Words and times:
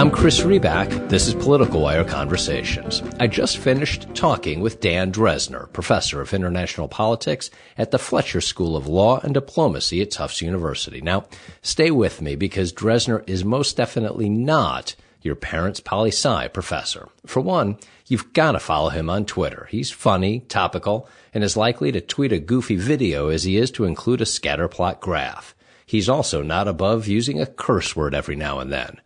I'm 0.00 0.10
Chris 0.10 0.40
Riback. 0.40 1.10
This 1.10 1.28
is 1.28 1.34
Political 1.34 1.82
Wire 1.82 2.04
Conversations. 2.04 3.02
I 3.20 3.26
just 3.26 3.58
finished 3.58 4.06
talking 4.14 4.62
with 4.62 4.80
Dan 4.80 5.12
Drezner, 5.12 5.70
professor 5.74 6.22
of 6.22 6.32
international 6.32 6.88
politics 6.88 7.50
at 7.76 7.90
the 7.90 7.98
Fletcher 7.98 8.40
School 8.40 8.78
of 8.78 8.86
Law 8.86 9.20
and 9.20 9.34
Diplomacy 9.34 10.00
at 10.00 10.10
Tufts 10.10 10.40
University. 10.40 11.02
Now, 11.02 11.26
stay 11.60 11.90
with 11.90 12.22
me 12.22 12.34
because 12.34 12.72
Drezner 12.72 13.28
is 13.28 13.44
most 13.44 13.76
definitely 13.76 14.30
not 14.30 14.94
your 15.20 15.34
parents' 15.34 15.80
poli 15.80 16.08
sci 16.08 16.48
professor. 16.48 17.10
For 17.26 17.42
one, 17.42 17.76
you've 18.06 18.32
got 18.32 18.52
to 18.52 18.58
follow 18.58 18.88
him 18.88 19.10
on 19.10 19.26
Twitter. 19.26 19.68
He's 19.70 19.90
funny, 19.90 20.40
topical, 20.48 21.10
and 21.34 21.44
as 21.44 21.58
likely 21.58 21.92
to 21.92 22.00
tweet 22.00 22.32
a 22.32 22.38
goofy 22.38 22.76
video 22.76 23.28
as 23.28 23.44
he 23.44 23.58
is 23.58 23.70
to 23.72 23.84
include 23.84 24.22
a 24.22 24.24
scatterplot 24.24 25.00
graph. 25.00 25.54
He's 25.84 26.08
also 26.08 26.40
not 26.40 26.68
above 26.68 27.06
using 27.06 27.38
a 27.38 27.44
curse 27.44 27.94
word 27.94 28.14
every 28.14 28.36
now 28.36 28.60
and 28.60 28.72
then. 28.72 28.98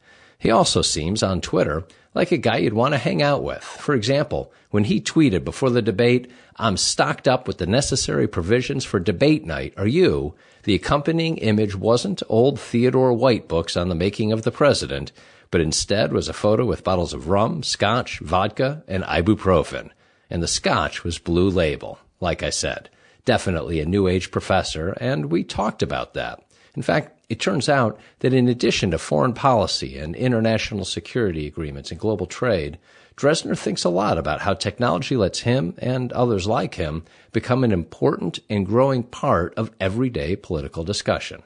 He 0.44 0.50
also 0.50 0.82
seems 0.82 1.22
on 1.22 1.40
Twitter 1.40 1.84
like 2.12 2.30
a 2.30 2.36
guy 2.36 2.58
you'd 2.58 2.74
want 2.74 2.92
to 2.92 2.98
hang 2.98 3.22
out 3.22 3.42
with. 3.42 3.64
For 3.64 3.94
example, 3.94 4.52
when 4.68 4.84
he 4.84 5.00
tweeted 5.00 5.42
before 5.42 5.70
the 5.70 5.80
debate, 5.80 6.30
I'm 6.56 6.76
stocked 6.76 7.26
up 7.26 7.48
with 7.48 7.56
the 7.56 7.66
necessary 7.66 8.28
provisions 8.28 8.84
for 8.84 9.00
debate 9.00 9.46
night. 9.46 9.72
Are 9.78 9.86
you? 9.86 10.34
The 10.64 10.74
accompanying 10.74 11.38
image 11.38 11.74
wasn't 11.74 12.22
old 12.28 12.60
Theodore 12.60 13.14
White 13.14 13.48
books 13.48 13.74
on 13.74 13.88
the 13.88 13.94
making 13.94 14.32
of 14.32 14.42
the 14.42 14.50
president, 14.50 15.12
but 15.50 15.62
instead 15.62 16.12
was 16.12 16.28
a 16.28 16.34
photo 16.34 16.66
with 16.66 16.84
bottles 16.84 17.14
of 17.14 17.30
rum, 17.30 17.62
scotch, 17.62 18.18
vodka, 18.18 18.84
and 18.86 19.02
ibuprofen. 19.04 19.92
And 20.28 20.42
the 20.42 20.46
scotch 20.46 21.04
was 21.04 21.16
blue 21.16 21.48
label, 21.48 21.98
like 22.20 22.42
I 22.42 22.50
said. 22.50 22.90
Definitely 23.24 23.80
a 23.80 23.86
new 23.86 24.08
age 24.08 24.30
professor, 24.30 24.90
and 25.00 25.32
we 25.32 25.42
talked 25.42 25.82
about 25.82 26.12
that. 26.12 26.44
In 26.76 26.82
fact, 26.82 27.13
it 27.28 27.40
turns 27.40 27.68
out 27.68 27.98
that 28.20 28.34
in 28.34 28.48
addition 28.48 28.90
to 28.90 28.98
foreign 28.98 29.32
policy 29.32 29.98
and 29.98 30.14
international 30.14 30.84
security 30.84 31.46
agreements 31.46 31.90
and 31.90 32.00
global 32.00 32.26
trade, 32.26 32.78
Drezner 33.16 33.56
thinks 33.56 33.84
a 33.84 33.88
lot 33.88 34.18
about 34.18 34.40
how 34.40 34.54
technology 34.54 35.16
lets 35.16 35.40
him 35.40 35.74
and 35.78 36.12
others 36.12 36.46
like 36.46 36.74
him 36.74 37.04
become 37.32 37.62
an 37.62 37.72
important 37.72 38.40
and 38.50 38.66
growing 38.66 39.04
part 39.04 39.54
of 39.54 39.70
everyday 39.80 40.34
political 40.34 40.82
discussion. 40.82 41.42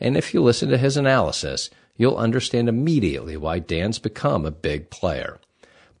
And 0.00 0.16
if 0.16 0.34
you 0.34 0.42
listen 0.42 0.68
to 0.70 0.78
his 0.78 0.96
analysis, 0.96 1.70
you'll 1.96 2.16
understand 2.16 2.68
immediately 2.68 3.36
why 3.36 3.60
Dan's 3.60 4.00
become 4.00 4.44
a 4.44 4.50
big 4.50 4.90
player. 4.90 5.38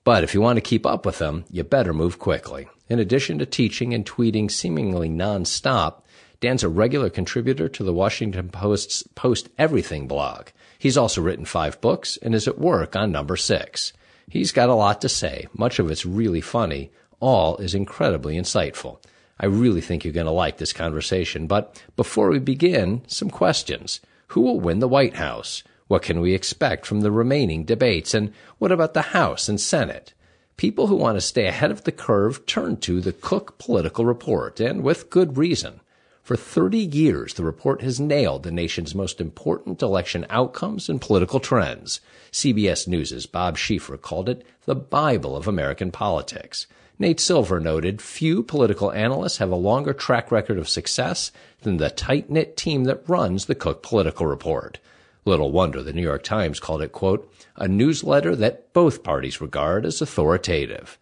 But 0.04 0.24
if 0.24 0.34
you 0.34 0.40
want 0.40 0.56
to 0.56 0.60
keep 0.60 0.84
up 0.84 1.06
with 1.06 1.20
him, 1.20 1.44
you 1.50 1.62
better 1.62 1.92
move 1.92 2.18
quickly. 2.18 2.66
In 2.88 2.98
addition 2.98 3.38
to 3.38 3.46
teaching 3.46 3.94
and 3.94 4.04
tweeting 4.04 4.50
seemingly 4.50 5.08
nonstop, 5.08 6.01
Dan's 6.42 6.64
a 6.64 6.68
regular 6.68 7.08
contributor 7.08 7.68
to 7.68 7.84
the 7.84 7.92
Washington 7.92 8.48
Post's 8.48 9.04
Post 9.14 9.48
Everything 9.58 10.08
blog. 10.08 10.48
He's 10.76 10.96
also 10.96 11.22
written 11.22 11.44
five 11.44 11.80
books 11.80 12.16
and 12.16 12.34
is 12.34 12.48
at 12.48 12.58
work 12.58 12.96
on 12.96 13.12
number 13.12 13.36
six. 13.36 13.92
He's 14.28 14.50
got 14.50 14.68
a 14.68 14.74
lot 14.74 15.00
to 15.02 15.08
say. 15.08 15.46
Much 15.54 15.78
of 15.78 15.88
it's 15.88 16.04
really 16.04 16.40
funny. 16.40 16.90
All 17.20 17.58
is 17.58 17.76
incredibly 17.76 18.34
insightful. 18.34 18.98
I 19.38 19.46
really 19.46 19.80
think 19.80 20.02
you're 20.02 20.12
going 20.12 20.26
to 20.26 20.32
like 20.32 20.56
this 20.56 20.72
conversation. 20.72 21.46
But 21.46 21.80
before 21.94 22.30
we 22.30 22.40
begin, 22.40 23.02
some 23.06 23.30
questions. 23.30 24.00
Who 24.28 24.40
will 24.40 24.58
win 24.58 24.80
the 24.80 24.88
White 24.88 25.14
House? 25.14 25.62
What 25.86 26.02
can 26.02 26.18
we 26.20 26.34
expect 26.34 26.86
from 26.86 27.02
the 27.02 27.12
remaining 27.12 27.64
debates? 27.64 28.14
And 28.14 28.32
what 28.58 28.72
about 28.72 28.94
the 28.94 29.02
House 29.02 29.48
and 29.48 29.60
Senate? 29.60 30.12
People 30.56 30.88
who 30.88 30.96
want 30.96 31.16
to 31.16 31.20
stay 31.20 31.46
ahead 31.46 31.70
of 31.70 31.84
the 31.84 31.92
curve 31.92 32.46
turn 32.46 32.78
to 32.78 33.00
the 33.00 33.12
Cook 33.12 33.58
Political 33.58 34.06
Report, 34.06 34.58
and 34.58 34.82
with 34.82 35.08
good 35.08 35.36
reason. 35.36 35.78
For 36.22 36.36
30 36.36 36.78
years, 36.78 37.34
the 37.34 37.42
report 37.42 37.82
has 37.82 37.98
nailed 37.98 38.44
the 38.44 38.52
nation's 38.52 38.94
most 38.94 39.20
important 39.20 39.82
election 39.82 40.24
outcomes 40.30 40.88
and 40.88 41.00
political 41.00 41.40
trends. 41.40 42.00
CBS 42.30 42.86
News' 42.86 43.26
Bob 43.26 43.58
Schieffer 43.58 44.00
called 44.00 44.28
it 44.28 44.46
the 44.64 44.76
Bible 44.76 45.36
of 45.36 45.48
American 45.48 45.90
politics. 45.90 46.68
Nate 46.96 47.18
Silver 47.18 47.58
noted 47.58 48.00
few 48.00 48.44
political 48.44 48.92
analysts 48.92 49.38
have 49.38 49.50
a 49.50 49.56
longer 49.56 49.92
track 49.92 50.30
record 50.30 50.58
of 50.58 50.68
success 50.68 51.32
than 51.62 51.78
the 51.78 51.90
tight 51.90 52.30
knit 52.30 52.56
team 52.56 52.84
that 52.84 53.02
runs 53.08 53.46
the 53.46 53.56
Cook 53.56 53.82
Political 53.82 54.26
Report. 54.26 54.78
Little 55.24 55.50
wonder 55.50 55.82
the 55.82 55.92
New 55.92 56.02
York 56.02 56.22
Times 56.22 56.60
called 56.60 56.82
it, 56.82 56.92
quote, 56.92 57.28
a 57.56 57.66
newsletter 57.66 58.36
that 58.36 58.72
both 58.72 59.02
parties 59.02 59.40
regard 59.40 59.84
as 59.84 60.00
authoritative. 60.00 60.98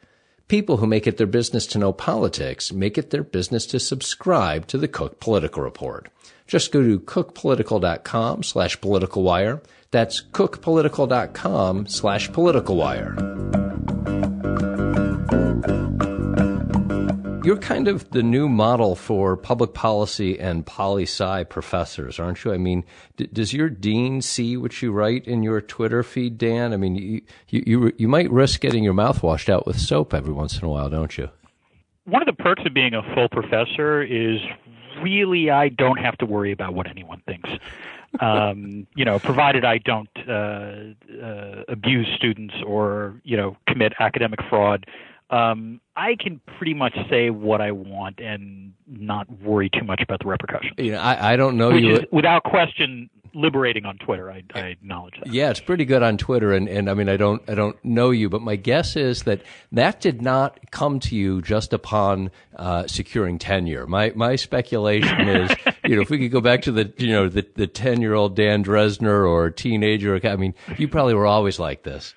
People 0.50 0.78
who 0.78 0.86
make 0.88 1.06
it 1.06 1.16
their 1.16 1.28
business 1.28 1.64
to 1.68 1.78
know 1.78 1.92
politics 1.92 2.72
make 2.72 2.98
it 2.98 3.10
their 3.10 3.22
business 3.22 3.66
to 3.66 3.78
subscribe 3.78 4.66
to 4.66 4.78
the 4.78 4.88
Cook 4.88 5.20
Political 5.20 5.62
Report. 5.62 6.08
Just 6.48 6.72
go 6.72 6.82
to 6.82 6.98
cookpolitical.com 6.98 8.42
slash 8.42 8.80
political 8.80 9.22
wire. 9.22 9.62
That's 9.92 10.20
cookpolitical.com 10.20 11.86
slash 11.86 12.32
political 12.32 12.74
You're 17.50 17.58
kind 17.58 17.88
of 17.88 18.08
the 18.10 18.22
new 18.22 18.48
model 18.48 18.94
for 18.94 19.36
public 19.36 19.74
policy 19.74 20.38
and 20.38 20.64
poli 20.64 21.02
sci 21.02 21.42
professors, 21.42 22.20
aren't 22.20 22.44
you? 22.44 22.52
I 22.52 22.58
mean, 22.58 22.84
d- 23.16 23.28
does 23.32 23.52
your 23.52 23.68
dean 23.68 24.22
see 24.22 24.56
what 24.56 24.80
you 24.80 24.92
write 24.92 25.26
in 25.26 25.42
your 25.42 25.60
Twitter 25.60 26.04
feed, 26.04 26.38
Dan? 26.38 26.72
I 26.72 26.76
mean, 26.76 26.94
you, 26.94 27.22
you, 27.48 27.62
you, 27.66 27.92
you 27.98 28.06
might 28.06 28.30
risk 28.30 28.60
getting 28.60 28.84
your 28.84 28.92
mouth 28.92 29.24
washed 29.24 29.50
out 29.50 29.66
with 29.66 29.80
soap 29.80 30.14
every 30.14 30.32
once 30.32 30.60
in 30.60 30.64
a 30.64 30.68
while, 30.68 30.88
don't 30.88 31.18
you? 31.18 31.28
One 32.04 32.22
of 32.22 32.26
the 32.26 32.40
perks 32.40 32.62
of 32.64 32.72
being 32.72 32.94
a 32.94 33.02
full 33.16 33.28
professor 33.28 34.00
is 34.00 34.38
really 35.02 35.50
I 35.50 35.70
don't 35.70 35.98
have 35.98 36.16
to 36.18 36.26
worry 36.26 36.52
about 36.52 36.74
what 36.74 36.86
anyone 36.88 37.20
thinks. 37.26 37.50
um, 38.20 38.86
you 38.94 39.04
know, 39.04 39.18
provided 39.18 39.64
I 39.64 39.78
don't 39.78 40.08
uh, 40.28 40.94
uh, 41.20 41.64
abuse 41.66 42.06
students 42.14 42.54
or 42.64 43.20
you 43.24 43.36
know 43.36 43.56
commit 43.66 43.94
academic 43.98 44.38
fraud, 44.48 44.86
um, 45.30 45.80
I 45.96 46.16
can 46.18 46.40
pretty 46.58 46.74
much 46.74 46.94
say 47.08 47.30
what 47.30 47.60
I 47.60 47.70
want 47.72 48.20
and 48.20 48.72
not 48.86 49.30
worry 49.40 49.70
too 49.70 49.84
much 49.84 50.00
about 50.02 50.20
the 50.20 50.26
repercussions. 50.26 50.72
You 50.76 50.92
know, 50.92 51.00
I, 51.00 51.32
I 51.32 51.36
don't 51.36 51.56
know 51.56 51.70
Which 51.70 51.84
you. 51.84 51.96
is, 51.96 52.00
without 52.10 52.42
question, 52.42 53.08
liberating 53.34 53.84
on 53.84 53.96
Twitter. 53.98 54.30
I, 54.30 54.42
I 54.54 54.60
acknowledge 54.60 55.14
that. 55.22 55.32
Yeah, 55.32 55.50
it's 55.50 55.60
pretty 55.60 55.84
good 55.84 56.02
on 56.02 56.18
Twitter, 56.18 56.52
and, 56.52 56.68
and 56.68 56.90
I 56.90 56.94
mean, 56.94 57.08
I 57.08 57.16
don't 57.16 57.42
I 57.48 57.54
don't 57.54 57.82
know 57.84 58.10
you, 58.10 58.28
but 58.28 58.42
my 58.42 58.56
guess 58.56 58.96
is 58.96 59.22
that 59.24 59.42
that 59.72 60.00
did 60.00 60.22
not 60.22 60.58
come 60.70 61.00
to 61.00 61.16
you 61.16 61.42
just 61.42 61.72
upon 61.72 62.30
uh, 62.56 62.86
securing 62.86 63.38
tenure. 63.38 63.86
My 63.86 64.12
my 64.14 64.36
speculation 64.36 65.28
is, 65.28 65.50
you 65.84 65.96
know, 65.96 66.02
if 66.02 66.10
we 66.10 66.18
could 66.18 66.32
go 66.32 66.40
back 66.40 66.62
to 66.62 66.72
the 66.72 66.92
you 66.96 67.12
know 67.12 67.28
the 67.28 67.46
the 67.54 67.66
ten 67.66 68.00
year 68.00 68.14
old 68.14 68.36
Dan 68.36 68.64
Drezner 68.64 69.28
or 69.28 69.50
teenager, 69.50 70.18
I 70.24 70.36
mean, 70.36 70.54
you 70.78 70.88
probably 70.88 71.14
were 71.14 71.26
always 71.26 71.58
like 71.58 71.82
this. 71.82 72.14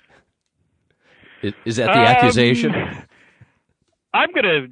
Is, 1.44 1.52
is 1.64 1.76
that 1.76 1.86
the 1.86 2.00
Um, 2.00 2.06
accusation? 2.06 2.74
I'm 4.14 4.30
going 4.32 4.44
to 4.44 4.68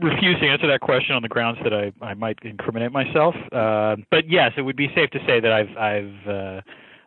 refuse 0.00 0.38
to 0.40 0.46
answer 0.46 0.66
that 0.66 0.80
question 0.80 1.14
on 1.14 1.22
the 1.22 1.28
grounds 1.28 1.58
that 1.64 1.72
I, 1.72 1.92
I 2.00 2.14
might 2.14 2.38
incriminate 2.42 2.92
myself. 2.92 3.34
Uh, 3.52 3.96
but 4.10 4.28
yes, 4.28 4.52
it 4.56 4.62
would 4.62 4.76
be 4.76 4.88
safe 4.94 5.10
to 5.10 5.20
say 5.26 5.40
that 5.40 5.52
I've 5.52 5.76
I've 5.76 6.28
uh, 6.28 6.60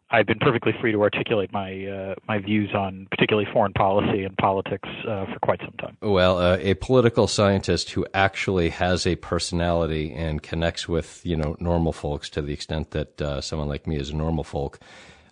I've 0.09 0.25
been 0.25 0.39
perfectly 0.39 0.73
free 0.79 0.93
to 0.93 1.01
articulate 1.01 1.51
my 1.51 1.85
uh, 1.85 2.15
my 2.27 2.39
views 2.39 2.71
on 2.73 3.07
particularly 3.11 3.47
foreign 3.51 3.73
policy 3.73 4.23
and 4.23 4.35
politics 4.37 4.87
uh, 5.07 5.25
for 5.25 5.39
quite 5.43 5.59
some 5.59 5.75
time. 5.79 5.97
Well, 6.01 6.37
uh, 6.37 6.57
a 6.61 6.75
political 6.75 7.27
scientist 7.27 7.91
who 7.91 8.05
actually 8.13 8.69
has 8.69 9.05
a 9.05 9.15
personality 9.17 10.13
and 10.13 10.41
connects 10.41 10.87
with 10.87 11.21
you 11.25 11.35
know 11.35 11.55
normal 11.59 11.91
folks 11.91 12.29
to 12.31 12.41
the 12.41 12.53
extent 12.53 12.91
that 12.91 13.21
uh, 13.21 13.41
someone 13.41 13.67
like 13.67 13.85
me 13.85 13.97
is 13.97 14.09
a 14.11 14.15
normal 14.15 14.43
folk. 14.45 14.79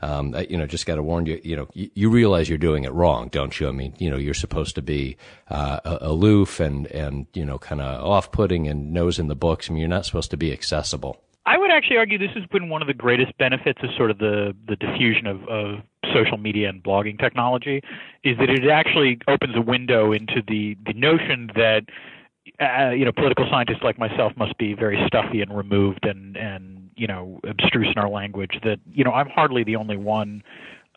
Um, 0.01 0.35
you 0.49 0.57
know, 0.57 0.65
just 0.65 0.85
got 0.85 0.95
to 0.95 1.03
warn 1.03 1.25
you. 1.25 1.39
You 1.43 1.55
know, 1.55 1.67
you, 1.73 1.89
you 1.93 2.09
realize 2.09 2.49
you're 2.49 2.57
doing 2.57 2.83
it 2.83 2.93
wrong, 2.93 3.29
don't 3.29 3.59
you? 3.59 3.67
I 3.67 3.71
mean, 3.71 3.93
you 3.97 4.09
know, 4.09 4.17
you're 4.17 4.33
supposed 4.33 4.75
to 4.75 4.81
be 4.81 5.17
uh, 5.49 5.79
aloof 5.83 6.59
and 6.59 6.87
and 6.87 7.27
you 7.33 7.45
know, 7.45 7.57
kind 7.57 7.81
of 7.81 8.03
off-putting 8.03 8.67
and 8.67 8.93
nose 8.93 9.19
in 9.19 9.27
the 9.27 9.35
books. 9.35 9.69
I 9.69 9.73
mean, 9.73 9.79
you're 9.79 9.89
not 9.89 10.05
supposed 10.05 10.31
to 10.31 10.37
be 10.37 10.51
accessible. 10.51 11.21
I 11.47 11.57
would 11.57 11.69
actually 11.69 11.97
argue 11.97 12.17
this 12.17 12.31
has 12.33 12.45
been 12.47 12.69
one 12.69 12.81
of 12.81 12.87
the 12.87 12.93
greatest 12.93 13.37
benefits 13.37 13.79
of 13.83 13.89
sort 13.95 14.09
of 14.09 14.17
the, 14.17 14.55
the 14.67 14.75
diffusion 14.75 15.27
of, 15.27 15.47
of 15.47 15.79
social 16.11 16.37
media 16.37 16.69
and 16.69 16.83
blogging 16.83 17.19
technology, 17.19 17.81
is 18.23 18.35
that 18.39 18.49
it 18.49 18.67
actually 18.67 19.19
opens 19.27 19.55
a 19.55 19.61
window 19.61 20.11
into 20.11 20.41
the, 20.47 20.75
the 20.87 20.93
notion 20.93 21.51
that 21.55 21.83
uh, 22.59 22.91
you 22.91 23.05
know 23.05 23.11
political 23.11 23.45
scientists 23.49 23.83
like 23.83 23.99
myself 23.99 24.33
must 24.37 24.57
be 24.57 24.73
very 24.73 25.03
stuffy 25.07 25.41
and 25.41 25.55
removed 25.55 26.05
and 26.05 26.37
and 26.37 26.84
you 26.95 27.07
know 27.07 27.39
abstruse 27.43 27.87
in 27.95 28.01
our 28.01 28.09
language. 28.09 28.59
That 28.63 28.79
you 28.91 29.03
know 29.03 29.11
I'm 29.11 29.29
hardly 29.29 29.63
the 29.63 29.75
only 29.75 29.97
one 29.97 30.43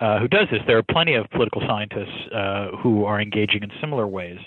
uh, 0.00 0.18
who 0.18 0.28
does 0.28 0.48
this. 0.50 0.60
There 0.66 0.78
are 0.78 0.82
plenty 0.82 1.14
of 1.14 1.28
political 1.30 1.62
scientists 1.66 2.32
uh, 2.32 2.76
who 2.82 3.04
are 3.04 3.20
engaging 3.20 3.62
in 3.62 3.70
similar 3.80 4.06
ways. 4.06 4.38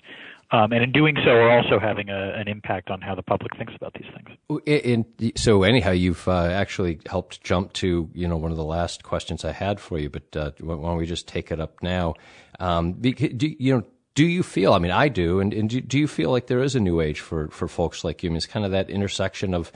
Um, 0.53 0.73
and 0.73 0.83
in 0.83 0.91
doing 0.91 1.15
so, 1.23 1.31
are 1.31 1.49
also 1.49 1.79
having 1.79 2.09
a, 2.09 2.33
an 2.33 2.49
impact 2.49 2.89
on 2.89 2.99
how 2.99 3.15
the 3.15 3.23
public 3.23 3.55
thinks 3.55 3.73
about 3.73 3.93
these 3.93 4.07
things. 4.13 4.61
In, 4.65 5.05
in, 5.17 5.31
so 5.37 5.63
anyhow, 5.63 5.91
you've 5.91 6.27
uh, 6.27 6.43
actually 6.43 6.99
helped 7.05 7.41
jump 7.41 7.71
to 7.73 8.09
you 8.13 8.27
know 8.27 8.35
one 8.35 8.51
of 8.51 8.57
the 8.57 8.63
last 8.65 9.03
questions 9.03 9.45
I 9.45 9.53
had 9.53 9.79
for 9.79 9.97
you, 9.97 10.09
but 10.09 10.35
uh, 10.35 10.51
why 10.59 10.75
don't 10.75 10.97
we 10.97 11.05
just 11.05 11.25
take 11.25 11.51
it 11.51 11.61
up 11.61 11.81
now? 11.81 12.15
Um, 12.59 12.93
do, 12.99 13.55
you 13.59 13.77
know, 13.77 13.85
do 14.13 14.25
you 14.25 14.43
feel? 14.43 14.73
I 14.73 14.79
mean, 14.79 14.91
I 14.91 15.07
do, 15.07 15.39
and, 15.39 15.53
and 15.53 15.69
do, 15.69 15.79
do 15.79 15.97
you 15.97 16.07
feel 16.07 16.31
like 16.31 16.47
there 16.47 16.61
is 16.61 16.75
a 16.75 16.81
new 16.81 16.99
age 16.99 17.21
for 17.21 17.47
for 17.47 17.69
folks 17.69 18.03
like 18.03 18.21
you? 18.21 18.29
I 18.29 18.31
mean, 18.31 18.37
it's 18.37 18.45
kind 18.45 18.65
of 18.65 18.71
that 18.71 18.89
intersection 18.89 19.53
of 19.53 19.71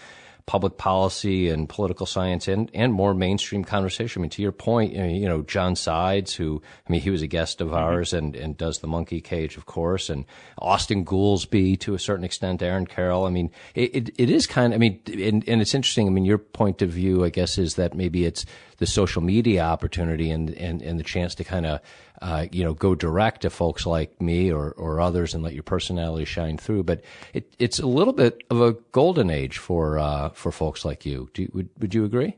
public 0.48 0.78
policy 0.78 1.50
and 1.50 1.68
political 1.68 2.06
science 2.06 2.48
and, 2.48 2.70
and 2.74 2.94
more 2.94 3.16
mainstream 3.16 3.64
conversation. 3.64 4.20
I 4.20 4.24
mean, 4.24 4.30
to 4.32 4.44
your 4.44 4.52
point, 4.52 4.94
you 4.94 5.28
know, 5.28 5.42
John 5.42 5.76
Sides, 5.76 6.36
who, 6.36 6.62
I 6.88 6.92
mean, 6.92 7.02
he 7.02 7.10
was 7.10 7.24
a 7.24 7.28
guest 7.28 7.62
of 7.62 7.70
mm-hmm. 7.70 7.78
ours 7.78 8.14
and, 8.14 8.36
and 8.36 8.56
does 8.56 8.80
the 8.80 8.88
monkey 8.88 9.22
cage, 9.22 9.58
of 9.58 9.66
course, 9.66 10.08
and 10.08 10.26
Austin 10.60 11.04
Goolsbee 11.04 11.80
to 11.80 11.96
a 11.96 12.00
certain 12.00 12.24
extent, 12.24 12.62
Aaron 12.62 12.86
Carroll. 12.86 13.26
I 13.26 13.32
mean, 13.32 13.50
it, 13.74 13.96
it, 13.96 14.10
it 14.20 14.30
is 14.30 14.46
kind 14.46 14.72
of, 14.72 14.78
I 14.78 14.80
mean, 14.80 15.00
and, 15.08 15.48
and 15.50 15.62
it's 15.62 15.74
interesting. 15.74 16.06
I 16.08 16.12
mean, 16.12 16.26
your 16.26 16.38
point 16.38 16.84
of 16.84 16.90
view, 16.92 17.26
I 17.26 17.30
guess, 17.30 17.58
is 17.58 17.76
that 17.76 17.96
maybe 17.96 18.26
it's 18.26 18.46
the 18.78 18.86
social 18.86 19.22
media 19.22 19.64
opportunity 19.64 20.32
and, 20.32 20.50
and, 20.52 20.82
and 20.82 21.00
the 21.00 21.04
chance 21.04 21.36
to 21.36 21.44
kind 21.44 21.66
of, 21.66 21.80
uh, 22.22 22.46
you 22.52 22.64
know, 22.64 22.74
go 22.74 22.96
direct 22.96 23.42
to 23.42 23.50
folks 23.50 23.86
like 23.86 24.22
me 24.22 24.52
or, 24.52 24.72
or 24.72 25.00
others 25.00 25.34
and 25.34 25.44
let 25.44 25.54
your 25.54 25.64
personality 25.64 26.26
shine 26.26 26.58
through. 26.58 26.84
But 26.84 27.04
it, 27.34 27.54
it's 27.60 27.80
a 27.80 27.88
little 27.88 28.14
bit 28.14 28.44
of 28.50 28.62
a 28.62 28.74
golden 28.92 29.30
age 29.30 29.58
for 29.58 30.00
uh, 30.00 30.30
for 30.30 30.52
folks 30.52 30.86
like 30.86 31.06
you. 31.06 31.30
you 31.36 31.50
would 31.54 31.70
would 31.80 31.94
you 31.94 32.06
agree? 32.06 32.36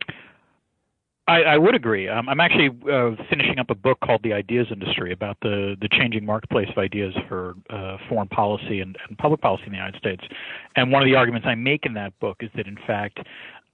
I, 1.29 1.41
I 1.41 1.57
would 1.57 1.75
agree. 1.75 2.07
Um, 2.07 2.29
I'm 2.29 2.39
actually 2.39 2.69
uh, 2.89 3.11
finishing 3.29 3.59
up 3.59 3.69
a 3.69 3.75
book 3.75 3.99
called 3.99 4.21
The 4.23 4.31
Ideas 4.31 4.67
Industry 4.71 5.11
about 5.11 5.37
the 5.41 5.75
the 5.79 5.89
changing 5.89 6.25
marketplace 6.25 6.69
of 6.69 6.77
ideas 6.77 7.13
for 7.27 7.55
uh, 7.69 7.97
foreign 8.07 8.29
policy 8.29 8.79
and, 8.79 8.97
and 9.07 9.17
public 9.17 9.41
policy 9.41 9.63
in 9.65 9.71
the 9.71 9.77
United 9.77 9.99
States. 9.99 10.23
And 10.77 10.89
one 10.89 11.01
of 11.01 11.07
the 11.07 11.15
arguments 11.15 11.45
I 11.45 11.55
make 11.55 11.85
in 11.85 11.95
that 11.95 12.17
book 12.21 12.37
is 12.39 12.49
that, 12.55 12.65
in 12.65 12.77
fact, 12.87 13.19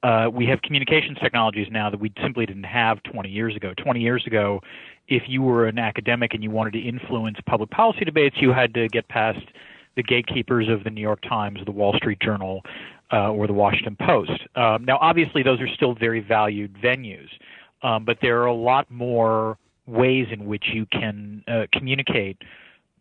uh, 0.03 0.29
we 0.31 0.45
have 0.45 0.61
communications 0.61 1.17
technologies 1.21 1.67
now 1.71 1.89
that 1.89 1.99
we 1.99 2.11
simply 2.21 2.45
didn't 2.45 2.65
have 2.65 3.01
20 3.03 3.29
years 3.29 3.55
ago. 3.55 3.73
20 3.81 4.01
years 4.01 4.27
ago, 4.27 4.59
if 5.07 5.23
you 5.27 5.41
were 5.41 5.65
an 5.65 5.79
academic 5.79 6.33
and 6.33 6.43
you 6.43 6.51
wanted 6.51 6.73
to 6.73 6.79
influence 6.79 7.37
public 7.45 7.69
policy 7.69 8.03
debates, 8.03 8.35
you 8.39 8.51
had 8.51 8.73
to 8.73 8.87
get 8.89 9.07
past 9.07 9.39
the 9.95 10.03
gatekeepers 10.03 10.67
of 10.69 10.83
the 10.83 10.89
New 10.89 11.01
York 11.01 11.21
Times, 11.21 11.59
the 11.65 11.71
Wall 11.71 11.93
Street 11.95 12.19
Journal, 12.19 12.61
uh, 13.13 13.31
or 13.31 13.47
the 13.47 13.53
Washington 13.53 13.95
Post. 13.95 14.31
Um, 14.55 14.85
now, 14.85 14.97
obviously, 14.99 15.43
those 15.43 15.61
are 15.61 15.67
still 15.67 15.93
very 15.93 16.19
valued 16.19 16.75
venues, 16.83 17.29
um, 17.81 18.03
but 18.03 18.17
there 18.21 18.41
are 18.41 18.47
a 18.47 18.53
lot 18.53 18.89
more 18.91 19.57
ways 19.85 20.27
in 20.31 20.45
which 20.45 20.65
you 20.73 20.85
can 20.87 21.43
uh, 21.47 21.67
communicate 21.71 22.37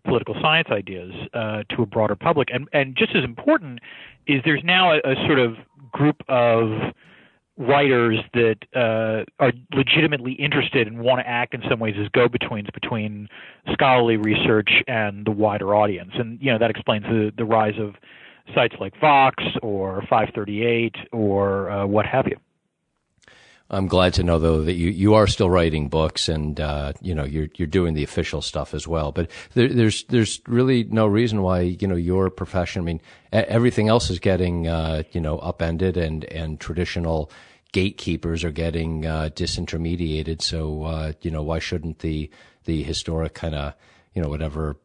political 0.05 0.35
science 0.41 0.69
ideas 0.71 1.13
uh, 1.35 1.63
to 1.71 1.83
a 1.83 1.87
broader 1.87 2.17
public. 2.17 2.49
And, 2.53 2.69
and 2.73 2.97
just 2.97 3.15
as 3.15 3.25
important 3.25 3.81
is 4.27 4.41
there's 4.45 4.63
now 4.65 4.93
a, 4.93 4.99
a 5.05 5.15
sort 5.27 5.39
of 5.39 5.57
group 5.93 6.23
of 6.29 6.93
writers 7.59 8.19
that 8.33 8.57
uh, 8.75 9.25
are 9.39 9.53
legitimately 9.75 10.33
interested 10.33 10.87
and 10.87 11.01
want 11.01 11.21
to 11.21 11.29
act 11.29 11.55
in 11.55 11.63
some 11.69 11.79
ways 11.79 11.95
as 12.01 12.09
go-betweens 12.09 12.69
between 12.73 13.29
scholarly 13.73 14.17
research 14.17 14.71
and 14.89 15.27
the 15.27 15.31
wider 15.31 15.75
audience. 15.75 16.13
And 16.15 16.41
you 16.41 16.51
know 16.51 16.59
that 16.59 16.71
explains 16.71 17.05
the, 17.05 17.33
the 17.37 17.45
rise 17.45 17.79
of 17.79 17.95
sites 18.55 18.75
like 18.81 18.99
Vox 19.01 19.45
or 19.63 20.01
538 20.03 20.97
or 21.13 21.71
uh, 21.71 21.87
what 21.87 22.07
have 22.07 22.27
you. 22.27 22.37
I'm 23.71 23.87
glad 23.87 24.15
to 24.15 24.23
know 24.23 24.39
though 24.39 24.63
that 24.63 24.75
you, 24.75 24.91
you 24.91 25.15
are 25.15 25.27
still 25.27 25.49
writing 25.49 25.89
books 25.89 26.29
and 26.29 26.61
uh, 26.61 26.93
you 27.01 27.15
know 27.15 27.25
you're 27.25 27.49
you're 27.57 27.67
doing 27.67 27.95
the 27.95 28.05
official 28.05 28.43
stuff 28.43 28.75
as 28.75 28.87
well. 28.87 29.13
But 29.13 29.31
there, 29.55 29.69
there's 29.69 30.05
there's 30.05 30.41
really 30.47 30.85
no 30.85 31.07
reason 31.07 31.43
why 31.43 31.61
you 31.61 31.89
know 31.89 31.97
your 31.97 32.29
profession. 32.31 32.83
I 32.83 32.85
mean, 32.85 33.01
everything 33.33 33.89
else 33.89 34.11
is 34.11 34.19
getting 34.19 34.69
uh, 34.69 35.05
you 35.13 35.21
know 35.21 35.39
upended 35.39 35.97
and 35.97 36.25
and 36.25 36.61
traditional 36.61 37.31
gatekeepers 37.73 38.45
are 38.45 38.53
getting 38.53 39.07
uh, 39.07 39.31
disintermediated. 39.35 40.43
So 40.43 40.85
uh, 40.85 41.13
you 41.23 41.31
know 41.31 41.43
why 41.43 41.59
shouldn't 41.59 42.01
the 42.01 42.31
the 42.65 42.83
historic 42.83 43.35
kind 43.35 43.55
of 43.55 43.75
you 44.15 44.23
know 44.23 44.29
whatever 44.29 44.77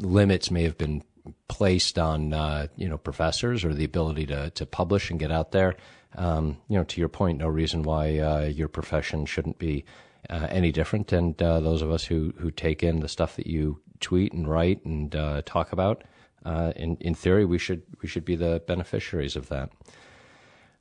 limits 0.00 0.50
may 0.50 0.62
have 0.62 0.78
been 0.78 1.02
placed 1.48 1.98
on 1.98 2.32
uh, 2.32 2.68
you 2.76 2.88
know 2.88 2.98
professors 2.98 3.64
or 3.64 3.74
the 3.74 3.84
ability 3.84 4.26
to 4.26 4.50
to 4.50 4.66
publish 4.66 5.10
and 5.10 5.18
get 5.18 5.32
out 5.32 5.52
there 5.52 5.76
um, 6.16 6.58
you 6.68 6.76
know, 6.76 6.84
to 6.84 7.00
your 7.00 7.08
point, 7.08 7.38
no 7.38 7.48
reason 7.48 7.82
why 7.82 8.18
uh, 8.18 8.40
your 8.46 8.68
profession 8.68 9.26
shouldn't 9.26 9.58
be 9.58 9.84
uh, 10.28 10.48
any 10.50 10.72
different. 10.72 11.12
And 11.12 11.40
uh, 11.40 11.60
those 11.60 11.82
of 11.82 11.90
us 11.90 12.04
who 12.04 12.32
who 12.38 12.50
take 12.50 12.82
in 12.82 13.00
the 13.00 13.08
stuff 13.08 13.36
that 13.36 13.46
you 13.46 13.80
tweet 14.00 14.32
and 14.32 14.48
write 14.48 14.84
and 14.84 15.14
uh, 15.14 15.42
talk 15.44 15.72
about, 15.72 16.04
uh, 16.44 16.72
in 16.76 16.96
in 17.00 17.14
theory, 17.14 17.44
we 17.44 17.58
should 17.58 17.82
we 18.02 18.08
should 18.08 18.24
be 18.24 18.36
the 18.36 18.62
beneficiaries 18.66 19.36
of 19.36 19.48
that. 19.48 19.70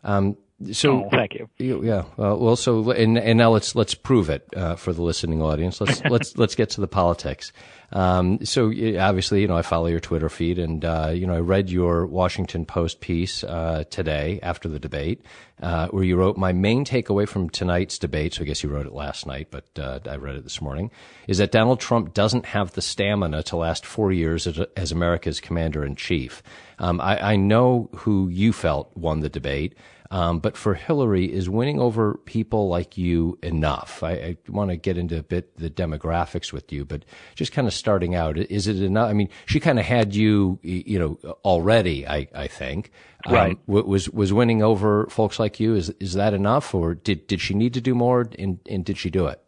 Um, 0.04 0.38
so 0.72 1.06
oh, 1.06 1.10
thank 1.10 1.34
you. 1.34 1.50
Yeah. 1.58 2.06
well, 2.18 2.56
so 2.56 2.92
and 2.92 3.18
and 3.18 3.38
now 3.38 3.52
let's 3.52 3.76
let's 3.76 3.94
prove 3.94 4.30
it 4.30 4.48
uh, 4.56 4.76
for 4.76 4.94
the 4.94 5.02
listening 5.02 5.42
audience. 5.42 5.82
Let's 5.82 6.02
let's 6.10 6.38
let's 6.38 6.56
get 6.56 6.70
to 6.72 6.82
the 6.82 6.88
politics. 6.88 7.52
Um, 7.92 8.44
so 8.44 8.68
obviously, 8.68 9.42
you 9.42 9.48
know, 9.48 9.58
I 9.58 9.62
follow 9.62 9.88
your 9.88 10.00
Twitter 10.00 10.30
feed, 10.30 10.58
and 10.58 10.84
uh, 10.86 11.12
you 11.14 11.28
know, 11.28 11.36
I 11.36 11.40
read 11.40 11.70
your 11.70 12.06
Washington 12.06 12.66
Post 12.66 13.02
piece 13.02 13.44
uh, 13.44 13.84
today 13.90 14.40
after 14.42 14.70
the 14.70 14.80
debate, 14.80 15.26
uh, 15.62 15.88
where 15.90 16.06
you 16.06 16.16
wrote, 16.16 16.38
"My 16.38 16.54
main 16.54 16.86
takeaway 16.86 17.28
from 17.28 17.50
tonight's 17.50 17.98
debate." 17.98 18.36
So 18.36 18.44
I 18.44 18.46
guess 18.46 18.64
you 18.64 18.70
wrote 18.70 18.86
it 18.86 18.94
last 18.94 19.28
night, 19.28 19.50
but 19.52 19.66
uh, 19.78 20.00
I 20.10 20.16
read 20.16 20.36
it 20.36 20.44
this 20.44 20.62
morning. 20.62 20.90
Is 21.28 21.38
that 21.40 21.52
Donald 21.52 21.82
Trump 21.82 22.14
doesn't 22.14 22.46
have 22.46 22.72
the 22.72 22.82
stamina 22.82 23.44
to 23.44 23.58
last 23.58 23.86
four 23.86 24.14
years 24.14 24.48
as, 24.48 24.60
as 24.78 24.94
America's 24.94 25.42
commander 25.42 25.84
in 25.84 25.96
chief. 25.98 26.42
Um, 26.80 27.02
I, 27.02 27.32
I 27.32 27.36
know 27.36 27.90
who 27.96 28.30
you 28.30 28.54
felt 28.54 28.96
won 28.96 29.20
the 29.20 29.30
debate. 29.30 29.76
Um, 30.12 30.40
but 30.40 30.56
for 30.56 30.76
Hillary, 30.76 31.32
is 31.32 31.50
winning 31.50 31.80
over 31.80 32.16
people 32.26 32.68
like 32.68 32.98
you 32.98 33.40
enough? 33.42 34.04
I, 34.04 34.12
I 34.12 34.38
want 34.48 34.70
to 34.70 34.76
get 34.76 34.98
into 34.98 35.18
a 35.18 35.24
bit 35.24 35.58
the 35.58 35.70
demographics 35.70 36.54
with 36.54 36.72
you, 36.72 36.86
but 36.86 37.06
just 37.34 37.52
kind 37.52 37.68
of 37.68 37.74
starting 37.74 38.14
out, 38.14 38.38
is 38.38 38.68
it 38.68 38.82
enough? 38.82 39.10
I 39.10 39.14
mean, 39.14 39.30
she 39.46 39.60
kind 39.60 39.80
of 39.80 39.86
had 39.86 40.16
you, 40.16 40.60
you 40.62 41.00
know, 41.00 41.34
already. 41.44 42.08
I, 42.08 42.28
I 42.36 42.48
think, 42.48 42.92
um, 43.26 43.34
right? 43.34 43.60
was 43.68 44.10
was 44.10 44.32
winning 44.32 44.62
over 44.62 45.08
folks 45.08 45.40
like 45.40 45.60
you? 45.60 45.76
Is 45.76 45.90
is 46.00 46.14
that 46.14 46.34
enough, 46.34 46.76
or 46.76 46.94
did 46.94 47.26
did 47.28 47.42
she 47.42 47.54
need 47.54 47.74
to 47.74 47.82
do 47.82 47.96
more, 47.96 48.30
and 48.38 48.60
and 48.70 48.86
did 48.86 48.98
she 48.98 49.10
do 49.10 49.26
it? 49.26 49.42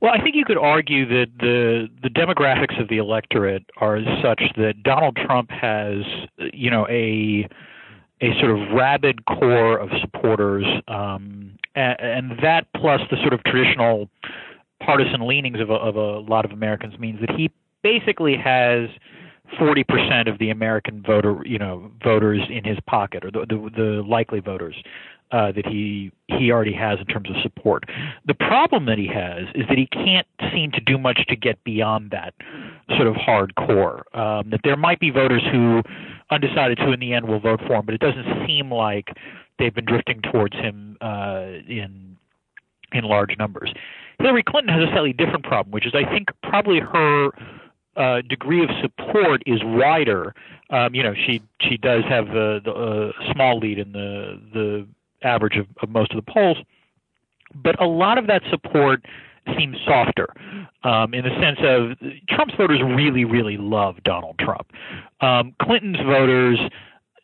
Well, 0.00 0.12
I 0.12 0.22
think 0.22 0.34
you 0.34 0.44
could 0.44 0.58
argue 0.58 1.06
that 1.06 1.26
the 1.38 1.88
the 2.02 2.10
demographics 2.10 2.78
of 2.78 2.88
the 2.88 2.98
electorate 2.98 3.64
are 3.78 4.00
such 4.22 4.42
that 4.56 4.82
Donald 4.82 5.16
Trump 5.16 5.50
has, 5.50 6.02
you 6.52 6.70
know, 6.70 6.86
a 6.88 7.48
a 8.20 8.38
sort 8.38 8.50
of 8.50 8.72
rabid 8.72 9.24
core 9.26 9.78
of 9.78 9.90
supporters, 10.00 10.64
um, 10.88 11.56
and, 11.74 12.00
and, 12.00 12.38
that 12.42 12.66
plus 12.76 13.00
the 13.10 13.16
sort 13.18 13.32
of 13.32 13.42
traditional 13.44 14.08
partisan 14.80 15.26
leanings 15.26 15.60
of 15.60 15.70
a, 15.70 15.74
of 15.74 15.96
a 15.96 16.18
lot 16.20 16.44
of 16.44 16.52
Americans 16.52 16.98
means 16.98 17.20
that 17.20 17.30
he 17.30 17.50
basically 17.82 18.36
has 18.36 18.88
40% 19.58 20.30
of 20.30 20.38
the 20.38 20.50
American 20.50 21.02
voter, 21.02 21.42
you 21.44 21.58
know, 21.58 21.90
voters 22.02 22.40
in 22.48 22.64
his 22.64 22.78
pocket, 22.86 23.24
or 23.24 23.30
the 23.30 23.46
the, 23.46 23.70
the 23.76 24.02
likely 24.06 24.40
voters 24.40 24.76
uh, 25.34 25.50
that 25.50 25.66
he 25.66 26.12
he 26.28 26.52
already 26.52 26.72
has 26.72 27.00
in 27.00 27.06
terms 27.06 27.28
of 27.28 27.34
support. 27.42 27.82
The 28.24 28.34
problem 28.34 28.86
that 28.86 28.98
he 28.98 29.08
has 29.08 29.48
is 29.56 29.66
that 29.68 29.76
he 29.76 29.86
can't 29.86 30.28
seem 30.52 30.70
to 30.70 30.80
do 30.80 30.96
much 30.96 31.26
to 31.28 31.34
get 31.34 31.62
beyond 31.64 32.12
that 32.12 32.34
sort 32.96 33.08
of 33.08 33.14
hardcore. 33.14 34.02
Um, 34.16 34.50
that 34.50 34.60
there 34.62 34.76
might 34.76 35.00
be 35.00 35.10
voters 35.10 35.42
who 35.50 35.82
undecided 36.30 36.78
who 36.78 36.92
in 36.92 37.00
the 37.00 37.12
end 37.12 37.26
will 37.26 37.40
vote 37.40 37.60
for 37.66 37.74
him, 37.74 37.84
but 37.84 37.96
it 37.96 38.00
doesn't 38.00 38.46
seem 38.46 38.72
like 38.72 39.08
they've 39.58 39.74
been 39.74 39.84
drifting 39.84 40.22
towards 40.22 40.54
him 40.54 40.96
uh, 41.00 41.46
in 41.68 42.16
in 42.92 43.02
large 43.02 43.36
numbers. 43.36 43.74
Hillary 44.20 44.44
Clinton 44.44 44.72
has 44.72 44.88
a 44.88 44.92
slightly 44.92 45.12
different 45.12 45.44
problem, 45.44 45.72
which 45.72 45.84
is 45.84 45.94
I 45.96 46.08
think 46.08 46.28
probably 46.44 46.78
her 46.78 47.30
uh, 47.96 48.20
degree 48.28 48.62
of 48.62 48.70
support 48.80 49.42
is 49.46 49.58
wider. 49.64 50.32
Um, 50.70 50.94
you 50.94 51.02
know, 51.02 51.14
she 51.26 51.42
she 51.60 51.76
does 51.76 52.04
have 52.04 52.28
the, 52.28 52.60
the 52.64 52.72
uh, 52.72 53.32
small 53.32 53.58
lead 53.58 53.80
in 53.80 53.90
the 53.90 54.40
the 54.52 54.86
average 55.24 55.56
of, 55.56 55.66
of 55.82 55.88
most 55.88 56.12
of 56.12 56.24
the 56.24 56.30
polls, 56.30 56.58
but 57.54 57.80
a 57.80 57.86
lot 57.86 58.18
of 58.18 58.26
that 58.26 58.42
support 58.50 59.04
seems 59.58 59.76
softer 59.84 60.28
um, 60.84 61.12
in 61.12 61.24
the 61.24 61.40
sense 61.40 61.58
of 61.62 61.98
Trump's 62.28 62.54
voters 62.56 62.80
really, 62.82 63.24
really 63.24 63.56
love 63.56 64.02
Donald 64.04 64.38
Trump. 64.38 64.72
Um, 65.20 65.54
Clinton's 65.60 66.00
voters, 66.00 66.58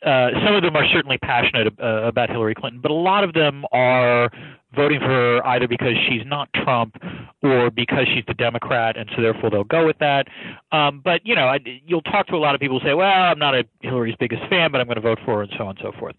uh, 0.04 0.30
some 0.44 0.54
of 0.54 0.62
them 0.62 0.76
are 0.76 0.86
certainly 0.92 1.18
passionate 1.18 1.72
uh, 1.80 2.04
about 2.04 2.30
Hillary 2.30 2.54
Clinton, 2.54 2.80
but 2.80 2.90
a 2.90 2.94
lot 2.94 3.22
of 3.24 3.34
them 3.34 3.64
are 3.72 4.30
voting 4.74 5.00
for 5.00 5.06
her 5.06 5.46
either 5.48 5.68
because 5.68 5.94
she's 6.08 6.22
not 6.26 6.48
Trump 6.54 6.96
or 7.42 7.70
because 7.70 8.06
she's 8.14 8.24
the 8.26 8.34
Democrat, 8.34 8.96
and 8.96 9.10
so 9.14 9.22
therefore 9.22 9.50
they'll 9.50 9.64
go 9.64 9.86
with 9.86 9.98
that. 9.98 10.26
Um, 10.72 11.00
but 11.04 11.20
you 11.24 11.34
know, 11.34 11.46
I, 11.46 11.58
you'll 11.86 12.02
talk 12.02 12.26
to 12.28 12.34
a 12.34 12.38
lot 12.38 12.54
of 12.54 12.60
people 12.60 12.78
who 12.78 12.86
say, 12.86 12.94
"Well, 12.94 13.08
I'm 13.08 13.38
not 13.38 13.54
a 13.54 13.64
Hillary's 13.80 14.16
biggest 14.18 14.42
fan, 14.48 14.72
but 14.72 14.80
I'm 14.80 14.86
going 14.86 14.96
to 14.96 15.02
vote 15.02 15.18
for 15.24 15.36
her," 15.36 15.42
and 15.42 15.52
so 15.58 15.64
on 15.64 15.70
and 15.70 15.78
so 15.82 15.92
forth. 15.98 16.14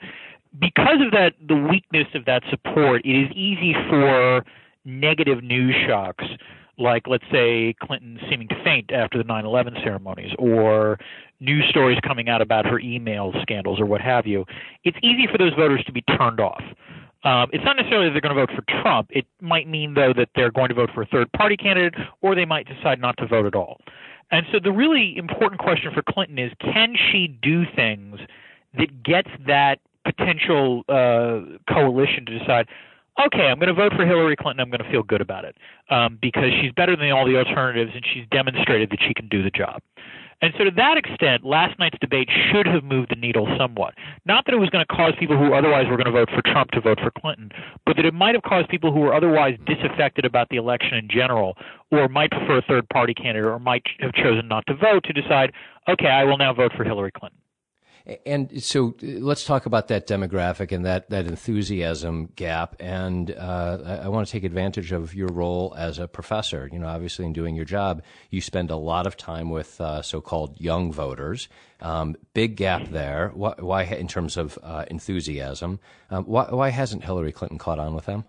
Because 0.60 1.02
of 1.04 1.12
that, 1.12 1.34
the 1.48 1.56
weakness 1.56 2.08
of 2.14 2.26
that 2.26 2.44
support, 2.50 3.06
it 3.06 3.16
is 3.16 3.32
easy 3.36 3.74
for 3.90 4.44
negative 4.84 5.44
news 5.44 5.76
shocks 5.88 6.26
like 6.82 7.08
let's 7.08 7.24
say 7.32 7.76
Clinton 7.82 8.20
seeming 8.30 8.48
to 8.50 8.64
faint 8.64 8.92
after 8.92 9.18
the 9.18 9.24
9/11 9.24 9.82
ceremonies 9.84 10.32
or 10.38 11.00
news 11.40 11.66
stories 11.70 12.00
coming 12.06 12.30
out 12.30 12.42
about 12.42 12.66
her 12.66 12.80
email 12.80 13.34
scandals 13.42 13.80
or 13.80 13.86
what 13.86 14.02
have 14.02 14.28
you 14.28 14.46
it's 14.84 14.98
easy 15.02 15.28
for 15.32 15.38
those 15.38 15.54
voters 15.54 15.84
to 15.86 15.92
be 15.92 16.02
turned 16.02 16.40
off 16.40 16.64
um, 17.24 17.50
it's 17.54 17.64
not 17.64 17.78
necessarily 17.78 18.08
that 18.08 18.14
they're 18.14 18.22
going 18.22 18.36
to 18.36 18.46
vote 18.48 18.56
for 18.56 18.82
Trump. 18.82 19.10
It 19.12 19.28
might 19.42 19.68
mean, 19.68 19.94
though, 19.94 20.12
that 20.14 20.30
they're 20.36 20.52
going 20.52 20.70
to 20.70 20.74
vote 20.74 20.90
for 20.94 21.04
a 21.04 21.06
third 21.06 21.32
party 21.34 21.56
candidate, 21.56 21.94
or 22.22 22.34
they 22.34 22.46
might 22.46 22.68
decide 22.68 23.00
not 23.00 23.16
to 23.18 23.28
vote 23.28 23.46
at 23.46 23.54
all. 23.54 23.80
And 24.32 24.46
so 24.52 24.60
the 24.64 24.72
really 24.72 25.16
important 25.18 25.62
question 25.62 25.92
for 25.94 26.02
Clinton 26.02 26.40
is 26.40 26.52
can 26.62 26.96
she 26.96 27.28
do 27.28 27.64
things 27.76 28.20
that 28.78 29.04
gets 29.04 29.30
that 29.46 29.80
potential 30.06 30.84
uh, 30.90 31.42
coalition 31.72 32.26
to 32.26 32.40
decide, 32.40 32.68
okay, 33.28 33.48
I'm 33.48 33.60
going 33.60 33.68
to 33.68 33.74
vote 33.74 33.94
for 33.96 34.06
Hillary 34.06 34.36
Clinton. 34.36 34.62
I'm 34.62 34.70
going 34.70 34.84
to 34.84 34.92
feel 34.92 35.04
good 35.04 35.22
about 35.22 35.46
it 35.46 35.56
um, 35.90 36.18
because 36.22 36.52
she's 36.62 36.72
better 36.74 36.96
than 36.96 37.12
all 37.12 37.26
the 37.26 37.38
alternatives, 37.38 37.92
and 37.94 38.04
she's 38.14 38.26
demonstrated 38.32 38.90
that 38.92 39.00
she 39.08 39.14
can 39.14 39.28
do 39.28 39.44
the 39.44 39.52
job. 39.52 39.82
And 40.44 40.54
so, 40.58 40.64
to 40.64 40.72
that 40.72 40.98
extent, 40.98 41.46
last 41.46 41.78
night's 41.78 42.00
debate 42.02 42.28
should 42.52 42.66
have 42.66 42.84
moved 42.84 43.12
the 43.12 43.16
needle 43.16 43.48
somewhat. 43.60 43.94
Not 44.26 44.46
that 44.46 44.56
it 44.56 44.58
was 44.58 44.72
going 44.72 44.84
to 44.84 44.96
cause 44.96 45.14
people 45.20 45.38
who 45.38 45.54
otherwise 45.54 45.86
were 45.88 45.98
going 45.98 46.06
to 46.06 46.12
vote 46.12 46.30
for 46.34 46.42
Trump 46.42 46.72
to 46.72 46.82
vote 46.82 46.98
for 47.00 47.12
Clinton, 47.12 47.52
but 47.86 47.96
that 47.96 48.06
it 48.06 48.14
might 48.14 48.34
have 48.34 48.42
caused 48.42 48.68
people 48.68 48.92
who 48.92 49.02
were 49.02 49.14
otherwise 49.14 49.56
disaffected 49.68 50.26
about 50.26 50.50
the 50.50 50.58
election 50.58 50.98
in 50.98 51.08
general, 51.08 51.56
or 51.92 52.08
might 52.08 52.32
prefer 52.32 52.58
a 52.58 52.62
third 52.64 52.90
party 52.90 53.14
candidate, 53.14 53.44
or 53.44 53.60
might 53.60 53.84
have 54.00 54.14
chosen 54.14 54.48
not 54.48 54.66
to 54.66 54.74
vote, 54.74 55.04
to 55.04 55.14
decide, 55.14 55.52
okay, 55.88 56.08
I 56.08 56.24
will 56.24 56.40
now 56.40 56.54
vote 56.54 56.72
for 56.76 56.84
Hillary 56.84 57.12
Clinton. 57.12 57.38
And 58.26 58.64
so 58.64 58.96
uh, 59.04 59.06
let's 59.20 59.46
talk 59.46 59.66
about 59.66 59.88
that 59.90 60.08
demographic 60.08 60.72
and 60.72 60.86
that, 60.86 61.10
that 61.10 61.28
enthusiasm 61.28 62.30
gap. 62.36 62.76
And 62.80 63.32
uh, 63.32 63.78
I, 63.86 63.96
I, 64.06 64.08
want 64.08 64.28
to 64.28 64.32
take 64.32 64.44
advantage 64.44 64.92
of 64.92 65.14
your 65.14 65.30
role 65.30 65.76
as 65.78 66.00
a 66.00 66.08
professor. 66.08 66.70
You 66.72 66.80
know, 66.80 66.88
obviously, 66.88 67.26
in 67.26 67.34
doing 67.34 67.56
your 67.56 67.66
job, 67.66 68.02
you 68.30 68.42
spend 68.42 68.72
a 68.72 68.76
lot 68.76 69.06
of 69.06 69.18
time 69.18 69.50
with 69.50 69.80
uh, 69.80 70.02
so 70.02 70.22
called 70.22 70.60
young 70.60 70.92
voters. 70.92 71.48
Um, 71.82 72.16
big 72.34 72.56
gap 72.56 72.90
there. 72.90 73.32
Why, 73.34 73.54
why 73.60 73.84
in 73.84 74.08
terms 74.08 74.38
of 74.38 74.58
uh, 74.64 74.86
enthusiasm? 74.90 75.80
Um, 76.10 76.26
why, 76.26 76.46
why 76.50 76.70
hasn't 76.70 77.04
Hillary 77.04 77.32
Clinton 77.32 77.58
caught 77.58 77.80
on 77.80 77.94
with 77.94 78.06
them? 78.06 78.26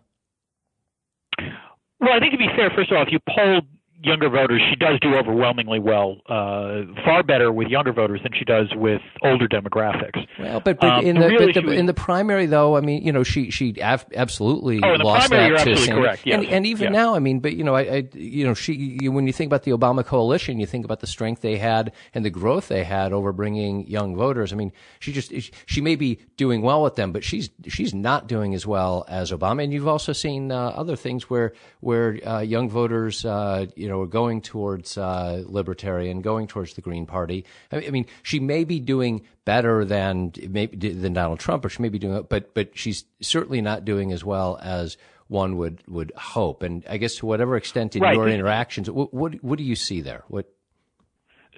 Well, 1.39 2.13
I 2.13 2.19
think 2.19 2.33
to 2.33 2.39
be 2.39 2.49
fair, 2.57 2.71
first 2.75 2.91
of 2.91 2.97
all, 2.97 3.05
if 3.05 3.13
you 3.13 3.21
polled 3.29 3.67
younger 4.03 4.29
voters, 4.29 4.61
she 4.69 4.77
does 4.77 4.99
do 5.01 5.15
overwhelmingly 5.15 5.79
well, 5.79 6.17
uh, 6.29 6.83
far 7.05 7.23
better 7.23 7.53
with 7.53 7.69
younger 7.69 7.93
voters 7.93 8.21
than 8.23 8.33
she 8.37 8.45
does 8.45 8.69
with 8.75 9.01
older 9.23 9.49
demographics. 9.49 10.27
Well, 10.39 10.61
but, 10.61 10.81
but 10.81 10.99
um, 10.99 11.05
in 11.05 11.19
the, 11.19 11.29
really 11.29 11.53
the 11.53 11.63
was, 11.63 11.75
in 11.75 11.87
the 11.87 11.95
primary, 11.95 12.47
though, 12.47 12.77
I 12.77 12.81
mean, 12.81 13.03
you 13.05 13.13
know, 13.13 13.23
she 13.23 13.51
she 13.51 13.81
absolutely 13.81 14.81
oh, 14.83 14.95
lost 14.95 15.29
primary, 15.29 15.57
that 15.57 15.67
you're 15.67 15.75
absolutely 15.75 16.03
correct. 16.03 16.27
Yes. 16.27 16.39
And, 16.39 16.47
and 16.47 16.67
even 16.67 16.85
yes. 16.85 16.93
now, 16.93 17.15
I 17.15 17.19
mean, 17.19 17.41
but 17.41 17.55
you 17.55 17.65
know, 17.65 17.75
I, 17.75 17.81
I 17.81 18.09
you 18.13 18.45
know, 18.45 18.55
she 18.55 18.99
you, 19.01 19.13
when 19.13 19.27
you 19.27 19.33
think 19.33 19.49
about 19.49 19.63
the 19.63 19.71
Obama 19.71 20.05
coalition, 20.05 20.59
you 20.59 20.67
think 20.67 20.85
about 20.85 21.01
the 21.01 21.07
strength 21.07 21.43
they 21.43 21.57
had 21.57 21.93
and 22.15 22.25
the 22.25 22.31
growth 22.31 22.69
they 22.69 22.85
had 22.85 23.13
over 23.13 23.33
bringing 23.33 23.87
young 23.87 24.17
voters. 24.17 24.53
I 24.53 24.57
mean, 24.57 24.73
she 25.01 25.13
just 25.13 25.33
she 25.67 25.81
may 25.81 25.97
be 25.97 26.19
doing 26.37 26.63
well 26.63 26.83
with 26.83 26.97
them, 26.97 27.13
but 27.13 27.25
she's 27.25 27.51
she's 27.69 27.95
not 27.95 28.27
doing 28.27 28.55
as 28.55 28.67
well 28.67 29.05
as 29.09 29.31
Obama. 29.31 29.63
And 29.65 29.73
you've 29.73 29.89
also 29.89 30.13
seen 30.13 30.51
uh, 30.51 30.69
other 30.71 30.97
things 30.97 31.31
where 31.31 31.53
where 31.81 32.19
uh, 32.27 32.41
young 32.41 32.69
voters, 32.69 33.25
uh, 33.25 33.67
you 33.77 33.89
know, 33.89 33.92
are 34.01 34.07
going 34.07 34.41
towards 34.41 34.97
uh, 34.97 35.45
libertarian, 35.47 36.21
going 36.21 36.47
towards 36.47 36.75
the 36.75 36.81
Green 36.81 37.07
Party. 37.07 37.45
I 37.71 37.91
mean, 37.91 38.07
she 38.23 38.41
may 38.41 38.65
be 38.65 38.81
doing 38.81 39.23
better 39.45 39.85
than 39.85 40.33
maybe 40.49 40.91
than 40.91 41.13
Donald 41.13 41.39
Trump, 41.39 41.65
or 41.65 41.69
she 41.69 41.83
may 41.83 41.89
be 41.89 41.99
doing, 41.99 42.25
but 42.29 42.55
but 42.55 42.71
she's 42.75 43.05
certainly 43.21 43.61
not 43.61 43.85
doing 43.85 44.13
as 44.13 44.25
well 44.25 44.59
as 44.63 44.97
one 45.29 45.57
would 45.57 45.83
would 45.89 46.13
hope. 46.17 46.63
And 46.63 46.85
I 46.89 46.97
guess 46.97 47.17
to 47.17 47.27
whatever 47.27 47.57
extent 47.57 47.97
in 47.97 48.03
right. 48.03 48.15
your 48.15 48.29
interactions, 48.29 48.91
what, 48.91 49.13
what 49.13 49.35
what 49.43 49.59
do 49.59 49.65
you 49.65 49.77
see 49.77 50.01
there? 50.01 50.25
What 50.29 50.53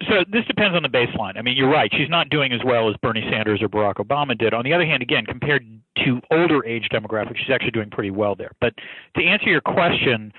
so 0.09 0.25
this 0.29 0.43
depends 0.45 0.75
on 0.75 0.83
the 0.83 0.89
baseline. 0.89 1.37
I 1.37 1.41
mean, 1.41 1.55
you're 1.55 1.69
right. 1.69 1.89
She's 1.95 2.09
not 2.09 2.29
doing 2.29 2.51
as 2.51 2.59
well 2.65 2.89
as 2.89 2.95
Bernie 3.01 3.25
Sanders 3.31 3.61
or 3.61 3.69
Barack 3.69 3.95
Obama 3.95 4.37
did. 4.37 4.53
On 4.53 4.65
the 4.65 4.73
other 4.73 4.85
hand, 4.85 5.01
again, 5.01 5.25
compared 5.25 5.65
to 6.03 6.21
older 6.31 6.65
age 6.65 6.89
demographics, 6.91 7.37
she's 7.37 7.49
actually 7.49 7.71
doing 7.71 7.89
pretty 7.89 8.11
well 8.11 8.35
there. 8.35 8.51
But 8.59 8.73
to 9.15 9.23
answer 9.23 9.47
your 9.47 9.61
question, 9.61 10.33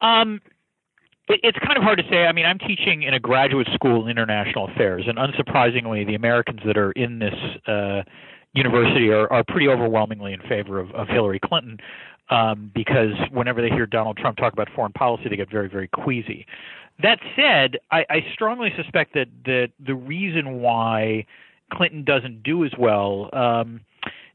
um, 0.00 0.40
it, 1.30 1.40
it's 1.42 1.58
kind 1.58 1.76
of 1.76 1.82
hard 1.82 1.98
to 1.98 2.04
say. 2.10 2.24
I 2.24 2.32
mean, 2.32 2.46
I'm 2.46 2.58
teaching 2.58 3.02
in 3.02 3.14
a 3.14 3.20
graduate 3.20 3.68
school 3.74 4.04
in 4.04 4.10
international 4.10 4.68
affairs, 4.68 5.04
and 5.06 5.18
unsurprisingly, 5.18 6.06
the 6.06 6.14
Americans 6.14 6.60
that 6.66 6.76
are 6.76 6.92
in 6.92 7.18
this 7.18 7.34
uh, 7.66 8.02
university 8.52 9.08
are, 9.10 9.32
are 9.32 9.44
pretty 9.44 9.68
overwhelmingly 9.68 10.32
in 10.32 10.40
favor 10.42 10.78
of, 10.78 10.90
of 10.92 11.08
Hillary 11.08 11.40
Clinton. 11.42 11.78
Um, 12.30 12.70
because 12.76 13.10
whenever 13.32 13.60
they 13.60 13.70
hear 13.70 13.86
Donald 13.86 14.16
Trump 14.16 14.36
talk 14.36 14.52
about 14.52 14.68
foreign 14.76 14.92
policy, 14.92 15.24
they 15.28 15.34
get 15.34 15.50
very, 15.50 15.68
very 15.68 15.88
queasy. 15.88 16.46
That 17.02 17.18
said, 17.34 17.78
I, 17.90 18.04
I 18.08 18.20
strongly 18.32 18.72
suspect 18.76 19.14
that, 19.14 19.26
that 19.46 19.70
the 19.84 19.96
reason 19.96 20.60
why 20.60 21.26
Clinton 21.72 22.04
doesn't 22.04 22.44
do 22.44 22.64
as 22.64 22.70
well 22.78 23.30
um, 23.32 23.80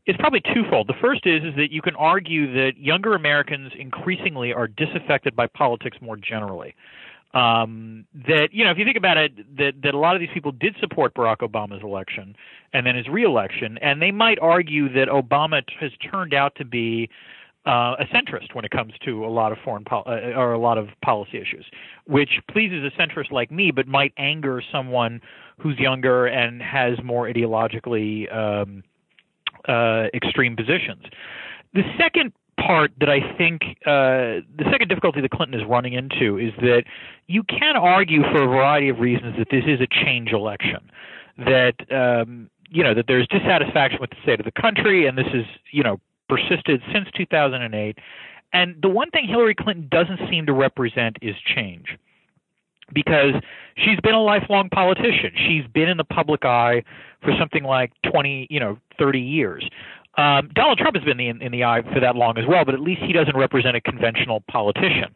is 0.06 0.16
probably 0.20 0.42
twofold. 0.54 0.88
The 0.88 0.94
first 1.02 1.26
is 1.26 1.44
is 1.44 1.56
that 1.56 1.72
you 1.72 1.82
can 1.82 1.96
argue 1.96 2.54
that 2.54 2.78
younger 2.78 3.16
Americans 3.16 3.72
increasingly 3.78 4.54
are 4.54 4.68
disaffected 4.68 5.36
by 5.36 5.48
politics 5.48 5.98
more 6.02 6.16
generally. 6.16 6.76
Um, 7.34 8.06
that 8.28 8.50
you 8.54 8.64
know, 8.64 8.72
if 8.72 8.78
you 8.78 8.86
think 8.86 8.98
about 8.98 9.18
it, 9.18 9.58
that 9.58 9.74
that 9.84 9.94
a 9.94 9.98
lot 9.98 10.16
of 10.16 10.22
these 10.22 10.30
people 10.34 10.52
did 10.52 10.76
support 10.80 11.14
Barack 11.16 11.38
Obama's 11.38 11.84
election 11.84 12.36
and 12.74 12.86
then 12.86 12.96
his 12.96 13.08
reelection, 13.08 13.78
and 13.80 14.02
they 14.02 14.12
might 14.12 14.40
argue 14.40 14.92
that 14.94 15.10
Obama 15.10 15.62
has 15.80 15.92
turned 16.12 16.34
out 16.34 16.56
to 16.56 16.66
be 16.66 17.10
uh, 17.66 17.96
a 18.00 18.06
centrist 18.14 18.54
when 18.54 18.64
it 18.64 18.72
comes 18.72 18.94
to 19.04 19.26
a 19.26 19.28
lot 19.28 19.52
of 19.52 19.58
foreign 19.66 19.84
pol- 19.84 20.04
uh, 20.06 20.38
or 20.38 20.54
a 20.54 20.60
lot 20.60 20.78
of 20.78 20.90
policy 21.04 21.38
issues, 21.38 21.66
which 22.06 22.40
pleases 22.50 22.84
a 22.86 23.02
centrist 23.02 23.32
like 23.32 23.52
me, 23.52 23.72
but 23.72 23.88
might 23.88 24.14
anger 24.18 24.62
someone 24.72 25.20
who's 25.60 25.78
younger 25.80 26.28
and 26.28 26.62
has 26.62 27.02
more 27.04 27.28
ideologically 27.28 28.34
um, 28.34 28.84
uh, 29.68 30.08
extreme 30.14 30.56
positions. 30.56 31.04
The 31.74 31.84
second 31.98 32.34
part 32.58 32.92
that 33.00 33.10
I 33.10 33.20
think 33.38 33.62
uh, 33.86 34.42
the 34.58 34.66
second 34.72 34.88
difficulty 34.88 35.22
that 35.22 35.32
Clinton 35.32 35.60
is 35.60 35.66
running 35.68 35.94
into 35.94 36.38
is 36.38 36.54
that 36.62 36.84
you 37.28 37.44
can 37.44 37.76
argue 37.76 38.22
for 38.24 38.44
a 38.44 38.48
variety 38.48 38.90
of 38.90 39.00
reasons 39.00 39.36
that 39.38 39.50
this 39.52 39.64
is 39.68 39.82
a 39.82 39.88
change 39.88 40.32
election, 40.32 40.90
that 41.38 41.76
um, 41.92 42.50
you 42.70 42.84
know 42.84 42.94
that 42.94 43.06
there's 43.08 43.28
dissatisfaction 43.28 44.00
with 44.00 44.10
the 44.12 44.18
state 44.24 44.40
of 44.40 44.46
the 44.46 44.62
country, 44.62 45.06
and 45.06 45.18
this 45.18 45.28
is 45.34 45.46
you 45.72 45.84
know 45.84 46.00
persisted 46.30 46.82
since 46.94 47.08
2008. 47.16 47.98
And 48.54 48.76
the 48.82 48.90
one 48.90 49.10
thing 49.12 49.28
Hillary 49.28 49.56
Clinton 49.56 49.88
doesn't 49.92 50.20
seem 50.30 50.46
to 50.46 50.54
represent 50.54 51.18
is 51.22 51.36
change 51.56 51.98
because 52.94 53.34
she's 53.78 54.00
been 54.02 54.14
a 54.14 54.22
lifelong 54.22 54.70
politician. 54.70 55.32
She's 55.36 55.66
been 55.74 55.90
in 55.90 55.98
the 55.98 56.04
public 56.04 56.46
eye 56.46 56.84
for 57.22 57.34
something 57.40 57.64
like 57.64 57.92
20, 58.10 58.48
you 58.50 58.60
know, 58.60 58.78
30 59.00 59.20
years. 59.20 59.68
Um, 60.18 60.50
Donald 60.54 60.78
Trump 60.78 60.96
has 60.96 61.04
been 61.04 61.20
in 61.20 61.40
the, 61.40 61.46
in 61.46 61.52
the 61.52 61.64
eye 61.64 61.82
for 61.94 62.00
that 62.00 62.16
long 62.16 62.38
as 62.38 62.46
well, 62.48 62.64
but 62.64 62.74
at 62.74 62.80
least 62.80 63.02
he 63.02 63.12
doesn't 63.12 63.36
represent 63.36 63.76
a 63.76 63.82
conventional 63.82 64.44
politician. 64.50 65.14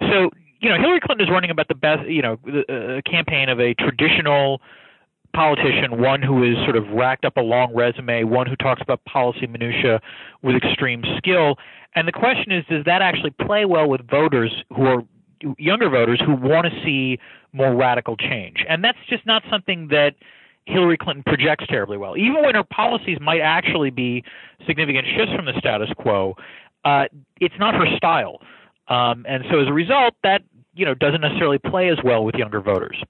So, 0.00 0.30
you 0.60 0.68
know, 0.68 0.76
Hillary 0.78 1.00
Clinton 1.00 1.26
is 1.26 1.30
running 1.30 1.50
about 1.50 1.68
the 1.68 1.74
best, 1.74 2.06
you 2.06 2.22
know, 2.22 2.38
a 2.68 3.02
campaign 3.02 3.48
of 3.48 3.60
a 3.60 3.74
traditional 3.74 4.60
politician, 5.34 6.00
one 6.00 6.20
who 6.20 6.42
has 6.42 6.62
sort 6.64 6.76
of 6.76 6.86
racked 6.88 7.24
up 7.24 7.36
a 7.36 7.40
long 7.40 7.74
resume, 7.74 8.24
one 8.24 8.46
who 8.46 8.56
talks 8.56 8.82
about 8.82 9.02
policy 9.04 9.46
minutia 9.46 10.00
with 10.42 10.54
extreme 10.54 11.02
skill. 11.16 11.56
And 11.94 12.06
the 12.06 12.12
question 12.12 12.52
is, 12.52 12.64
does 12.68 12.84
that 12.84 13.02
actually 13.02 13.30
play 13.30 13.64
well 13.64 13.88
with 13.88 14.08
voters 14.08 14.52
who 14.76 14.84
are 14.84 15.02
younger 15.58 15.88
voters 15.88 16.20
who 16.24 16.34
want 16.34 16.66
to 16.66 16.84
see 16.84 17.18
more 17.52 17.74
radical 17.74 18.16
change? 18.16 18.64
And 18.68 18.82
that's 18.82 18.98
just 19.08 19.26
not 19.26 19.42
something 19.50 19.88
that 19.88 20.14
Hillary 20.66 20.96
Clinton 20.96 21.24
projects 21.24 21.66
terribly 21.68 21.96
well. 21.96 22.16
Even 22.16 22.42
when 22.42 22.54
her 22.54 22.64
policies 22.64 23.18
might 23.20 23.40
actually 23.40 23.90
be 23.90 24.24
significant 24.66 25.06
shifts 25.16 25.32
from 25.34 25.44
the 25.44 25.54
status 25.58 25.90
quo, 25.96 26.36
uh, 26.84 27.04
it's 27.40 27.54
not 27.58 27.74
her 27.74 27.86
style. 27.96 28.40
Um, 28.88 29.24
and 29.28 29.44
so 29.50 29.60
as 29.60 29.68
a 29.68 29.72
result, 29.72 30.14
that 30.22 30.42
you 30.74 30.84
know 30.84 30.94
doesn't 30.94 31.20
necessarily 31.20 31.58
play 31.58 31.88
as 31.88 31.98
well 32.04 32.24
with 32.24 32.34
younger 32.34 32.60
voters. 32.60 33.02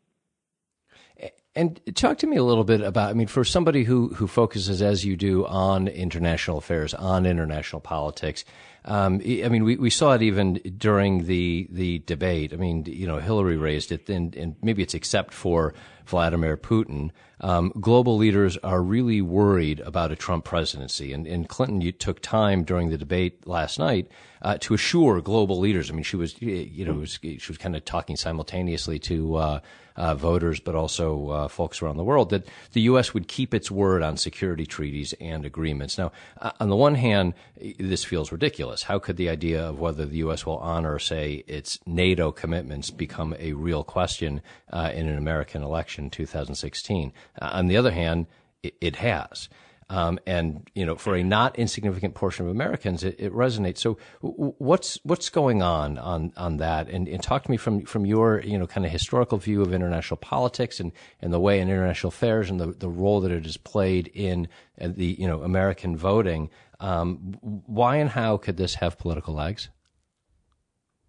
And 1.55 1.81
talk 1.95 2.17
to 2.19 2.27
me 2.27 2.37
a 2.39 2.43
little 2.43 2.65
bit 2.65 2.81
about, 2.81 3.11
I 3.11 3.13
mean, 3.13 3.27
for 3.27 3.45
somebody 3.45 3.85
who, 3.85 4.09
who 4.15 4.27
focuses 4.27 4.81
as 4.81 5.05
you 5.05 5.17
do 5.17 5.45
on 5.45 5.87
international 5.87 6.57
affairs, 6.57 6.95
on 6.95 7.27
international 7.27 7.81
politics, 7.81 8.47
um, 8.85 9.21
I 9.25 9.49
mean, 9.49 9.65
we, 9.65 9.77
we 9.77 9.91
saw 9.91 10.13
it 10.15 10.23
even 10.23 10.55
during 10.77 11.27
the, 11.27 11.69
the 11.71 12.01
debate. 12.01 12.53
I 12.53 12.57
mean, 12.57 12.85
you 12.87 13.07
know, 13.07 13.19
Hillary 13.19 13.57
raised 13.57 13.93
it, 13.93 14.09
and, 14.09 14.35
and 14.35 14.57
maybe 14.63 14.83
it's 14.83 14.95
except 14.95 15.33
for 15.33 15.73
Vladimir 16.07 16.57
Putin. 16.57 17.11
Um, 17.41 17.73
global 17.81 18.17
leaders 18.17 18.57
are 18.59 18.83
really 18.83 19.21
worried 19.21 19.81
about 19.81 20.11
a 20.11 20.17
Trump 20.17 20.45
presidency. 20.45 21.13
And, 21.13 21.27
and 21.27 21.49
Clinton 21.49 21.81
you 21.81 21.93
took 21.93 22.21
time 22.21 22.65
during 22.65 22.91
the 22.91 22.99
debate 22.99 23.47
last 23.47 23.79
night 23.79 24.09
uh, 24.43 24.59
to 24.61 24.75
assure 24.75 25.21
global 25.21 25.59
leaders. 25.59 25.91
I 25.91 25.95
mean, 25.95 26.03
she 26.03 26.17
was, 26.17 26.41
you 26.41 26.85
know, 26.85 26.95
was, 26.95 27.19
she 27.23 27.49
was 27.49 27.59
kind 27.59 27.77
of 27.77 27.85
talking 27.85 28.17
simultaneously 28.17 28.99
to 29.01 29.37
uh, 29.37 29.61
uh, 29.97 30.15
voters, 30.15 30.61
but 30.61 30.75
also 30.75 31.29
uh, 31.31 31.49
folks 31.49 31.83
around 31.83 31.97
the 31.97 32.05
world, 32.05 32.31
that 32.31 32.47
the 32.73 32.83
U.S. 32.83 33.15
would 33.15 33.29
keep 33.29 33.55
its 33.55 33.71
word 33.71 34.03
on 34.03 34.17
security 34.17 34.67
treaties 34.67 35.15
and 35.21 35.45
agreements. 35.45 35.99
Now, 35.99 36.13
uh, 36.41 36.53
on 36.61 36.69
the 36.69 36.77
one 36.77 36.95
hand, 36.95 37.35
this 37.79 38.05
feels 38.05 38.33
ridiculous. 38.33 38.85
How 38.85 38.99
could 38.99 39.17
the 39.17 39.29
idea 39.29 39.69
of 39.69 39.79
whether 39.79 40.07
the 40.07 40.19
U.S. 40.19 40.47
will 40.47 40.59
honor, 40.59 40.99
say, 40.99 41.45
its 41.47 41.79
NATO 41.87 42.33
commitments 42.33 42.91
become 42.91 43.35
a 43.39 43.53
real 43.53 43.85
question 43.85 44.43
uh, 44.73 44.91
in 44.95 45.09
an 45.09 45.19
American 45.19 45.63
election 45.63 46.05
in 46.05 46.11
2016? 46.11 47.13
Uh, 47.41 47.51
on 47.53 47.67
the 47.67 47.77
other 47.77 47.93
hand, 47.93 48.27
it, 48.63 48.75
it 48.81 48.97
has. 48.97 49.49
Um, 49.93 50.19
and 50.27 50.71
you 50.75 50.87
know, 50.87 50.97
for 50.97 51.15
a 51.15 51.23
not 51.23 51.59
insignificant 51.59 52.15
portion 52.15 52.47
of 52.47 52.51
Americans, 52.51 53.05
it, 53.05 53.15
it 53.19 53.31
resonates. 53.31 53.77
So, 53.77 53.99
what's 54.23 54.99
what's 55.03 55.29
going 55.29 55.61
on 55.61 55.99
on 55.99 56.33
on 56.35 56.57
that? 56.57 56.89
And, 56.89 57.07
and, 57.07 57.23
talk 57.23 57.43
to 57.43 57.51
me 57.51 57.59
from 57.59 57.85
from 57.85 58.07
your 58.07 58.41
you 58.41 58.59
know 58.59 58.67
kind 58.67 58.87
of 58.87 58.91
historical 58.91 59.37
view 59.37 59.61
of 59.61 59.75
international 59.75 60.17
politics 60.17 60.81
and, 60.81 60.93
and 61.21 61.31
the 61.31 61.39
way 61.39 61.61
in 61.61 61.69
international 61.69 62.09
affairs 62.09 62.49
and 62.49 62.59
the, 62.59 62.69
the 62.69 62.89
role 62.89 63.21
that 63.21 63.31
it 63.31 63.45
has 63.45 63.59
played 63.59 64.11
in 64.15 64.49
uh, 64.81 64.89
the 64.89 65.15
you 65.19 65.27
know 65.27 65.43
American 65.43 65.95
voting. 65.95 66.49
Um, 66.81 67.37
why 67.43 67.97
and 67.97 68.09
how 68.09 68.39
could 68.39 68.57
this 68.57 68.77
have 68.77 68.97
political 68.97 69.35
legs? 69.35 69.69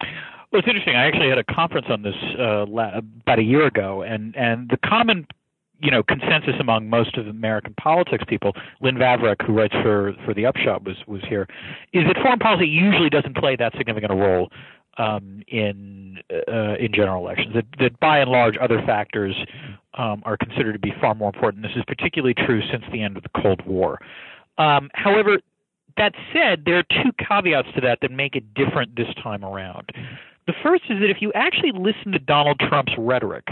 Well, 0.01 0.59
it's 0.59 0.67
interesting. 0.67 0.97
I 0.97 1.07
actually 1.07 1.29
had 1.29 1.37
a 1.37 1.45
conference 1.45 1.87
on 1.89 2.01
this 2.01 2.15
uh, 2.37 2.65
about 2.67 3.39
a 3.39 3.43
year 3.43 3.65
ago, 3.65 4.01
and 4.01 4.35
and 4.35 4.69
the 4.69 4.77
common 4.77 5.25
you 5.83 5.91
know 5.91 6.01
consensus 6.01 6.55
among 6.59 6.89
most 6.89 7.17
of 7.17 7.27
American 7.27 7.73
politics 7.75 8.23
people, 8.27 8.53
Lynn 8.81 8.95
Vavreck, 8.95 9.45
who 9.45 9.53
writes 9.53 9.73
for 9.83 10.13
for 10.25 10.33
the 10.33 10.45
Upshot, 10.45 10.83
was 10.83 10.95
was 11.07 11.21
here, 11.27 11.47
is 11.91 12.05
that 12.07 12.15
foreign 12.23 12.39
policy 12.39 12.67
usually 12.67 13.09
doesn't 13.09 13.35
play 13.35 13.55
that 13.57 13.73
significant 13.77 14.11
a 14.11 14.15
role 14.15 14.49
um, 14.97 15.43
in 15.47 16.19
uh, 16.47 16.75
in 16.79 16.93
general 16.93 17.25
elections. 17.25 17.53
That, 17.53 17.65
that 17.79 17.99
by 17.99 18.19
and 18.19 18.31
large, 18.31 18.55
other 18.61 18.81
factors 18.85 19.35
um, 19.95 20.23
are 20.25 20.37
considered 20.37 20.73
to 20.73 20.79
be 20.79 20.93
far 21.01 21.13
more 21.15 21.31
important. 21.33 21.63
This 21.63 21.75
is 21.75 21.83
particularly 21.85 22.33
true 22.33 22.61
since 22.71 22.83
the 22.91 23.01
end 23.01 23.17
of 23.17 23.23
the 23.23 23.41
Cold 23.41 23.61
War. 23.65 23.99
Um, 24.57 24.89
however, 24.93 25.39
that 25.97 26.13
said, 26.31 26.63
there 26.65 26.77
are 26.77 26.83
two 26.83 27.11
caveats 27.19 27.67
to 27.75 27.81
that 27.81 27.99
that 28.01 28.11
make 28.11 28.35
it 28.35 28.53
different 28.53 28.95
this 28.95 29.13
time 29.21 29.43
around. 29.43 29.89
The 30.47 30.53
first 30.61 30.83
is 30.89 30.99
that 30.99 31.09
if 31.09 31.21
you 31.21 31.31
actually 31.33 31.71
listen 31.71 32.11
to 32.11 32.19
Donald 32.19 32.59
Trump's 32.59 32.93
rhetoric, 32.97 33.47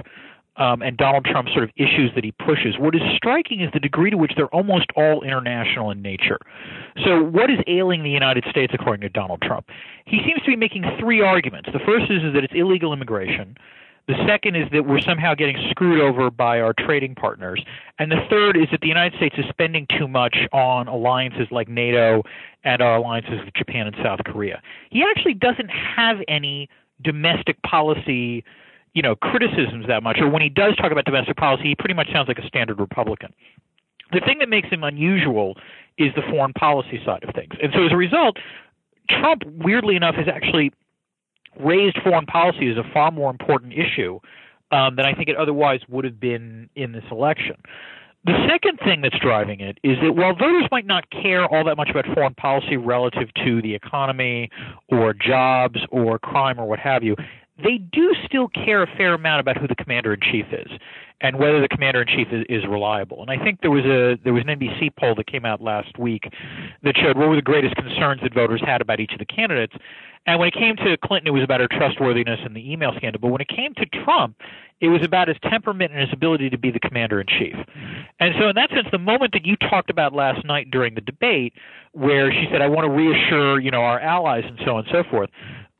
um, 0.58 0.81
and 0.81 0.98
Donald 0.98 1.25
Trump's 1.25 1.53
sort 1.53 1.63
of 1.63 1.70
issues 1.77 2.12
that 2.15 2.24
he 2.24 2.34
pushes, 2.34 2.77
what 2.77 2.93
is 2.93 3.01
striking 3.15 3.62
is 3.62 3.70
the 3.74 3.79
degree 3.79 4.10
to 4.10 4.17
which 4.17 4.34
they're 4.36 4.53
almost 4.53 4.88
all 4.96 5.24
international 5.24 5.91
in 5.91 6.01
nature. 6.01 6.39
So, 7.05 7.24
what 7.24 7.50
is 7.50 7.60
ailing 7.67 8.03
the 8.03 8.10
United 8.10 8.43
States, 8.50 8.74
according 8.74 9.01
to 9.01 9.10
Donald 9.10 9.41
Trump? 9.41 9.67
He 10.05 10.20
seems 10.25 10.41
to 10.41 10.51
be 10.51 10.58
making 10.58 10.84
three 11.00 11.22
arguments. 11.22 11.70
The 11.72 11.79
first 11.79 12.12
is, 12.12 12.24
is 12.24 12.34
that 12.34 12.43
it's 12.43 12.53
illegal 12.53 12.91
immigration. 12.91 13.55
The 14.08 14.15
second 14.27 14.55
is 14.55 14.67
that 14.74 14.86
we're 14.86 15.00
somehow 15.00 15.36
getting 15.36 15.55
screwed 15.70 16.01
over 16.01 16.29
by 16.29 16.60
our 16.60 16.74
trading 16.74 17.15
partners. 17.15 17.63
And 18.00 18.12
the 18.12 18.20
third 18.29 18.58
is 18.58 18.67
that 18.72 18.81
the 18.81 18.88
United 18.88 19.15
States 19.15 19.36
is 19.38 19.46
spending 19.50 19.88
too 19.98 20.08
much 20.08 20.36
on 20.51 20.88
alliances 20.88 21.48
like 21.51 21.70
NATO 21.70 22.24
and 22.63 22.81
our 22.81 22.98
alliances 22.98 23.39
with 23.46 23.53
Japan 23.53 23.88
and 23.88 23.96
South 24.03 24.20
Korea. 24.25 24.62
He 24.89 25.03
actually 25.10 25.36
doesn't 25.36 25.70
have 25.70 26.17
any 26.27 26.67
domestic 27.01 27.62
policy 27.62 28.43
you 28.93 29.01
know, 29.01 29.15
criticisms 29.15 29.86
that 29.88 30.03
much, 30.03 30.17
or 30.19 30.29
when 30.29 30.41
he 30.41 30.50
does 30.50 30.75
talk 30.75 30.91
about 30.91 31.05
domestic 31.05 31.38
policy, 31.38 31.63
he 31.63 31.75
pretty 31.75 31.93
much 31.93 32.07
sounds 32.12 32.27
like 32.27 32.38
a 32.38 32.48
standard 32.48 32.79
Republican. 32.79 33.33
The 34.12 34.19
thing 34.19 34.39
that 34.39 34.50
makes 34.50 34.69
him 34.69 34.83
unusual 34.83 35.55
is 35.98 36.13
the 36.15 36.21
foreign 36.29 36.53
policy 36.53 37.01
side 37.05 37.24
of 37.24 37.33
things. 37.33 37.53
And 37.62 37.71
so 37.74 37.86
as 37.86 37.91
a 37.91 37.98
result, 37.98 38.38
Trump, 39.10 39.43
weirdly 39.45 39.95
enough, 39.95 40.15
has 40.15 40.27
actually 40.27 40.71
raised 41.60 41.98
foreign 42.03 42.25
policy 42.25 42.69
as 42.69 42.77
a 42.77 42.83
far 42.93 43.12
more 43.12 43.29
important 43.29 43.74
issue 43.74 44.19
um, 44.71 44.95
than 44.95 45.05
I 45.05 45.13
think 45.13 45.29
it 45.29 45.36
otherwise 45.36 45.81
would 45.89 46.05
have 46.05 46.19
been 46.19 46.69
in 46.75 46.91
this 46.91 47.03
election. 47.12 47.55
The 48.24 48.48
second 48.48 48.77
thing 48.86 49.01
that's 49.01 49.17
driving 49.19 49.62
it 49.62 49.79
is 49.83 49.98
that 50.03 50.13
while 50.13 50.36
voters 50.36 50.65
might 50.71 50.86
not 50.86 51.10
care 51.10 51.45
all 51.45 51.63
that 51.65 51.75
much 51.75 51.89
about 51.89 52.05
foreign 52.13 52.36
policy 52.36 52.77
relative 52.77 53.33
to 53.43 53.62
the 53.63 53.74
economy 53.74 54.50
or 54.89 55.13
jobs 55.13 55.79
or 55.89 56.19
crime 56.19 56.60
or 56.60 56.67
what 56.67 56.77
have 56.77 57.03
you, 57.03 57.15
they 57.63 57.77
do 57.77 58.13
still 58.25 58.48
care 58.50 58.84
a 58.84 58.88
fair 58.98 59.13
amount 59.13 59.39
about 59.39 59.58
who 59.58 59.68
the 59.68 59.75
commander 59.75 60.13
in 60.13 60.20
chief 60.22 60.46
is 60.51 60.72
and 61.22 61.38
whether 61.38 61.62
the 61.62 61.68
commander 61.68 62.01
in 62.01 62.08
chief 62.08 62.27
is, 62.32 62.46
is, 62.50 62.68
reliable. 62.68 63.22
And 63.22 63.30
I 63.30 63.44
think 63.44 63.62
there 63.62 63.72
was 63.72 63.86
a 63.86 64.18
there 64.24 64.34
was 64.34 64.44
an 64.48 64.60
NBC 64.60 64.89
poll 65.00 65.15
that 65.15 65.27
came 65.27 65.46
out 65.46 65.62
last 65.62 65.98
week 65.98 66.24
that 66.84 66.96
showed 66.98 67.18
what 67.18 67.30
were 67.30 67.36
the 67.36 67.41
greatest 67.41 67.75
concerns 67.75 68.22
that 68.24 68.34
voters 68.34 68.62
had 68.65 68.82
about 68.82 69.00
each 69.00 69.13
of 69.13 69.20
the 69.20 69.25
candidates. 69.25 69.74
And 70.27 70.39
when 70.39 70.48
it 70.48 70.53
came 70.53 70.75
to 70.77 70.98
Clinton, 71.03 71.27
it 71.27 71.32
was 71.32 71.44
about 71.44 71.62
her 71.62 71.68
trustworthiness 71.68 72.39
and 72.44 72.56
the 72.56 72.72
email 72.72 72.91
scandal. 72.96 73.20
But 73.20 73.30
when 73.30 73.41
it 73.41 73.48
came 73.48 73.74
to 73.75 73.86
Trump, 74.03 74.36
it 74.80 74.89
was 74.89 75.01
about 75.03 75.27
his 75.27 75.38
temperament 75.50 75.91
and 75.91 76.01
his 76.01 76.10
ability 76.13 76.50
to 76.51 76.58
be 76.58 76.70
the 76.70 76.80
commander 76.80 77.22
in 77.22 77.27
chief. 77.27 77.56
And 78.20 78.36
so, 78.39 78.50
in 78.50 78.56
that 78.56 78.70
sense, 78.70 78.88
the 78.91 79.00
moment 79.00 79.34
that 79.34 79.46
you 79.46 79.56
talked 79.56 79.89
about 79.89 80.13
last 80.13 80.46
night 80.46 80.70
during 80.72 80.96
the 80.96 81.01
debate, 81.01 81.53
where 81.94 82.32
she 82.32 82.48
said, 82.51 82.62
"I 82.62 82.68
want 82.68 82.86
to 82.86 82.91
reassure, 82.91 83.60
you 83.60 83.72
know, 83.72 83.82
our 83.82 84.00
allies 84.00 84.44
and 84.46 84.60
so 84.65 84.75
on 84.77 84.86
and 84.86 84.91
so 84.91 85.03
forth," 85.10 85.30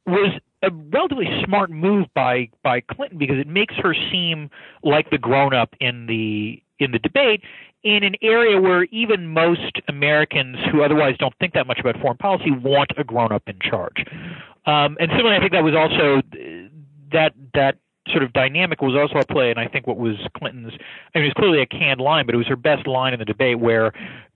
was 0.06 0.40
a 0.64 0.70
relatively 0.92 1.28
smart 1.46 1.70
move 1.72 2.08
by 2.14 2.50
by 2.64 2.82
Clinton 2.82 3.18
because 3.18 3.38
it 3.38 3.48
makes 3.48 3.76
her 3.76 3.96
seem 4.12 4.50
like 4.84 5.10
the 5.10 5.18
grown 5.18 5.54
up 5.54 5.76
in 5.80 6.06
the 6.06 6.62
in 6.80 6.92
the 6.92 7.00
debate 7.00 7.42
in 7.84 8.04
an 8.04 8.16
area 8.22 8.62
where 8.62 8.84
even 8.86 9.28
most 9.28 9.82
Americans 9.88 10.58
who 10.72 10.84
otherwise 10.84 11.16
don't 11.18 11.34
think 11.40 11.54
that 11.54 11.66
much 11.66 11.80
about 11.80 12.00
foreign 12.00 12.18
policy 12.18 12.52
want 12.52 12.92
a 12.98 13.04
grown 13.04 13.32
up 13.32 13.44
in 13.48 13.58
charge. 13.60 14.06
Um, 14.66 14.98
and 15.00 15.10
similarly, 15.10 15.38
I 15.38 15.40
think 15.40 15.54
that 15.54 15.64
was 15.64 15.76
also 15.76 16.22
that 17.12 17.34
that 17.56 17.78
sort 18.10 18.24
of 18.24 18.34
dynamic 18.34 18.82
was 18.82 18.96
also 18.96 19.20
at 19.20 19.30
play, 19.30 19.50
and 19.50 19.60
I 19.60 19.68
think 19.68 19.88
what 19.88 19.98
was 19.98 20.16
Clinton's. 20.38 20.74
I 21.16 21.20
mean, 21.20 21.26
it 21.26 21.30
was 21.30 21.34
clearly 21.34 21.62
a 21.62 21.66
canned 21.66 22.02
line, 22.02 22.26
but 22.26 22.36
it 22.36 22.38
was 22.38 22.48
her 22.48 22.56
best 22.56 22.86
line 22.88 23.14
in 23.14 23.20
the 23.20 23.26
debate 23.26 23.60
where 23.60 23.94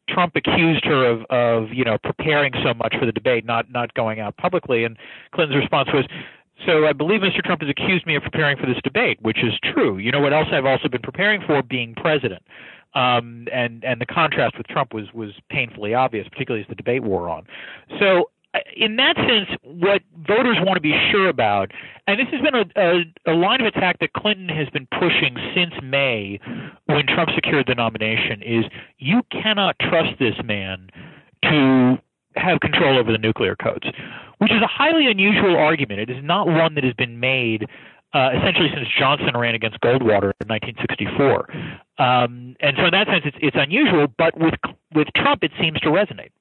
Trump 0.09 0.35
accused 0.35 0.85
her 0.85 1.05
of, 1.05 1.25
of 1.29 1.73
you 1.73 1.83
know 1.83 1.97
preparing 1.97 2.53
so 2.63 2.73
much 2.73 2.95
for 2.99 3.05
the 3.05 3.11
debate, 3.11 3.45
not 3.45 3.71
not 3.71 3.93
going 3.93 4.19
out 4.19 4.37
publicly, 4.37 4.83
and 4.83 4.97
Clinton's 5.33 5.59
response 5.59 5.89
was, 5.93 6.05
"So 6.65 6.85
I 6.85 6.93
believe 6.93 7.21
Mr. 7.21 7.43
Trump 7.43 7.61
has 7.61 7.69
accused 7.69 8.05
me 8.05 8.15
of 8.15 8.23
preparing 8.23 8.57
for 8.57 8.65
this 8.65 8.81
debate, 8.83 9.19
which 9.21 9.43
is 9.43 9.53
true. 9.63 9.97
You 9.97 10.11
know 10.11 10.19
what 10.19 10.33
else 10.33 10.47
I've 10.51 10.65
also 10.65 10.87
been 10.87 11.01
preparing 11.01 11.41
for? 11.41 11.61
Being 11.61 11.95
president." 11.95 12.43
Um, 12.93 13.47
and 13.51 13.83
and 13.83 13.99
the 13.99 14.05
contrast 14.05 14.57
with 14.57 14.67
Trump 14.67 14.93
was 14.93 15.13
was 15.13 15.31
painfully 15.49 15.93
obvious, 15.93 16.27
particularly 16.29 16.63
as 16.63 16.69
the 16.69 16.75
debate 16.75 17.03
wore 17.03 17.29
on. 17.29 17.45
So 17.99 18.29
in 18.75 18.95
that 18.97 19.15
sense, 19.17 19.49
what 19.63 20.01
voters 20.27 20.57
want 20.61 20.75
to 20.75 20.81
be 20.81 20.93
sure 21.11 21.29
about, 21.29 21.71
and 22.07 22.19
this 22.19 22.27
has 22.31 22.41
been 22.41 22.55
a, 22.55 22.65
a, 22.75 23.33
a, 23.33 23.35
line 23.35 23.61
of 23.61 23.67
attack 23.67 23.99
that 23.99 24.13
Clinton 24.13 24.49
has 24.49 24.69
been 24.69 24.87
pushing 24.99 25.35
since 25.53 25.73
May 25.83 26.39
when 26.85 27.05
Trump 27.07 27.29
secured 27.35 27.65
the 27.67 27.75
nomination, 27.75 28.41
is 28.41 28.65
you 28.97 29.21
cannot 29.31 29.75
trust 29.79 30.19
this 30.19 30.35
man 30.43 30.89
to 31.43 31.97
have 32.35 32.59
control 32.59 32.97
over 32.97 33.11
the 33.11 33.17
nuclear 33.17 33.55
codes, 33.55 33.85
which 34.39 34.51
is 34.51 34.61
a 34.61 34.67
highly 34.67 35.07
unusual 35.07 35.55
argument. 35.55 35.99
It 35.99 36.09
is 36.09 36.23
not 36.23 36.47
one 36.47 36.75
that 36.75 36.83
has 36.83 36.93
been 36.93 37.19
made. 37.19 37.67
Uh, 38.13 38.29
essentially, 38.37 38.69
since 38.73 38.87
Johnson 38.97 39.35
ran 39.35 39.55
against 39.55 39.79
Goldwater 39.81 40.31
in 40.39 40.47
1964, 40.47 41.49
um, 41.99 42.55
and 42.61 42.77
so 42.77 42.85
in 42.85 42.91
that 42.91 43.07
sense, 43.07 43.23
it's, 43.25 43.37
it's 43.41 43.57
unusual. 43.59 44.07
But 44.17 44.37
with 44.39 44.53
with 44.93 45.07
Trump, 45.17 45.43
it 45.43 45.51
seems 45.59 45.79
to 45.81 45.89
resonate 45.89 46.31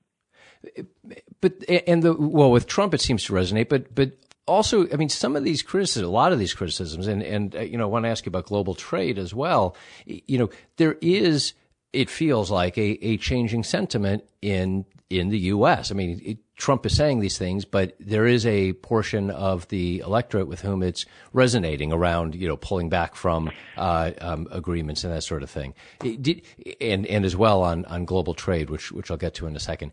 but 1.40 1.68
and 1.68 2.03
the 2.03 2.14
well 2.14 2.50
with 2.50 2.66
Trump 2.66 2.94
it 2.94 3.00
seems 3.00 3.24
to 3.24 3.33
resonate, 3.33 3.68
but 3.68 3.94
but 3.94 4.12
also 4.46 4.88
I 4.92 4.96
mean 4.96 5.09
some 5.09 5.37
of 5.37 5.44
these 5.44 5.62
criticisms, 5.62 6.07
a 6.07 6.11
lot 6.11 6.33
of 6.33 6.38
these 6.38 6.55
criticisms, 6.55 7.07
and 7.07 7.22
and 7.22 7.55
uh, 7.57 7.61
you 7.61 7.79
know 7.79 7.85
I 7.85 7.88
want 7.88 8.05
to 8.05 8.09
ask 8.09 8.27
you 8.27 8.31
about 8.31 8.46
global 8.46 8.74
trade 8.74 9.18
as 9.18 9.35
well. 9.35 9.77
You 10.07 10.38
know 10.38 10.50
there 10.77 10.96
is 11.00 11.55
it 11.92 12.11
feels 12.11 12.50
like 12.50 12.77
a, 12.77 12.98
a 13.05 13.16
changing 13.16 13.64
sentiment 13.64 14.24
in 14.42 14.85
in 15.11 15.29
the 15.29 15.38
U.S. 15.38 15.90
I 15.90 15.94
mean, 15.94 16.20
it, 16.24 16.38
Trump 16.56 16.86
is 16.86 16.96
saying 16.96 17.18
these 17.20 17.36
things, 17.36 17.64
but 17.64 17.96
there 17.98 18.26
is 18.26 18.46
a 18.46 18.74
portion 18.74 19.30
of 19.30 19.66
the 19.68 19.98
electorate 20.00 20.46
with 20.46 20.60
whom 20.60 20.82
it's 20.82 21.04
resonating 21.32 21.92
around, 21.92 22.34
you 22.34 22.46
know, 22.46 22.56
pulling 22.56 22.88
back 22.88 23.16
from 23.16 23.50
uh, 23.76 24.12
um, 24.20 24.46
agreements 24.52 25.02
and 25.02 25.12
that 25.12 25.22
sort 25.22 25.42
of 25.42 25.50
thing. 25.50 25.74
Did, 25.98 26.42
and 26.80 27.06
and 27.06 27.24
as 27.24 27.34
well 27.36 27.62
on, 27.62 27.84
on 27.86 28.04
global 28.04 28.34
trade, 28.34 28.70
which 28.70 28.92
which 28.92 29.10
I'll 29.10 29.16
get 29.16 29.34
to 29.34 29.46
in 29.46 29.56
a 29.56 29.60
second. 29.60 29.92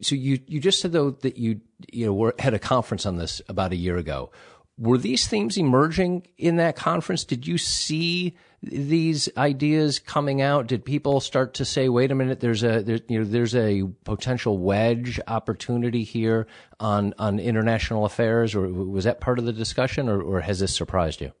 So 0.00 0.14
you 0.14 0.40
you 0.46 0.60
just 0.60 0.80
said 0.80 0.92
though 0.92 1.10
that 1.10 1.36
you 1.36 1.60
you 1.92 2.06
know 2.06 2.14
were, 2.14 2.34
had 2.38 2.54
a 2.54 2.58
conference 2.58 3.04
on 3.04 3.16
this 3.16 3.42
about 3.48 3.72
a 3.72 3.76
year 3.76 3.98
ago. 3.98 4.30
Were 4.78 4.98
these 4.98 5.26
themes 5.26 5.58
emerging 5.58 6.26
in 6.38 6.56
that 6.56 6.76
conference? 6.76 7.24
Did 7.24 7.46
you 7.46 7.58
see 7.58 8.36
these 8.62 9.28
ideas 9.36 9.98
coming 9.98 10.42
out? 10.42 10.66
Did 10.66 10.84
people 10.84 11.20
start 11.20 11.54
to 11.54 11.64
say, 11.64 11.88
"Wait 11.88 12.10
a 12.10 12.14
minute, 12.14 12.40
there's 12.40 12.62
a 12.62 12.82
there, 12.82 12.98
you 13.08 13.20
know 13.20 13.24
there's 13.24 13.54
a 13.54 13.84
potential 14.04 14.58
wedge 14.58 15.20
opportunity 15.26 16.02
here 16.04 16.46
on 16.80 17.14
on 17.18 17.38
international 17.38 18.04
affairs," 18.04 18.54
or 18.54 18.68
was 18.68 19.04
that 19.04 19.20
part 19.20 19.38
of 19.38 19.44
the 19.44 19.52
discussion, 19.52 20.08
or, 20.08 20.20
or 20.20 20.40
has 20.40 20.58
this 20.58 20.74
surprised 20.74 21.20
you? 21.20 21.32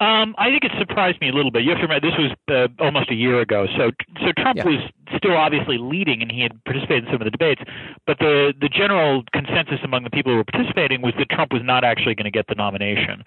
Um, 0.00 0.34
I 0.36 0.50
think 0.50 0.64
it 0.64 0.72
surprised 0.78 1.20
me 1.20 1.28
a 1.28 1.32
little 1.32 1.50
bit. 1.50 1.62
You 1.62 1.70
have 1.70 1.78
to 1.78 1.86
remember 1.86 2.10
this 2.10 2.18
was 2.18 2.32
uh, 2.50 2.82
almost 2.82 3.10
a 3.10 3.14
year 3.14 3.40
ago, 3.40 3.66
so 3.76 3.90
so 4.20 4.32
Trump 4.36 4.58
yeah. 4.58 4.64
was 4.64 4.80
still 5.16 5.36
obviously 5.36 5.78
leading, 5.78 6.22
and 6.22 6.30
he 6.30 6.40
had 6.40 6.52
participated 6.64 7.04
in 7.04 7.12
some 7.12 7.22
of 7.22 7.24
the 7.24 7.30
debates. 7.30 7.62
But 8.06 8.18
the 8.18 8.52
the 8.60 8.68
general 8.68 9.22
consensus 9.32 9.78
among 9.84 10.04
the 10.04 10.10
people 10.10 10.32
who 10.32 10.38
were 10.38 10.44
participating 10.44 11.02
was 11.02 11.14
that 11.18 11.30
Trump 11.30 11.52
was 11.52 11.62
not 11.64 11.84
actually 11.84 12.14
going 12.16 12.24
to 12.24 12.32
get 12.32 12.46
the 12.48 12.56
nomination. 12.56 13.22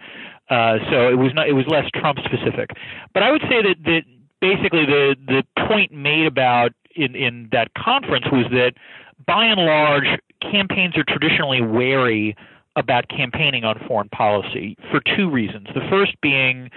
Uh, 0.49 0.77
so 0.91 1.07
it 1.07 1.17
was 1.17 1.33
not 1.33 1.47
it 1.47 1.53
was 1.53 1.65
less 1.67 1.89
Trump 1.95 2.19
specific. 2.19 2.71
But 3.13 3.23
I 3.23 3.31
would 3.31 3.43
say 3.49 3.61
that 3.63 3.75
that 3.85 4.01
basically 4.41 4.85
the 4.85 5.15
the 5.25 5.43
point 5.67 5.93
made 5.93 6.27
about 6.27 6.73
in 6.95 7.15
in 7.15 7.49
that 7.51 7.73
conference 7.73 8.25
was 8.31 8.45
that 8.51 8.73
by 9.25 9.45
and 9.45 9.61
large 9.61 10.19
campaigns 10.41 10.97
are 10.97 11.03
traditionally 11.07 11.61
wary 11.61 12.35
about 12.77 13.09
campaigning 13.09 13.65
on 13.65 13.77
foreign 13.87 14.07
policy 14.09 14.77
for 14.91 15.01
two 15.15 15.29
reasons. 15.29 15.67
The 15.73 15.85
first 15.89 16.15
being 16.21 16.69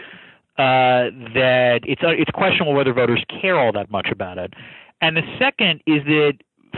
uh, 0.58 1.08
that 1.34 1.80
it's 1.84 2.02
uh, 2.02 2.08
it's 2.08 2.30
questionable 2.32 2.74
whether 2.74 2.92
voters 2.92 3.24
care 3.40 3.58
all 3.58 3.72
that 3.72 3.90
much 3.90 4.08
about 4.10 4.36
it, 4.36 4.52
And 5.00 5.16
the 5.16 5.22
second 5.38 5.80
is 5.86 6.04
that 6.04 6.34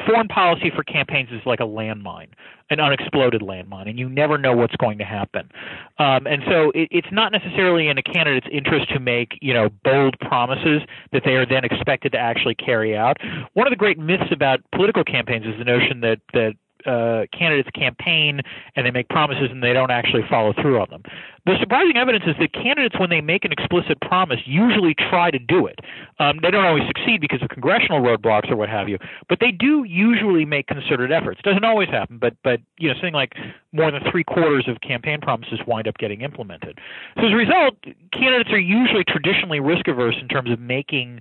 foreign 0.06 0.28
policy 0.28 0.70
for 0.74 0.85
campaigns 0.85 1.30
is 1.32 1.40
like 1.44 1.58
a 1.58 1.64
landmine, 1.64 2.28
an 2.70 2.78
unexploded 2.78 3.42
landmine, 3.42 3.88
and 3.88 3.98
you 3.98 4.08
never 4.08 4.38
know 4.38 4.54
what's 4.54 4.76
going 4.76 4.98
to 4.98 5.04
happen. 5.04 5.50
Um, 5.98 6.26
and 6.26 6.42
so 6.46 6.70
it, 6.74 6.88
it's 6.90 7.08
not 7.11 7.32
necessarily 7.32 7.88
in 7.88 7.98
a 7.98 8.02
candidate's 8.02 8.46
interest 8.52 8.88
to 8.90 9.00
make 9.00 9.37
you 9.40 9.52
know 9.52 9.68
bold 9.85 10.16
promises 10.20 10.82
that 11.12 11.22
they 11.24 11.32
are 11.32 11.46
then 11.46 11.64
expected 11.64 12.12
to 12.12 12.18
actually 12.18 12.54
carry 12.54 12.96
out. 12.96 13.16
One 13.54 13.66
of 13.66 13.72
the 13.72 13.76
great 13.76 13.98
myths 13.98 14.30
about 14.30 14.61
political 14.72 15.02
campaigns 15.02 15.46
is 15.46 15.58
the 15.58 15.64
notion 15.64 16.02
that 16.02 16.20
that 16.35 16.54
uh, 16.87 17.27
candidates 17.37 17.71
campaign 17.75 18.40
and 18.77 18.87
they 18.87 18.90
make 18.90 19.09
promises 19.09 19.49
and 19.51 19.62
they 19.62 19.73
don't 19.73 19.90
actually 19.90 20.23
follow 20.29 20.53
through 20.53 20.81
on 20.81 20.88
them. 20.90 21.03
The 21.45 21.57
surprising 21.59 21.97
evidence 21.97 22.23
is 22.27 22.37
that 22.38 22.53
candidates, 22.53 22.95
when 23.01 23.11
they 23.11 23.21
make 23.21 23.45
an 23.45 23.51
explicit 23.51 24.01
promise, 24.01 24.38
usually 24.47 24.95
try 24.95 25.31
to 25.33 25.40
do 25.40 25.66
it. 25.66 25.81
Um, 26.21 26.38
they 26.40 26.53
don't 26.53 26.64
always 26.64 26.85
succeed 26.87 27.21
because 27.21 27.42
of 27.42 27.49
congressional 27.49 28.01
roadblocks 28.01 28.49
or 28.49 28.55
what 28.55 28.68
have 28.68 28.88
you, 28.88 28.99
but 29.29 29.38
they 29.40 29.51
do 29.51 29.83
usually 29.83 30.45
make 30.45 30.68
concerted 30.68 31.11
efforts. 31.11 31.40
Doesn't 31.42 31.64
always 31.64 31.88
happen, 31.88 32.18
but 32.18 32.35
but 32.45 32.61
you 32.79 32.88
know 32.88 32.95
something 32.95 33.14
like 33.14 33.33
more 33.73 33.90
than 33.90 34.03
three 34.09 34.23
quarters 34.23 34.68
of 34.68 34.81
campaign 34.83 35.21
promises 35.21 35.59
wind 35.66 35.88
up 35.88 35.99
getting 35.99 36.21
implemented. 36.21 36.79
So 37.16 37.27
as 37.27 37.33
a 37.33 37.37
result, 37.37 37.75
candidates 38.12 38.51
are 38.51 38.61
usually 38.61 39.03
traditionally 39.03 39.59
risk 39.59 39.88
averse 39.88 40.16
in 40.21 40.29
terms 40.29 40.51
of 40.51 40.61
making 40.61 41.21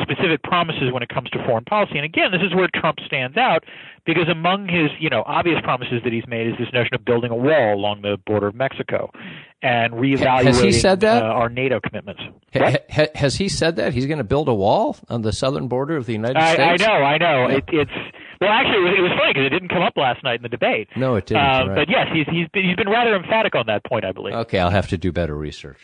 specific 0.00 0.42
promises 0.42 0.92
when 0.92 1.02
it 1.02 1.08
comes 1.08 1.28
to 1.30 1.44
foreign 1.44 1.64
policy. 1.64 1.96
And 1.96 2.04
again, 2.04 2.30
this 2.30 2.42
is 2.42 2.54
where 2.54 2.68
Trump 2.74 2.98
stands 3.04 3.36
out 3.36 3.64
because 4.06 4.28
among 4.28 4.68
his, 4.68 4.90
you 5.00 5.10
know, 5.10 5.24
obvious 5.26 5.60
promises 5.62 6.00
that 6.04 6.12
he's 6.12 6.26
made 6.28 6.46
is 6.46 6.54
this 6.58 6.68
notion 6.72 6.94
of 6.94 7.04
building 7.04 7.30
a 7.30 7.36
wall 7.36 7.74
along 7.74 8.02
the 8.02 8.16
border 8.24 8.46
of 8.48 8.54
Mexico 8.54 9.10
and 9.62 9.92
reevaluating 9.94 10.44
has 10.44 10.60
he 10.60 10.72
said 10.72 11.00
that? 11.00 11.22
Uh, 11.22 11.26
our 11.26 11.48
NATO 11.48 11.80
commitments. 11.80 12.22
Ha, 12.54 12.76
ha, 12.88 13.06
has 13.14 13.36
he 13.36 13.48
said 13.48 13.76
that 13.76 13.92
he's 13.92 14.06
going 14.06 14.18
to 14.18 14.24
build 14.24 14.48
a 14.48 14.54
wall 14.54 14.96
on 15.08 15.22
the 15.22 15.32
southern 15.32 15.68
border 15.68 15.96
of 15.96 16.06
the 16.06 16.12
United 16.12 16.36
I, 16.36 16.54
States? 16.54 16.82
I 16.82 16.86
know, 16.86 17.04
I 17.04 17.18
know. 17.18 17.48
Yeah. 17.48 17.56
It, 17.56 17.64
it's 17.68 17.90
well, 18.40 18.50
actually, 18.50 18.78
it 18.78 18.84
was, 18.84 18.94
it 18.96 19.02
was 19.02 19.12
funny 19.18 19.32
because 19.34 19.46
it 19.46 19.50
didn't 19.50 19.68
come 19.68 19.82
up 19.82 19.96
last 19.96 20.24
night 20.24 20.36
in 20.36 20.42
the 20.42 20.48
debate. 20.48 20.88
No, 20.96 21.16
it 21.16 21.26
didn't. 21.26 21.42
Uh, 21.42 21.66
right. 21.66 21.74
But 21.74 21.90
yes, 21.90 22.06
he's 22.12 22.26
he's 22.26 22.48
been, 22.48 22.64
he's 22.64 22.76
been 22.76 22.88
rather 22.88 23.14
emphatic 23.14 23.54
on 23.54 23.66
that 23.66 23.84
point, 23.84 24.04
I 24.04 24.12
believe. 24.12 24.34
Okay, 24.34 24.58
I'll 24.58 24.70
have 24.70 24.88
to 24.88 24.98
do 24.98 25.12
better 25.12 25.36
research. 25.36 25.78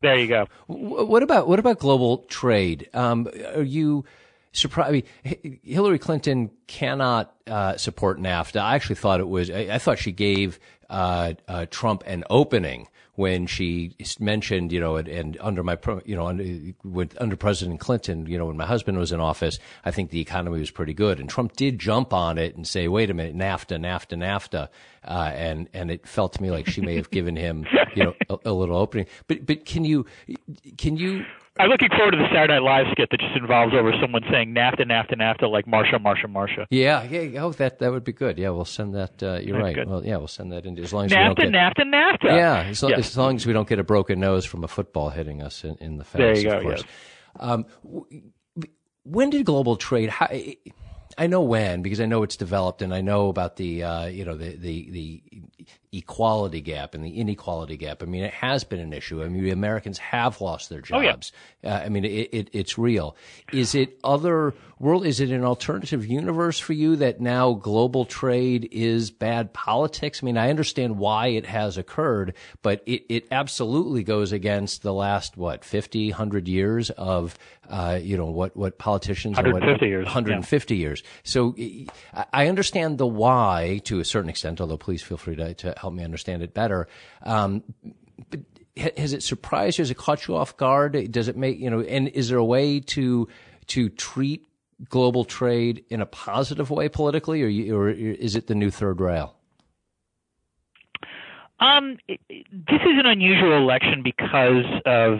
There 0.00 0.16
you 0.16 0.28
go. 0.28 0.46
What 0.66 1.22
about 1.22 1.48
what 1.48 1.58
about 1.58 1.78
global 1.78 2.18
trade? 2.28 2.88
Um, 2.94 3.28
are 3.54 3.62
you 3.62 4.04
surprised? 4.52 4.88
I 4.88 4.92
mean, 4.92 5.58
Hillary 5.62 5.98
Clinton 5.98 6.50
cannot 6.68 7.34
uh, 7.46 7.76
support 7.76 8.20
NAFTA. 8.20 8.60
I 8.60 8.76
actually 8.76 8.96
thought 8.96 9.18
it 9.18 9.28
was. 9.28 9.50
I, 9.50 9.68
I 9.72 9.78
thought 9.78 9.98
she 9.98 10.12
gave 10.12 10.60
uh, 10.88 11.34
uh, 11.48 11.66
Trump 11.70 12.04
an 12.06 12.24
opening 12.30 12.88
when 13.18 13.48
she 13.48 13.96
mentioned, 14.20 14.70
you 14.70 14.78
know, 14.78 14.94
and, 14.94 15.08
and, 15.08 15.36
under 15.40 15.64
my, 15.64 15.76
you 16.04 16.14
know, 16.14 16.28
under, 16.28 16.44
with, 16.84 17.20
under 17.20 17.34
President 17.34 17.80
Clinton, 17.80 18.26
you 18.26 18.38
know, 18.38 18.46
when 18.46 18.56
my 18.56 18.64
husband 18.64 18.96
was 18.96 19.10
in 19.10 19.18
office, 19.18 19.58
I 19.84 19.90
think 19.90 20.10
the 20.10 20.20
economy 20.20 20.60
was 20.60 20.70
pretty 20.70 20.94
good, 20.94 21.18
and 21.18 21.28
Trump 21.28 21.56
did 21.56 21.80
jump 21.80 22.12
on 22.12 22.38
it 22.38 22.54
and 22.54 22.64
say, 22.64 22.86
"Wait 22.86 23.10
a 23.10 23.14
minute, 23.14 23.36
NAFTA, 23.36 23.80
NAFTA, 23.80 24.18
NAFTA," 24.18 24.68
uh, 25.04 25.32
and 25.34 25.68
and 25.74 25.90
it 25.90 26.06
felt 26.06 26.34
to 26.34 26.42
me 26.42 26.52
like 26.52 26.68
she 26.68 26.80
may 26.80 26.94
have 26.94 27.10
given 27.10 27.34
him, 27.34 27.66
you 27.94 28.04
know, 28.04 28.14
a, 28.30 28.50
a 28.50 28.52
little 28.52 28.76
opening. 28.76 29.06
But 29.26 29.46
but 29.46 29.64
can 29.64 29.84
you 29.84 30.06
can 30.76 30.96
you 30.96 31.24
I'm 31.60 31.68
looking 31.70 31.88
forward 31.90 32.12
to 32.12 32.16
the 32.18 32.28
Saturday 32.32 32.52
Night 32.54 32.62
Live 32.62 32.86
skit 32.92 33.08
that 33.10 33.18
just 33.18 33.36
involves 33.36 33.74
over 33.74 33.92
someone 34.00 34.22
saying 34.30 34.54
NAFTA, 34.54 34.82
NAFTA, 34.86 35.14
NAFTA, 35.16 35.50
like 35.50 35.66
Marsha, 35.66 35.94
Marsha, 35.94 36.26
Marsha. 36.26 36.66
Yeah, 36.70 37.02
yeah. 37.02 37.42
Oh, 37.42 37.50
that 37.52 37.80
that 37.80 37.90
would 37.90 38.04
be 38.04 38.12
good. 38.12 38.38
Yeah, 38.38 38.50
we'll 38.50 38.64
send 38.64 38.94
that. 38.94 39.20
Uh, 39.20 39.40
you're 39.42 39.54
That's 39.56 39.64
right. 39.64 39.74
good. 39.74 39.88
Well, 39.88 40.04
yeah, 40.04 40.18
we'll 40.18 40.28
send 40.28 40.52
that 40.52 40.66
in 40.66 40.78
as 40.78 40.92
long 40.92 41.06
as 41.06 41.10
NAFTA, 41.12 41.28
we 41.46 41.50
don't 41.50 41.52
get. 41.52 41.52
NAFTA, 41.52 41.84
NAFTA. 42.22 42.24
Yeah, 42.36 42.62
as, 42.62 42.82
Yes. 42.82 42.98
as 42.98 43.16
long 43.18 43.34
as 43.36 43.44
we 43.46 43.52
don't 43.52 43.68
get 43.68 43.80
a 43.80 43.84
broken 43.84 44.20
nose 44.20 44.44
from 44.44 44.62
a 44.62 44.68
football 44.68 45.10
hitting 45.10 45.42
us 45.42 45.64
in, 45.64 45.74
in 45.80 45.96
the 45.96 46.04
face. 46.04 46.18
There 46.18 46.36
you 46.38 46.50
of 46.52 46.62
go, 46.62 46.68
course. 46.68 46.82
yes. 46.84 46.90
Um, 47.40 47.66
w- 47.82 48.22
when 49.02 49.30
did 49.30 49.44
global 49.44 49.74
trade? 49.76 50.10
How, 50.10 50.28
I 51.16 51.26
know 51.26 51.42
when 51.42 51.82
because 51.82 52.00
I 52.00 52.06
know 52.06 52.22
it's 52.22 52.36
developed, 52.36 52.82
and 52.82 52.94
I 52.94 53.00
know 53.00 53.28
about 53.30 53.56
the 53.56 53.82
uh, 53.82 54.06
you 54.06 54.24
know 54.24 54.36
the, 54.36 54.50
the 54.54 54.90
the 54.92 55.22
equality 55.92 56.60
gap 56.60 56.94
and 56.94 57.04
the 57.04 57.18
inequality 57.18 57.76
gap. 57.76 58.02
I 58.02 58.06
mean, 58.06 58.22
it 58.24 58.34
has 58.34 58.64
been 58.64 58.80
an 58.80 58.92
issue. 58.92 59.22
I 59.22 59.28
mean, 59.28 59.48
Americans 59.50 59.98
have 59.98 60.40
lost 60.40 60.68
their 60.68 60.82
Oh, 60.92 61.00
yeah. 61.00 61.12
jobs. 61.12 61.32
uh, 61.64 61.68
I 61.68 61.88
mean, 61.88 62.04
it, 62.04 62.28
it, 62.32 62.48
it's 62.52 62.76
real. 62.78 63.16
Is 63.52 63.74
it 63.74 63.98
other 64.04 64.54
world? 64.80 65.06
Is 65.06 65.20
it 65.20 65.30
an 65.30 65.44
alternative 65.44 66.06
universe 66.06 66.58
for 66.58 66.72
you 66.72 66.96
that 66.96 67.20
now 67.20 67.52
global 67.54 68.04
trade 68.04 68.68
is 68.72 69.10
bad 69.10 69.52
politics? 69.52 70.20
I 70.22 70.26
mean, 70.26 70.36
I 70.38 70.50
understand 70.50 70.98
why 70.98 71.28
it 71.28 71.46
has 71.46 71.78
occurred, 71.78 72.34
but 72.62 72.82
it, 72.86 73.04
it 73.08 73.28
absolutely 73.30 74.02
goes 74.04 74.32
against 74.32 74.82
the 74.82 74.92
last 74.94 75.36
what 75.36 75.64
50, 75.64 76.10
100 76.10 76.48
years 76.48 76.90
of 76.90 77.36
uh, 77.68 77.98
you 78.00 78.16
know 78.16 78.26
what 78.26 78.56
what 78.56 78.78
politicians 78.78 79.38
or 79.38 79.42
what 79.52 79.62
150 79.62 79.86
years, 79.86 80.04
yeah. 80.04 80.08
150 80.14 80.76
years. 80.76 81.02
So 81.22 81.54
I- 81.58 82.26
I 82.32 82.46
understand 82.48 82.98
the 82.98 83.06
why 83.06 83.80
to 83.84 84.00
a 84.00 84.04
certain 84.04 84.30
extent, 84.30 84.60
although 84.60 84.76
please 84.78 85.02
feel 85.02 85.16
free 85.18 85.36
to, 85.36 85.54
to 85.54 85.74
help 85.78 85.92
me 85.92 86.02
understand 86.04 86.42
it 86.42 86.54
better. 86.54 86.88
Um, 87.22 87.62
but 88.30 88.40
has 88.96 89.12
it 89.12 89.22
surprised 89.22 89.78
you? 89.78 89.82
Has 89.82 89.90
it 89.90 89.96
caught 89.96 90.26
you 90.26 90.36
off 90.36 90.56
guard? 90.56 91.10
Does 91.10 91.28
it 91.28 91.36
make 91.36 91.58
you 91.58 91.68
know? 91.68 91.80
And 91.80 92.08
is 92.08 92.28
there 92.30 92.38
a 92.38 92.44
way 92.44 92.80
to 92.80 93.28
to 93.68 93.88
treat 93.90 94.47
global 94.88 95.24
trade 95.24 95.84
in 95.88 96.00
a 96.00 96.06
positive 96.06 96.70
way 96.70 96.88
politically, 96.88 97.42
or, 97.42 97.82
or 97.82 97.88
is 97.90 98.36
it 98.36 98.46
the 98.46 98.54
new 98.54 98.70
third 98.70 99.00
rail? 99.00 99.34
Um, 101.60 101.98
this 102.08 102.80
is 102.82 102.98
an 102.98 103.06
unusual 103.06 103.56
election 103.56 104.02
because 104.04 104.64
of 104.86 105.18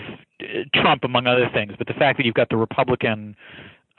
Trump, 0.73 1.03
among 1.03 1.27
other 1.27 1.49
things, 1.53 1.73
but 1.77 1.89
the 1.89 1.95
fact 1.95 2.17
that 2.19 2.25
you've 2.25 2.35
got 2.35 2.49
the 2.49 2.57
Republican 2.57 3.35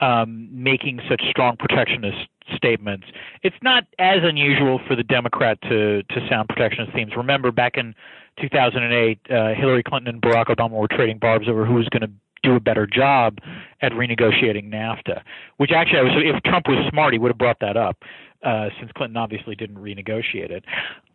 um, 0.00 0.48
making 0.50 1.00
such 1.08 1.22
strong 1.28 1.56
protectionist 1.58 2.28
statements. 2.56 3.06
It's 3.42 3.56
not 3.62 3.84
as 3.98 4.18
unusual 4.22 4.80
for 4.88 4.96
the 4.96 5.02
Democrat 5.02 5.60
to 5.62 6.02
to 6.02 6.28
sound 6.28 6.48
protectionist 6.48 6.92
themes. 6.94 7.12
Remember, 7.16 7.52
back 7.52 7.76
in 7.76 7.94
2008, 8.40 9.18
uh, 9.30 9.54
Hillary 9.54 9.82
Clinton 9.82 10.14
and 10.14 10.22
Barack 10.22 10.46
Obama 10.46 10.70
were 10.70 10.88
trading 10.88 11.18
barbs 11.18 11.48
over 11.48 11.66
who 11.66 11.74
was 11.74 11.88
going 11.88 12.02
to 12.02 12.10
do 12.42 12.56
a 12.56 12.60
better 12.60 12.86
job 12.86 13.38
at 13.82 13.92
renegotiating 13.92 14.72
NAFTA. 14.72 15.22
Which 15.58 15.70
actually, 15.72 15.98
I 15.98 16.02
was, 16.02 16.12
if 16.16 16.42
Trump 16.44 16.68
was 16.68 16.78
smart, 16.90 17.12
he 17.12 17.18
would 17.18 17.30
have 17.30 17.38
brought 17.38 17.60
that 17.60 17.76
up. 17.76 17.98
Uh, 18.42 18.70
since 18.78 18.90
Clinton 18.96 19.18
obviously 19.18 19.54
didn't 19.54 19.76
renegotiate 19.76 20.50
it, 20.50 20.64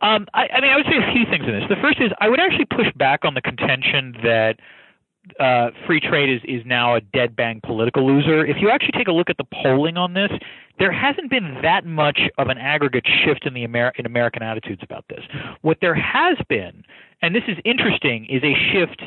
um, 0.02 0.28
I, 0.36 0.48
I 0.48 0.62
mean, 0.62 0.70
I 0.70 0.76
would 0.76 0.86
say 0.86 0.98
a 0.98 1.12
few 1.12 1.26
things 1.26 1.44
in 1.48 1.60
this. 1.60 1.64
The 1.68 1.82
first 1.82 2.00
is 2.00 2.12
I 2.22 2.30
would 2.30 2.40
actually 2.40 2.66
push 2.66 2.86
back 2.96 3.26
on 3.26 3.34
the 3.34 3.42
contention 3.42 4.16
that 4.22 4.58
uh, 5.40 5.70
free 5.88 6.00
trade 6.00 6.30
is, 6.30 6.42
is 6.44 6.64
now 6.66 6.96
a 6.96 7.02
dead 7.02 7.36
bang 7.36 7.60
political 7.64 8.06
loser. 8.06 8.46
If 8.46 8.58
you 8.60 8.70
actually 8.70 8.92
take 8.92 9.08
a 9.08 9.12
look 9.12 9.30
at 9.30 9.38
the 9.38 9.46
polling 9.64 9.98
on 9.98 10.14
this, 10.14 10.30
there 10.80 10.92
hasn't 10.92 11.30
been 11.30 11.58
that 11.62 11.86
much 11.86 12.20
of 12.38 12.50
an 12.50 12.58
aggregate 12.58 13.08
shift 13.24 13.46
in 13.46 13.54
the 13.54 13.64
Amer- 13.64 13.94
in 13.98 14.06
American 14.06 14.44
attitudes 14.44 14.82
about 14.84 15.06
this. 15.10 15.22
What 15.62 15.78
there 15.82 15.96
has 15.96 16.38
been, 16.48 16.84
and 17.22 17.34
this 17.34 17.44
is 17.48 17.58
interesting, 17.66 18.26
is 18.26 18.44
a 18.44 18.54
shift 18.72 19.02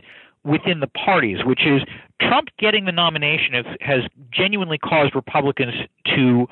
within 0.48 0.80
the 0.80 0.86
parties, 0.86 1.38
which 1.44 1.66
is 1.66 1.82
Trump 2.20 2.48
getting 2.58 2.86
the 2.86 2.92
nomination 2.92 3.52
has, 3.52 3.66
has 3.80 4.00
genuinely 4.32 4.78
caused 4.78 5.14
Republicans 5.14 5.74
to 6.16 6.46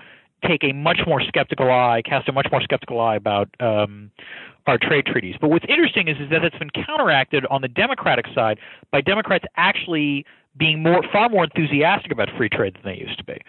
take 0.47 0.63
a 0.63 0.73
much 0.73 1.01
more 1.07 1.23
skeptical 1.23 1.71
eye, 1.71 2.03
cast 2.05 2.29
a 2.29 2.33
much 2.33 2.47
more 2.53 2.61
skeptical 2.61 3.01
eye 3.01 3.17
about 3.17 3.49
um, 3.61 4.11
our 4.67 4.79
trade 4.79 5.07
treaties. 5.07 5.35
But 5.41 5.49
what's 5.49 5.65
interesting 5.69 6.09
is, 6.09 6.17
is 6.21 6.31
that 6.31 6.45
it's 6.45 6.59
been 6.59 6.71
counteracted 6.71 7.47
on 7.47 7.63
the 7.63 7.69
Democratic 7.69 8.27
side 8.35 8.59
by 8.93 9.01
Democrats 9.01 9.45
actually 9.57 10.27
being 10.59 10.83
more, 10.83 11.03
far 11.11 11.29
more 11.29 11.45
enthusiastic 11.45 12.13
about 12.13 12.29
free 12.37 12.49
trade 12.49 12.75
than 12.75 12.83
they 12.93 12.99
used 12.99 13.19
to 13.19 13.25
be. 13.25 13.41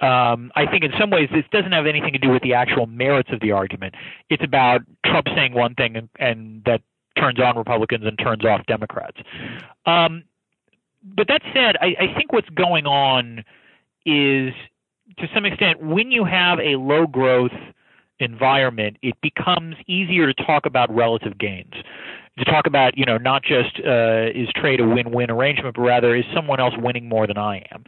Um, 0.00 0.52
I 0.54 0.64
think 0.70 0.84
in 0.84 0.92
some 0.98 1.10
ways 1.10 1.28
this 1.32 1.44
doesn't 1.50 1.72
have 1.72 1.86
anything 1.86 2.12
to 2.12 2.18
do 2.18 2.30
with 2.30 2.42
the 2.42 2.54
actual 2.54 2.86
merits 2.86 3.30
of 3.32 3.40
the 3.40 3.50
argument. 3.50 3.96
It's 4.30 4.44
about 4.44 4.82
Trump 5.04 5.26
saying 5.34 5.54
one 5.54 5.74
thing 5.74 5.96
and, 5.96 6.08
and 6.20 6.62
that 6.64 6.82
turns 7.18 7.40
on 7.40 7.56
Republicans 7.56 8.04
and 8.06 8.18
turns 8.18 8.44
off 8.44 8.64
Democrats. 8.66 9.18
Um, 9.86 10.24
but 11.02 11.28
that 11.28 11.42
said, 11.54 11.76
I, 11.80 11.94
I 12.00 12.14
think 12.16 12.32
what's 12.32 12.48
going 12.50 12.86
on 12.86 13.44
is 14.04 14.52
to 15.18 15.26
some 15.34 15.44
extent 15.44 15.82
when 15.82 16.10
you 16.10 16.24
have 16.24 16.58
a 16.58 16.76
low 16.76 17.06
growth 17.06 17.52
environment, 18.20 18.96
it 19.02 19.14
becomes 19.22 19.76
easier 19.86 20.32
to 20.32 20.44
talk 20.44 20.66
about 20.66 20.94
relative 20.94 21.38
gains. 21.38 21.74
To 22.38 22.44
talk 22.44 22.68
about, 22.68 22.96
you 22.96 23.04
know, 23.04 23.18
not 23.18 23.42
just 23.42 23.80
uh, 23.84 24.26
is 24.32 24.48
trade 24.54 24.78
a 24.78 24.86
win-win 24.86 25.28
arrangement, 25.28 25.74
but 25.74 25.82
rather 25.82 26.14
is 26.14 26.24
someone 26.32 26.60
else 26.60 26.74
winning 26.78 27.08
more 27.08 27.26
than 27.26 27.36
I 27.36 27.64
am, 27.72 27.84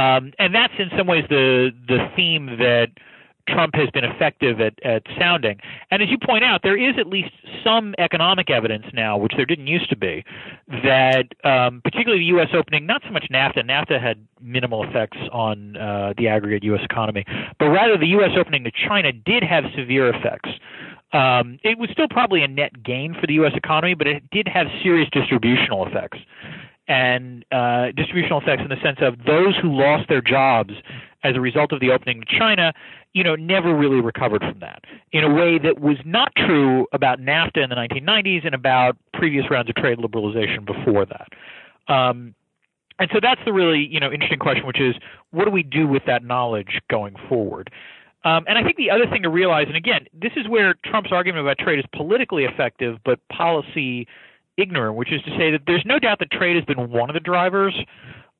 um, 0.00 0.32
and 0.38 0.54
that's 0.54 0.72
in 0.78 0.90
some 0.96 1.08
ways 1.08 1.24
the 1.28 1.70
the 1.88 2.08
theme 2.14 2.46
that 2.58 2.90
Trump 3.52 3.74
has 3.74 3.90
been 3.90 4.04
effective 4.04 4.60
at, 4.60 4.74
at 4.84 5.02
sounding. 5.18 5.60
And 5.90 6.02
as 6.02 6.08
you 6.10 6.18
point 6.18 6.44
out, 6.44 6.60
there 6.62 6.76
is 6.76 6.94
at 6.98 7.06
least 7.06 7.30
some 7.64 7.94
economic 7.98 8.50
evidence 8.50 8.86
now, 8.92 9.16
which 9.16 9.32
there 9.36 9.46
didn't 9.46 9.66
used 9.66 9.90
to 9.90 9.96
be, 9.96 10.24
that 10.68 11.26
um, 11.44 11.80
particularly 11.82 12.20
the 12.22 12.26
U.S. 12.36 12.48
opening, 12.54 12.86
not 12.86 13.02
so 13.04 13.10
much 13.10 13.26
NAFTA. 13.30 13.64
NAFTA 13.64 14.00
had 14.00 14.26
minimal 14.40 14.84
effects 14.88 15.18
on 15.32 15.76
uh, 15.76 16.14
the 16.16 16.28
aggregate 16.28 16.64
U.S. 16.64 16.82
economy, 16.84 17.24
but 17.58 17.66
rather 17.66 17.98
the 17.98 18.08
U.S. 18.08 18.30
opening 18.38 18.64
to 18.64 18.70
China 18.88 19.12
did 19.12 19.42
have 19.42 19.64
severe 19.76 20.08
effects. 20.08 20.50
Um, 21.12 21.58
it 21.64 21.76
was 21.78 21.90
still 21.90 22.06
probably 22.08 22.42
a 22.42 22.48
net 22.48 22.84
gain 22.84 23.16
for 23.20 23.26
the 23.26 23.34
U.S. 23.34 23.52
economy, 23.56 23.94
but 23.94 24.06
it 24.06 24.22
did 24.30 24.46
have 24.46 24.68
serious 24.82 25.08
distributional 25.12 25.86
effects. 25.86 26.18
and 26.88 27.44
uh, 27.52 27.92
distributional 27.96 28.40
effects 28.40 28.62
in 28.62 28.68
the 28.68 28.80
sense 28.82 28.98
of 29.00 29.14
those 29.24 29.56
who 29.60 29.70
lost 29.72 30.08
their 30.08 30.20
jobs 30.20 30.72
as 31.22 31.36
a 31.36 31.40
result 31.40 31.72
of 31.72 31.80
the 31.80 31.90
opening 31.90 32.20
to 32.20 32.38
China, 32.38 32.72
you 33.12 33.24
know, 33.24 33.34
never 33.34 33.74
really 33.74 34.00
recovered 34.00 34.40
from 34.40 34.58
that 34.60 34.84
in 35.12 35.24
a 35.24 35.32
way 35.32 35.58
that 35.58 35.80
was 35.80 35.96
not 36.04 36.32
true 36.36 36.86
about 36.92 37.18
NAFTA 37.20 37.62
in 37.62 37.70
the 37.70 37.76
1990s 37.76 38.46
and 38.46 38.54
about 38.54 38.96
previous 39.14 39.50
rounds 39.50 39.68
of 39.68 39.74
trade 39.74 39.98
liberalization 39.98 40.64
before 40.64 41.04
that. 41.06 41.28
Um, 41.92 42.34
and 43.00 43.10
so 43.12 43.18
that's 43.20 43.40
the 43.44 43.52
really 43.52 43.86
you 43.90 43.98
know 43.98 44.12
interesting 44.12 44.38
question, 44.38 44.66
which 44.66 44.80
is 44.80 44.94
what 45.30 45.46
do 45.46 45.50
we 45.50 45.62
do 45.62 45.88
with 45.88 46.04
that 46.06 46.22
knowledge 46.22 46.80
going 46.88 47.16
forward? 47.28 47.70
Um, 48.22 48.44
and 48.46 48.58
I 48.58 48.62
think 48.62 48.76
the 48.76 48.90
other 48.90 49.06
thing 49.06 49.22
to 49.22 49.30
realize, 49.30 49.66
and 49.68 49.76
again, 49.76 50.06
this 50.12 50.32
is 50.36 50.46
where 50.46 50.74
Trump's 50.84 51.10
argument 51.10 51.40
about 51.40 51.56
trade 51.58 51.78
is 51.78 51.86
politically 51.96 52.44
effective 52.44 52.98
but 53.04 53.18
policy 53.28 54.06
ignorant, 54.58 54.96
which 54.96 55.10
is 55.10 55.22
to 55.22 55.30
say 55.38 55.50
that 55.50 55.62
there's 55.66 55.84
no 55.86 55.98
doubt 55.98 56.18
that 56.18 56.30
trade 56.30 56.54
has 56.56 56.64
been 56.66 56.90
one 56.90 57.08
of 57.08 57.14
the 57.14 57.20
drivers 57.20 57.74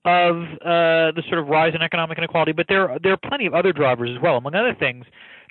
of 0.04 0.36
uh, 0.64 1.12
the 1.12 1.22
sort 1.28 1.38
of 1.38 1.48
rise 1.48 1.74
in 1.74 1.82
economic 1.82 2.18
inequality, 2.18 2.52
but 2.52 2.66
there 2.68 2.98
there 3.02 3.12
are 3.12 3.18
plenty 3.18 3.46
of 3.46 3.54
other 3.54 3.72
drivers 3.72 4.10
as 4.14 4.22
well. 4.22 4.36
Among 4.36 4.54
other 4.54 4.74
things, 4.74 5.04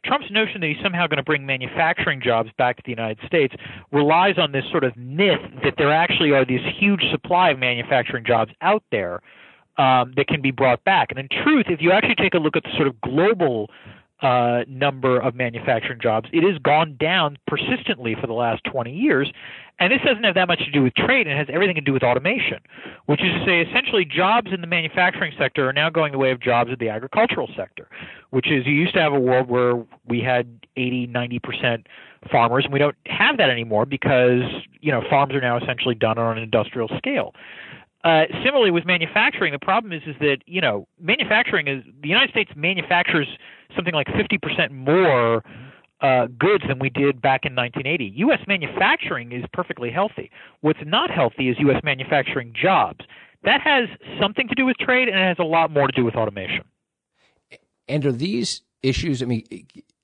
Trump's 0.03 0.31
notion 0.31 0.61
that 0.61 0.67
he's 0.67 0.81
somehow 0.81 1.07
going 1.07 1.17
to 1.17 1.23
bring 1.23 1.45
manufacturing 1.45 2.21
jobs 2.21 2.49
back 2.57 2.77
to 2.77 2.83
the 2.85 2.91
United 2.91 3.19
States 3.25 3.53
relies 3.91 4.37
on 4.37 4.51
this 4.51 4.63
sort 4.71 4.83
of 4.83 4.95
myth 4.97 5.41
that 5.63 5.75
there 5.77 5.93
actually 5.93 6.31
are 6.31 6.45
this 6.45 6.61
huge 6.79 7.03
supply 7.11 7.51
of 7.51 7.59
manufacturing 7.59 8.25
jobs 8.25 8.51
out 8.61 8.83
there 8.91 9.21
um, 9.77 10.13
that 10.15 10.27
can 10.27 10.41
be 10.41 10.51
brought 10.51 10.83
back. 10.83 11.09
And 11.11 11.19
in 11.19 11.27
truth, 11.43 11.65
if 11.69 11.81
you 11.81 11.91
actually 11.91 12.15
take 12.15 12.33
a 12.33 12.39
look 12.39 12.55
at 12.55 12.63
the 12.63 12.71
sort 12.75 12.87
of 12.87 12.99
global 13.01 13.69
uh, 14.21 14.63
number 14.67 15.19
of 15.19 15.33
manufacturing 15.35 15.99
jobs. 16.01 16.27
It 16.33 16.43
has 16.43 16.59
gone 16.61 16.97
down 16.99 17.37
persistently 17.47 18.15
for 18.19 18.27
the 18.27 18.33
last 18.33 18.63
20 18.65 18.91
years. 18.91 19.31
And 19.79 19.93
this 19.93 20.01
doesn't 20.05 20.23
have 20.23 20.35
that 20.35 20.47
much 20.47 20.59
to 20.59 20.71
do 20.71 20.83
with 20.83 20.93
trade, 20.93 21.25
it 21.25 21.37
has 21.37 21.47
everything 21.49 21.75
to 21.75 21.81
do 21.81 21.93
with 21.93 22.03
automation, 22.03 22.59
which 23.05 23.21
is 23.23 23.31
to 23.31 23.45
say, 23.45 23.61
essentially, 23.61 24.03
jobs 24.03 24.51
in 24.53 24.59
the 24.59 24.67
manufacturing 24.67 25.31
sector 25.37 25.69
are 25.69 25.73
now 25.73 25.89
going 25.89 26.11
the 26.11 26.17
way 26.17 26.31
of 26.31 26.41
jobs 26.41 26.69
in 26.69 26.75
the 26.79 26.89
agricultural 26.89 27.49
sector, 27.55 27.87
which 28.31 28.51
is 28.51 28.65
you 28.65 28.73
used 28.73 28.93
to 28.93 29.01
have 29.01 29.13
a 29.13 29.19
world 29.19 29.47
where 29.47 29.81
we 30.05 30.19
had 30.19 30.65
80, 30.75 31.07
90% 31.07 31.85
farmers, 32.29 32.65
and 32.65 32.73
we 32.73 32.79
don't 32.79 32.97
have 33.05 33.37
that 33.37 33.49
anymore 33.49 33.85
because, 33.85 34.43
you 34.81 34.91
know, 34.91 35.01
farms 35.09 35.33
are 35.33 35.41
now 35.41 35.57
essentially 35.57 35.95
done 35.95 36.17
on 36.17 36.37
an 36.37 36.43
industrial 36.43 36.89
scale. 36.97 37.33
Uh, 38.03 38.23
similarly, 38.43 38.71
with 38.71 38.85
manufacturing, 38.85 39.51
the 39.51 39.59
problem 39.59 39.91
is 39.91 40.01
is 40.05 40.15
that 40.21 40.37
you 40.45 40.61
know 40.61 40.87
manufacturing 41.01 41.67
is 41.67 41.83
the 42.01 42.07
United 42.07 42.29
States 42.29 42.49
manufactures 42.55 43.27
something 43.75 43.93
like 43.93 44.07
50% 44.07 44.71
more 44.71 45.43
uh, 46.01 46.27
goods 46.27 46.63
than 46.67 46.79
we 46.79 46.89
did 46.89 47.21
back 47.21 47.45
in 47.45 47.55
1980. 47.55 48.13
U.S. 48.17 48.39
manufacturing 48.47 49.31
is 49.31 49.43
perfectly 49.53 49.91
healthy. 49.91 50.31
What's 50.61 50.79
not 50.85 51.09
healthy 51.09 51.49
is 51.49 51.57
U.S. 51.59 51.81
manufacturing 51.83 52.53
jobs. 52.59 53.05
That 53.43 53.61
has 53.61 53.87
something 54.19 54.47
to 54.47 54.55
do 54.55 54.65
with 54.65 54.77
trade, 54.77 55.07
and 55.07 55.17
it 55.17 55.27
has 55.27 55.39
a 55.39 55.43
lot 55.43 55.71
more 55.71 55.87
to 55.87 55.93
do 55.93 56.03
with 56.03 56.15
automation. 56.15 56.63
And 57.87 58.05
are 58.05 58.11
these 58.11 58.61
issues? 58.83 59.21
I 59.21 59.25
mean, 59.25 59.43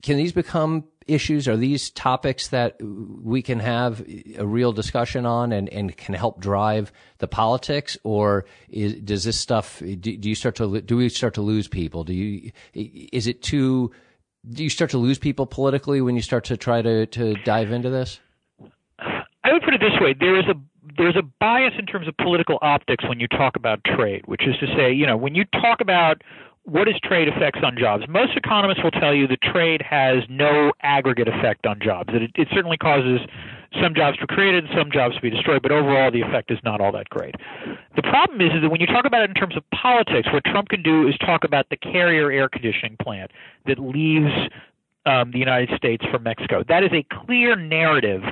can 0.02 0.16
these 0.16 0.32
become 0.32 0.84
issues? 1.06 1.46
Are 1.48 1.56
these 1.56 1.90
topics 1.90 2.48
that 2.48 2.76
we 2.82 3.42
can 3.42 3.60
have 3.60 4.04
a 4.36 4.46
real 4.46 4.72
discussion 4.72 5.24
on 5.26 5.52
and, 5.52 5.68
and 5.68 5.96
can 5.96 6.14
help 6.14 6.40
drive 6.40 6.92
the 7.18 7.28
politics, 7.28 7.96
or 8.04 8.44
is, 8.68 8.94
does 8.94 9.24
this 9.24 9.38
stuff? 9.38 9.80
Do, 9.80 9.96
do 9.96 10.28
you 10.28 10.34
start 10.34 10.56
to 10.56 10.80
do 10.80 10.96
we 10.96 11.08
start 11.08 11.34
to 11.34 11.42
lose 11.42 11.68
people? 11.68 12.04
Do 12.04 12.12
you 12.12 12.50
is 12.74 13.26
it 13.26 13.42
too? 13.42 13.92
Do 14.52 14.62
you 14.62 14.70
start 14.70 14.90
to 14.92 14.98
lose 14.98 15.18
people 15.18 15.46
politically 15.46 16.00
when 16.00 16.14
you 16.14 16.22
start 16.22 16.44
to 16.44 16.56
try 16.56 16.82
to, 16.82 17.06
to 17.06 17.34
dive 17.44 17.72
into 17.72 17.90
this? 17.90 18.20
I 18.58 19.52
would 19.52 19.62
put 19.62 19.74
it 19.74 19.80
this 19.80 19.98
way: 20.00 20.14
there 20.18 20.38
is 20.38 20.46
a 20.46 20.54
there's 20.96 21.16
a 21.16 21.22
bias 21.40 21.74
in 21.78 21.86
terms 21.86 22.08
of 22.08 22.16
political 22.16 22.58
optics 22.62 23.04
when 23.08 23.20
you 23.20 23.28
talk 23.28 23.56
about 23.56 23.80
trade, 23.84 24.22
which 24.26 24.46
is 24.46 24.56
to 24.60 24.66
say, 24.76 24.92
you 24.92 25.06
know, 25.06 25.16
when 25.16 25.34
you 25.34 25.44
talk 25.44 25.80
about 25.80 26.22
what 26.64 26.88
is 26.88 26.94
trade 27.04 27.28
effects 27.28 27.60
on 27.62 27.76
jobs? 27.78 28.04
Most 28.08 28.36
economists 28.36 28.82
will 28.82 28.90
tell 28.90 29.14
you 29.14 29.26
that 29.28 29.40
trade 29.40 29.82
has 29.82 30.24
no 30.28 30.72
aggregate 30.82 31.28
effect 31.28 31.66
on 31.66 31.78
jobs. 31.80 32.12
That 32.12 32.22
it, 32.22 32.32
it 32.34 32.48
certainly 32.52 32.76
causes 32.76 33.20
some 33.82 33.94
jobs 33.94 34.18
were 34.20 34.26
created, 34.26 34.64
some 34.76 34.90
jobs 34.90 35.16
to 35.16 35.20
be 35.20 35.30
destroyed, 35.30 35.62
but 35.62 35.72
overall 35.72 36.10
the 36.10 36.20
effect 36.20 36.50
is 36.50 36.58
not 36.64 36.80
all 36.80 36.92
that 36.92 37.08
great. 37.08 37.34
The 37.94 38.02
problem 38.02 38.40
is, 38.40 38.52
is 38.54 38.62
that 38.62 38.70
when 38.70 38.80
you 38.80 38.86
talk 38.86 39.04
about 39.04 39.22
it 39.22 39.30
in 39.30 39.34
terms 39.34 39.56
of 39.56 39.62
politics, 39.70 40.28
what 40.32 40.44
Trump 40.44 40.68
can 40.68 40.82
do 40.82 41.08
is 41.08 41.16
talk 41.18 41.44
about 41.44 41.68
the 41.70 41.76
Carrier 41.76 42.30
air 42.30 42.48
conditioning 42.48 42.96
plant 43.00 43.30
that 43.66 43.78
leaves 43.78 44.32
um, 45.06 45.30
the 45.30 45.38
United 45.38 45.70
States 45.76 46.04
from 46.10 46.22
Mexico. 46.22 46.64
That 46.68 46.82
is 46.82 46.90
a 46.92 47.04
clear 47.24 47.56
narrative 47.56 48.22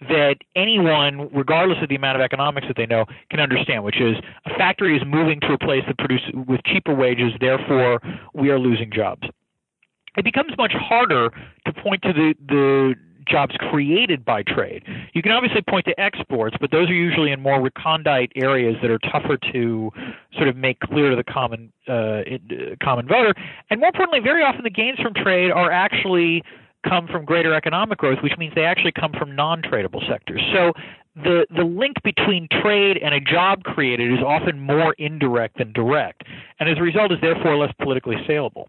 that 0.00 0.36
anyone, 0.54 1.28
regardless 1.34 1.78
of 1.82 1.88
the 1.88 1.96
amount 1.96 2.16
of 2.16 2.22
economics 2.22 2.68
that 2.68 2.76
they 2.76 2.86
know, 2.86 3.04
can 3.30 3.40
understand, 3.40 3.82
which 3.82 4.00
is 4.00 4.16
a 4.46 4.50
factory 4.50 4.96
is 4.96 5.02
moving 5.04 5.40
to 5.40 5.54
a 5.54 5.58
place 5.58 5.82
that 5.88 5.98
produces 5.98 6.30
with 6.46 6.62
cheaper 6.64 6.94
wages, 6.94 7.32
therefore 7.40 8.00
we 8.32 8.50
are 8.50 8.58
losing 8.58 8.92
jobs. 8.92 9.22
It 10.16 10.24
becomes 10.24 10.52
much 10.56 10.72
harder 10.72 11.30
to 11.66 11.72
point 11.72 12.02
to 12.02 12.12
the, 12.12 12.34
the 12.48 12.94
jobs 13.28 13.54
created 13.70 14.24
by 14.24 14.42
trade. 14.42 14.82
You 15.12 15.22
can 15.22 15.32
obviously 15.32 15.62
point 15.62 15.84
to 15.86 16.00
exports, 16.00 16.56
but 16.60 16.70
those 16.70 16.88
are 16.88 16.94
usually 16.94 17.30
in 17.32 17.40
more 17.40 17.60
recondite 17.60 18.32
areas 18.36 18.76
that 18.82 18.90
are 18.90 18.98
tougher 18.98 19.38
to 19.52 19.90
sort 20.36 20.48
of 20.48 20.56
make 20.56 20.80
clear 20.80 21.10
to 21.10 21.16
the 21.16 21.24
common 21.24 21.72
uh, 21.88 22.22
common 22.82 23.06
voter. 23.06 23.34
And 23.70 23.80
more 23.80 23.88
importantly, 23.88 24.20
very 24.20 24.42
often 24.42 24.62
the 24.64 24.70
gains 24.70 24.98
from 24.98 25.14
trade 25.14 25.50
are 25.50 25.70
actually 25.70 26.42
come 26.88 27.08
from 27.08 27.24
greater 27.24 27.54
economic 27.54 27.98
growth, 27.98 28.18
which 28.22 28.36
means 28.38 28.54
they 28.54 28.64
actually 28.64 28.92
come 28.92 29.12
from 29.12 29.34
non-tradable 29.34 30.06
sectors. 30.08 30.40
So 30.52 30.72
the 31.16 31.46
the 31.54 31.64
link 31.64 31.96
between 32.04 32.48
trade 32.62 32.98
and 33.02 33.14
a 33.14 33.20
job 33.20 33.64
created 33.64 34.12
is 34.12 34.20
often 34.24 34.60
more 34.60 34.94
indirect 34.98 35.58
than 35.58 35.72
direct, 35.72 36.22
and 36.60 36.68
as 36.68 36.78
a 36.78 36.82
result, 36.82 37.12
is 37.12 37.18
therefore 37.20 37.56
less 37.56 37.72
politically 37.80 38.16
saleable. 38.26 38.68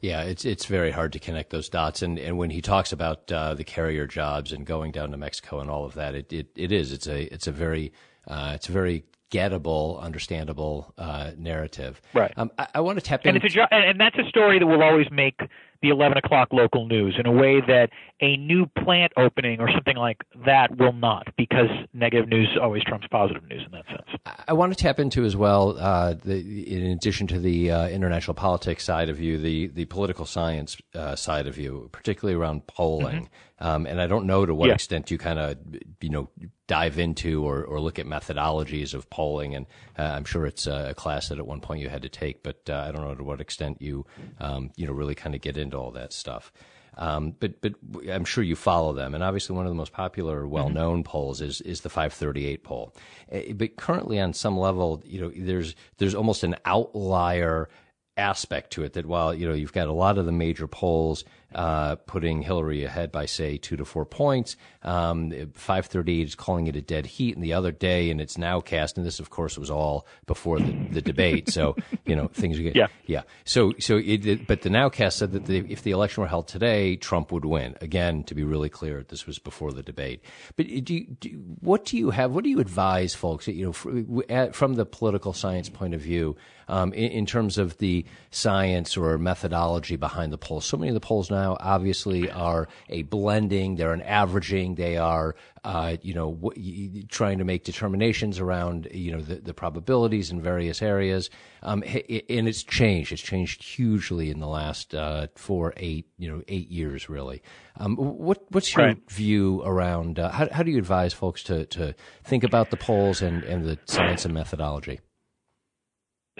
Yeah, 0.00 0.22
it's 0.22 0.44
it's 0.44 0.66
very 0.66 0.90
hard 0.90 1.12
to 1.14 1.18
connect 1.18 1.50
those 1.50 1.68
dots, 1.68 2.02
and 2.02 2.18
and 2.18 2.38
when 2.38 2.50
he 2.50 2.60
talks 2.60 2.92
about 2.92 3.30
uh, 3.32 3.54
the 3.54 3.64
carrier 3.64 4.06
jobs 4.06 4.52
and 4.52 4.64
going 4.64 4.92
down 4.92 5.10
to 5.10 5.16
Mexico 5.16 5.60
and 5.60 5.70
all 5.70 5.84
of 5.84 5.94
that, 5.94 6.14
it 6.14 6.32
it, 6.32 6.48
it 6.54 6.72
is 6.72 6.92
it's 6.92 7.06
a 7.06 7.32
it's 7.32 7.46
a 7.46 7.52
very 7.52 7.92
uh, 8.26 8.52
it's 8.54 8.68
a 8.68 8.72
very 8.72 9.04
gettable, 9.30 10.00
understandable 10.00 10.94
uh, 10.96 11.32
narrative. 11.36 12.00
Right. 12.14 12.32
Um, 12.36 12.50
I, 12.58 12.68
I, 12.76 12.80
want 12.80 12.98
to 12.98 13.04
tap 13.04 13.26
in, 13.26 13.36
and, 13.36 13.44
it's 13.44 13.56
a, 13.56 13.74
and 13.74 14.00
that's 14.00 14.16
a 14.18 14.28
story 14.28 14.58
that 14.58 14.66
will 14.66 14.82
always 14.82 15.10
make 15.10 15.40
the 15.82 15.90
11 15.90 16.18
o'clock 16.18 16.48
local 16.52 16.86
news 16.86 17.16
in 17.18 17.26
a 17.26 17.32
way 17.32 17.60
that 17.60 17.90
a 18.20 18.36
new 18.36 18.66
plant 18.66 19.12
opening 19.16 19.60
or 19.60 19.70
something 19.70 19.96
like 19.96 20.18
that 20.44 20.76
will 20.76 20.92
not, 20.92 21.28
because 21.36 21.68
negative 21.92 22.28
news 22.28 22.48
always 22.60 22.82
trumps 22.84 23.06
positive 23.10 23.46
news 23.48 23.62
in 23.64 23.72
that 23.72 23.86
sense. 23.86 24.20
I 24.46 24.52
want 24.52 24.76
to 24.76 24.82
tap 24.82 24.98
into 24.98 25.24
as 25.24 25.36
well, 25.36 25.76
uh, 25.78 26.14
the, 26.14 26.62
in 26.66 26.90
addition 26.90 27.26
to 27.28 27.38
the 27.38 27.70
uh, 27.70 27.88
international 27.88 28.34
politics 28.34 28.84
side 28.84 29.08
of 29.08 29.20
you, 29.20 29.38
the 29.38 29.68
the 29.68 29.84
political 29.86 30.26
science 30.26 30.76
uh, 30.94 31.14
side 31.14 31.46
of 31.46 31.58
you, 31.58 31.88
particularly 31.92 32.38
around 32.38 32.66
polling. 32.66 33.16
Mm-hmm. 33.16 33.24
Um, 33.60 33.86
and 33.86 34.00
I 34.00 34.06
don't 34.06 34.26
know 34.26 34.46
to 34.46 34.54
what 34.54 34.68
yeah. 34.68 34.74
extent 34.74 35.10
you 35.10 35.18
kind 35.18 35.38
of, 35.38 35.56
you 36.00 36.10
know, 36.10 36.30
dive 36.68 36.98
into 36.98 37.44
or, 37.44 37.64
or 37.64 37.80
look 37.80 37.98
at 37.98 38.06
methodologies 38.06 38.94
of 38.94 39.10
polling. 39.10 39.56
And 39.56 39.66
uh, 39.98 40.02
I'm 40.02 40.24
sure 40.24 40.46
it's 40.46 40.68
a 40.68 40.94
class 40.96 41.30
that 41.30 41.38
at 41.38 41.46
one 41.46 41.60
point 41.60 41.80
you 41.80 41.88
had 41.88 42.02
to 42.02 42.08
take, 42.08 42.44
but 42.44 42.60
uh, 42.68 42.84
I 42.86 42.92
don't 42.92 43.02
know 43.02 43.16
to 43.16 43.24
what 43.24 43.40
extent 43.40 43.82
you, 43.82 44.06
um, 44.38 44.70
you 44.76 44.86
know, 44.86 44.92
really 44.92 45.16
kind 45.16 45.34
of 45.34 45.40
get 45.40 45.56
into 45.68 45.78
all 45.78 45.90
that 45.92 46.12
stuff. 46.12 46.52
Um, 46.96 47.34
but 47.38 47.60
but 47.60 47.74
I'm 48.10 48.24
sure 48.24 48.42
you 48.42 48.56
follow 48.56 48.92
them, 48.92 49.14
and 49.14 49.22
obviously 49.22 49.54
one 49.54 49.66
of 49.66 49.70
the 49.70 49.76
most 49.76 49.92
popular, 49.92 50.48
well-known 50.48 50.98
mm-hmm. 50.98 51.10
polls 51.10 51.40
is 51.40 51.60
is 51.60 51.82
the 51.82 51.88
538 51.88 52.64
poll. 52.64 52.94
Uh, 53.32 53.52
but 53.54 53.76
currently, 53.76 54.18
on 54.18 54.32
some 54.32 54.58
level, 54.58 55.00
you 55.06 55.20
know, 55.20 55.30
there's 55.36 55.76
there's 55.98 56.14
almost 56.14 56.42
an 56.42 56.56
outlier 56.64 57.68
aspect 58.16 58.72
to 58.72 58.82
it 58.82 58.94
that 58.94 59.06
while 59.06 59.32
you 59.32 59.46
know 59.46 59.54
you've 59.54 59.72
got 59.72 59.86
a 59.86 59.92
lot 59.92 60.18
of 60.18 60.26
the 60.26 60.32
major 60.32 60.66
polls 60.66 61.22
uh, 61.54 61.96
putting 61.96 62.42
Hillary 62.42 62.84
ahead 62.84 63.10
by 63.10 63.26
say 63.26 63.56
two 63.56 63.76
to 63.76 63.84
four 63.84 64.04
points, 64.04 64.56
um, 64.82 65.30
538 65.54 66.28
is 66.28 66.34
calling 66.34 66.66
it 66.66 66.76
a 66.76 66.82
dead 66.82 67.06
heat, 67.06 67.34
and 67.34 67.44
the 67.44 67.52
other 67.52 67.72
day, 67.72 68.10
and 68.10 68.20
it's 68.20 68.36
nowcast, 68.36 68.96
and 68.96 69.06
this 69.06 69.20
of 69.20 69.30
course 69.30 69.56
was 69.58 69.70
all 69.70 70.06
before 70.26 70.58
the, 70.58 70.72
the 70.90 71.02
debate, 71.02 71.48
so 71.50 71.76
you 72.04 72.14
know 72.14 72.28
things 72.28 72.58
are 72.58 72.62
getting, 72.62 72.80
yeah 72.80 72.88
yeah. 73.06 73.22
So 73.44 73.72
so 73.78 73.96
it, 73.96 74.26
it, 74.26 74.46
but 74.46 74.62
the 74.62 74.68
nowcast 74.68 75.14
said 75.14 75.32
that 75.32 75.46
the, 75.46 75.58
if 75.68 75.82
the 75.82 75.90
election 75.90 76.22
were 76.22 76.28
held 76.28 76.48
today, 76.48 76.96
Trump 76.96 77.32
would 77.32 77.44
win. 77.44 77.76
Again, 77.80 78.24
to 78.24 78.34
be 78.34 78.44
really 78.44 78.68
clear, 78.68 79.04
this 79.08 79.26
was 79.26 79.38
before 79.38 79.72
the 79.72 79.82
debate. 79.82 80.22
But 80.56 80.66
do, 80.84 80.94
you, 80.94 81.06
do 81.20 81.28
what 81.60 81.84
do 81.86 81.96
you 81.96 82.10
have? 82.10 82.32
What 82.32 82.44
do 82.44 82.50
you 82.50 82.60
advise 82.60 83.14
folks? 83.14 83.48
You 83.48 83.66
know, 83.66 84.52
from 84.52 84.74
the 84.74 84.84
political 84.84 85.32
science 85.32 85.68
point 85.68 85.94
of 85.94 86.00
view, 86.00 86.36
um, 86.68 86.92
in, 86.92 87.10
in 87.10 87.26
terms 87.26 87.58
of 87.58 87.78
the 87.78 88.04
science 88.30 88.96
or 88.96 89.18
methodology 89.18 89.96
behind 89.96 90.32
the 90.32 90.38
polls. 90.38 90.66
So 90.66 90.76
many 90.76 90.90
of 90.90 90.94
the 90.94 91.00
polls 91.00 91.30
now 91.30 91.37
obviously 91.60 92.30
are 92.30 92.68
a 92.88 93.02
blending. 93.02 93.76
They're 93.76 93.92
an 93.92 94.02
averaging. 94.02 94.74
They 94.74 94.96
are, 94.96 95.34
uh, 95.64 95.96
you 96.02 96.14
know, 96.14 96.32
w- 96.32 97.02
trying 97.04 97.38
to 97.38 97.44
make 97.44 97.64
determinations 97.64 98.38
around, 98.38 98.88
you 98.92 99.12
know, 99.12 99.20
the, 99.20 99.36
the 99.36 99.54
probabilities 99.54 100.30
in 100.30 100.40
various 100.40 100.82
areas. 100.82 101.30
Um, 101.62 101.82
and 101.82 102.48
it's 102.48 102.62
changed. 102.62 103.12
It's 103.12 103.22
changed 103.22 103.62
hugely 103.62 104.30
in 104.30 104.40
the 104.40 104.46
last 104.46 104.94
uh, 104.94 105.28
four, 105.34 105.74
eight, 105.76 106.06
you 106.18 106.28
know, 106.28 106.42
eight 106.48 106.70
years 106.70 107.08
really. 107.08 107.42
Um, 107.76 107.96
what, 107.96 108.44
what's 108.50 108.74
your 108.74 108.86
right. 108.86 109.10
view 109.10 109.62
around? 109.64 110.18
Uh, 110.18 110.30
how, 110.30 110.48
how 110.50 110.62
do 110.62 110.70
you 110.70 110.78
advise 110.78 111.12
folks 111.12 111.42
to 111.44 111.66
to 111.66 111.94
think 112.24 112.44
about 112.44 112.70
the 112.70 112.76
polls 112.76 113.22
and, 113.22 113.44
and 113.44 113.64
the 113.64 113.78
science 113.86 114.24
and 114.24 114.34
methodology? 114.34 115.00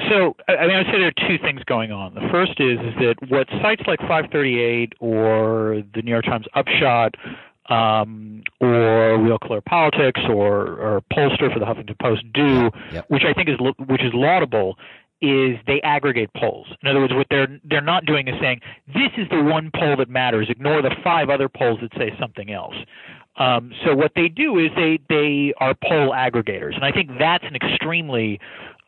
So, 0.09 0.37
I 0.47 0.67
mean, 0.67 0.77
I 0.77 0.79
would 0.79 0.87
say 0.87 0.99
there 0.99 1.09
are 1.09 1.29
two 1.29 1.39
things 1.39 1.63
going 1.65 1.91
on. 1.91 2.15
The 2.15 2.29
first 2.31 2.61
is, 2.61 2.79
is 2.79 2.95
that 3.01 3.17
what 3.29 3.49
sites 3.63 3.83
like 3.87 3.99
538 4.01 4.93
or 5.01 5.83
the 5.95 6.03
New 6.03 6.11
York 6.11 6.25
Times 6.25 6.47
Upshot 6.55 7.15
um, 7.69 8.43
or 8.61 9.19
Real 9.19 9.39
Clear 9.39 9.61
Politics 9.61 10.21
or, 10.29 10.79
or 10.79 11.03
Pollster 11.13 11.53
for 11.53 11.59
the 11.59 11.67
Huffington 11.67 11.99
Post 12.01 12.25
do, 12.33 12.71
yep. 12.93 13.07
which 13.09 13.25
I 13.25 13.33
think 13.33 13.49
is 13.49 13.57
which 13.87 14.03
is 14.03 14.13
laudable, 14.15 14.77
is 15.21 15.57
they 15.67 15.81
aggregate 15.83 16.31
polls. 16.35 16.69
In 16.83 16.89
other 16.89 17.01
words, 17.01 17.15
what 17.15 17.27
they're 17.31 17.49
they're 17.65 17.81
not 17.81 18.07
doing 18.07 18.29
is 18.29 18.35
saying 18.41 18.61
this 18.87 19.11
is 19.17 19.29
the 19.31 19.43
one 19.43 19.71
poll 19.75 19.97
that 19.97 20.09
matters. 20.09 20.49
Ignore 20.49 20.83
the 20.83 20.95
five 21.03 21.29
other 21.29 21.49
polls 21.49 21.81
that 21.83 21.91
say 21.99 22.13
something 22.19 22.53
else. 22.53 22.77
Um, 23.37 23.73
so 23.85 23.95
what 23.95 24.13
they 24.17 24.29
do 24.29 24.59
is 24.59 24.71
they 24.75 24.99
they 25.09 25.53
are 25.59 25.75
poll 25.75 26.13
aggregators, 26.13 26.75
and 26.75 26.85
I 26.85 26.93
think 26.93 27.11
that's 27.19 27.45
an 27.45 27.57
extremely 27.57 28.41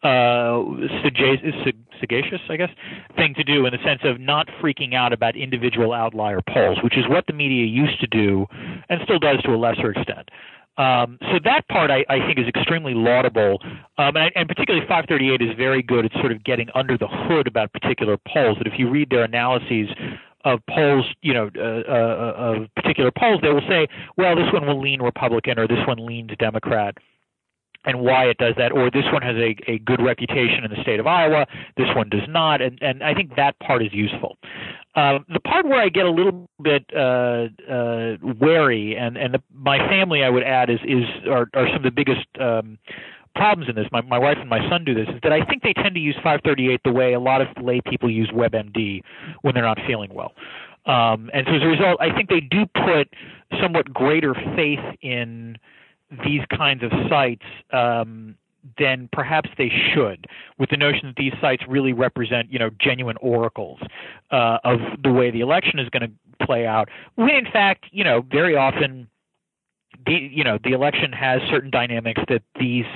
uh, 0.03 0.63
sagacious, 1.05 2.41
I 2.49 2.57
guess, 2.57 2.71
thing 3.17 3.35
to 3.35 3.45
do 3.45 3.67
in 3.67 3.73
the 3.73 3.79
sense 3.85 4.01
of 4.05 4.19
not 4.19 4.49
freaking 4.63 4.95
out 4.95 5.13
about 5.13 5.37
individual 5.37 5.93
outlier 5.93 6.41
polls, 6.49 6.79
which 6.83 6.97
is 6.97 7.05
what 7.09 7.27
the 7.27 7.33
media 7.33 7.67
used 7.67 8.01
to 8.01 8.07
do 8.07 8.47
and 8.89 9.01
still 9.05 9.19
does 9.19 9.43
to 9.43 9.51
a 9.51 9.59
lesser 9.59 9.91
extent. 9.91 10.31
Um, 10.79 11.19
so 11.21 11.39
that 11.45 11.69
part 11.69 11.91
I, 11.91 12.07
I, 12.09 12.27
think 12.27 12.39
is 12.39 12.47
extremely 12.49 12.95
laudable, 12.95 13.59
um, 13.99 14.17
and, 14.17 14.33
and, 14.35 14.49
particularly 14.49 14.87
538 14.87 15.43
is 15.43 15.55
very 15.55 15.83
good 15.83 16.07
at 16.07 16.13
sort 16.13 16.33
of 16.33 16.43
getting 16.43 16.69
under 16.75 16.97
the 16.97 17.09
hood 17.09 17.47
about 17.47 17.71
particular 17.73 18.17
polls. 18.27 18.57
That 18.57 18.67
if 18.67 18.79
you 18.79 18.89
read 18.89 19.11
their 19.11 19.25
analyses 19.25 19.89
of 20.45 20.61
polls, 20.71 21.05
you 21.21 21.35
know, 21.35 21.51
uh, 21.55 21.61
uh, 21.61 22.33
of 22.39 22.75
particular 22.77 23.11
polls, 23.11 23.41
they 23.43 23.51
will 23.51 23.67
say, 23.69 23.89
well, 24.17 24.35
this 24.37 24.51
one 24.55 24.67
will 24.67 24.81
lean 24.81 25.03
Republican 25.03 25.59
or 25.59 25.69
this 25.69 25.87
one 25.87 26.07
leans 26.07 26.31
Democrat 26.39 26.97
and 27.85 28.01
why 28.01 28.25
it 28.25 28.37
does 28.39 28.55
that, 28.59 28.73
or 28.73 28.91
this 28.91 29.05
one 29.13 29.23
has 29.23 29.37
a, 29.37 29.57
a 29.71 29.79
good 29.79 30.03
reputation 30.03 30.65
in 30.65 30.71
the 30.71 30.83
state 30.83 31.01
of 31.01 31.07
Iowa, 31.07 31.47
this 31.77 31.89
one 31.97 32.09
does 32.09 32.29
not, 32.29 32.61
and, 32.61 32.79
and 32.83 33.03
I 33.03 33.15
think 33.15 33.37
that 33.37 33.59
part 33.61 33.83
is 33.83 33.93
useful. 33.93 34.37
Um, 34.97 35.25
the 35.33 35.41
part 35.41 35.67
where 35.67 35.81
I 35.81 35.89
get 35.89 36.05
a 36.05 36.11
little 36.11 36.49
bit 36.63 36.85
uh, 36.95 37.47
uh, 37.71 38.17
wary, 38.41 38.97
and 38.97 39.17
and 39.17 39.35
the, 39.35 39.43
my 39.55 39.79
family, 39.89 40.25
I 40.25 40.31
would 40.31 40.43
add, 40.43 40.69
is 40.69 40.81
is 40.85 41.05
are, 41.29 41.49
are 41.55 41.69
some 41.69 41.77
of 41.77 41.83
the 41.85 41.93
biggest 41.93 42.27
um, 42.41 42.77
problems 43.37 43.71
in 43.71 43.77
this. 43.77 43.87
My 43.93 44.01
my 44.01 44.19
wife 44.19 44.37
and 44.41 44.51
my 44.51 44.69
son 44.69 44.85
do 44.85 44.93
this. 44.93 45.07
Is 45.09 45.21
that 45.23 45.33
I 45.33 45.45
think 45.45 45.63
they 45.63 45.73
tend 45.73 45.95
to 45.95 46.01
use 46.01 46.17
538 46.17 46.81
the 46.85 46.93
way 46.93 47.13
a 47.13 47.21
lot 47.21 47.41
of 47.41 47.49
lay 47.63 47.81
people 47.81 48.11
use 48.11 48.31
WebMD 48.35 49.03
when 49.43 49.55
they're 49.55 49.63
not 49.63 49.79
feeling 49.87 50.13
well. 50.13 50.33
Um, 50.87 51.31
and 51.33 51.47
so 51.47 51.55
as 51.55 51.63
a 51.63 51.67
result, 51.67 52.01
I 52.01 52.13
think 52.15 52.29
they 52.29 52.41
do 52.41 52.67
put 52.67 53.09
somewhat 53.63 53.93
greater 53.93 54.35
faith 54.57 54.81
in 55.03 55.57
these 56.25 56.43
kinds 56.57 56.83
of 56.83 56.91
sites 57.09 57.45
um, 57.73 58.37
than 58.79 59.09
perhaps 59.13 59.49
they 59.57 59.71
should, 59.93 60.27
with 60.59 60.71
the 60.71 60.77
notion 60.77 61.07
that 61.07 61.17
these 61.17 61.33
sites 61.41 61.63
really 61.69 61.93
represent, 61.93 62.53
you 62.53 62.59
know, 62.59 62.71
genuine 62.79 63.17
oracles 63.21 63.81
uh, 64.31 64.59
of 64.65 64.81
the 65.03 65.13
way 65.13 65.31
the 65.31 65.41
election 65.41 65.79
is 65.79 65.89
going 65.89 66.03
to 66.03 66.47
play 66.47 66.67
out. 66.67 66.89
When 67.15 67.31
in 67.31 67.47
fact, 67.51 67.87
you 67.91 68.05
know, 68.05 68.23
very 68.31 68.57
often, 68.57 69.09
the 70.07 70.13
you 70.13 70.45
know, 70.45 70.59
the 70.63 70.73
election 70.73 71.13
has 71.13 71.41
certain 71.49 71.71
dynamics 71.71 72.23
that 72.29 72.43
these 72.59 72.87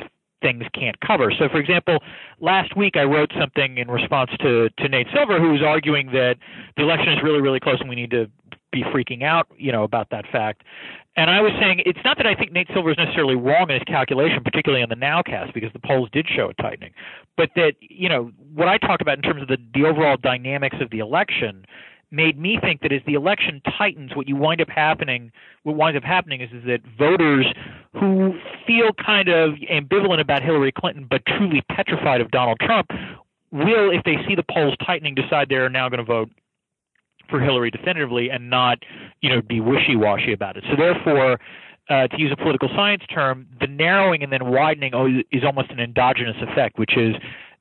things 0.42 0.64
can't 0.74 1.00
cover. 1.00 1.32
So, 1.38 1.48
for 1.48 1.58
example, 1.58 1.98
last 2.40 2.76
week 2.76 2.96
I 2.96 3.04
wrote 3.04 3.32
something 3.38 3.78
in 3.78 3.90
response 3.90 4.30
to 4.40 4.68
to 4.68 4.88
Nate 4.88 5.08
Silver, 5.14 5.40
who 5.40 5.52
was 5.52 5.62
arguing 5.62 6.08
that 6.12 6.36
the 6.76 6.82
election 6.82 7.12
is 7.12 7.22
really, 7.22 7.40
really 7.40 7.60
close, 7.60 7.80
and 7.80 7.88
we 7.88 7.96
need 7.96 8.10
to 8.10 8.30
be 8.70 8.82
freaking 8.82 9.22
out, 9.22 9.46
you 9.56 9.72
know, 9.72 9.84
about 9.84 10.10
that 10.10 10.26
fact. 10.30 10.62
And 11.16 11.30
I 11.30 11.40
was 11.40 11.52
saying 11.60 11.82
it's 11.86 11.98
not 12.04 12.16
that 12.16 12.26
I 12.26 12.34
think 12.34 12.52
Nate 12.52 12.68
Silver 12.72 12.90
is 12.90 12.96
necessarily 12.98 13.36
wrong 13.36 13.70
in 13.70 13.74
his 13.74 13.84
calculation, 13.84 14.42
particularly 14.42 14.82
on 14.82 14.88
the 14.88 14.96
nowcast, 14.96 15.54
because 15.54 15.72
the 15.72 15.78
polls 15.78 16.08
did 16.12 16.26
show 16.28 16.50
a 16.50 16.54
tightening, 16.62 16.90
but 17.36 17.50
that 17.54 17.74
you 17.80 18.08
know 18.08 18.32
what 18.52 18.68
I 18.68 18.78
talked 18.78 19.00
about 19.00 19.18
in 19.18 19.22
terms 19.22 19.42
of 19.42 19.48
the 19.48 19.58
the 19.74 19.84
overall 19.84 20.16
dynamics 20.16 20.76
of 20.80 20.90
the 20.90 20.98
election 20.98 21.64
made 22.10 22.38
me 22.38 22.58
think 22.60 22.80
that 22.82 22.92
as 22.92 23.00
the 23.06 23.14
election 23.14 23.60
tightens, 23.76 24.14
what 24.14 24.28
you 24.28 24.36
wind 24.36 24.60
up 24.60 24.68
happening, 24.68 25.32
what 25.64 25.76
winds 25.76 25.96
up 25.96 26.04
happening 26.04 26.40
is, 26.40 26.50
is 26.52 26.64
that 26.64 26.80
voters 26.98 27.46
who 27.92 28.34
feel 28.66 28.90
kind 29.04 29.28
of 29.28 29.54
ambivalent 29.70 30.20
about 30.20 30.42
Hillary 30.42 30.72
Clinton 30.72 31.06
but 31.08 31.22
truly 31.26 31.62
petrified 31.72 32.20
of 32.20 32.30
Donald 32.30 32.58
Trump 32.60 32.90
will, 33.50 33.90
if 33.90 34.02
they 34.04 34.16
see 34.26 34.34
the 34.34 34.44
polls 34.50 34.74
tightening, 34.84 35.14
decide 35.14 35.48
they're 35.48 35.68
now 35.68 35.88
going 35.88 35.98
to 35.98 36.04
vote 36.04 36.30
for 37.28 37.40
Hillary 37.40 37.70
definitively 37.70 38.30
and 38.30 38.50
not, 38.50 38.78
you 39.20 39.30
know, 39.30 39.42
be 39.42 39.60
wishy-washy 39.60 40.32
about 40.32 40.56
it. 40.56 40.64
So 40.70 40.76
therefore, 40.76 41.38
uh, 41.90 42.08
to 42.08 42.18
use 42.18 42.32
a 42.32 42.36
political 42.36 42.68
science 42.74 43.02
term, 43.12 43.46
the 43.60 43.66
narrowing 43.66 44.22
and 44.22 44.32
then 44.32 44.46
widening 44.50 44.92
is 45.30 45.44
almost 45.44 45.70
an 45.70 45.80
endogenous 45.80 46.36
effect, 46.40 46.78
which 46.78 46.96
is 46.96 47.14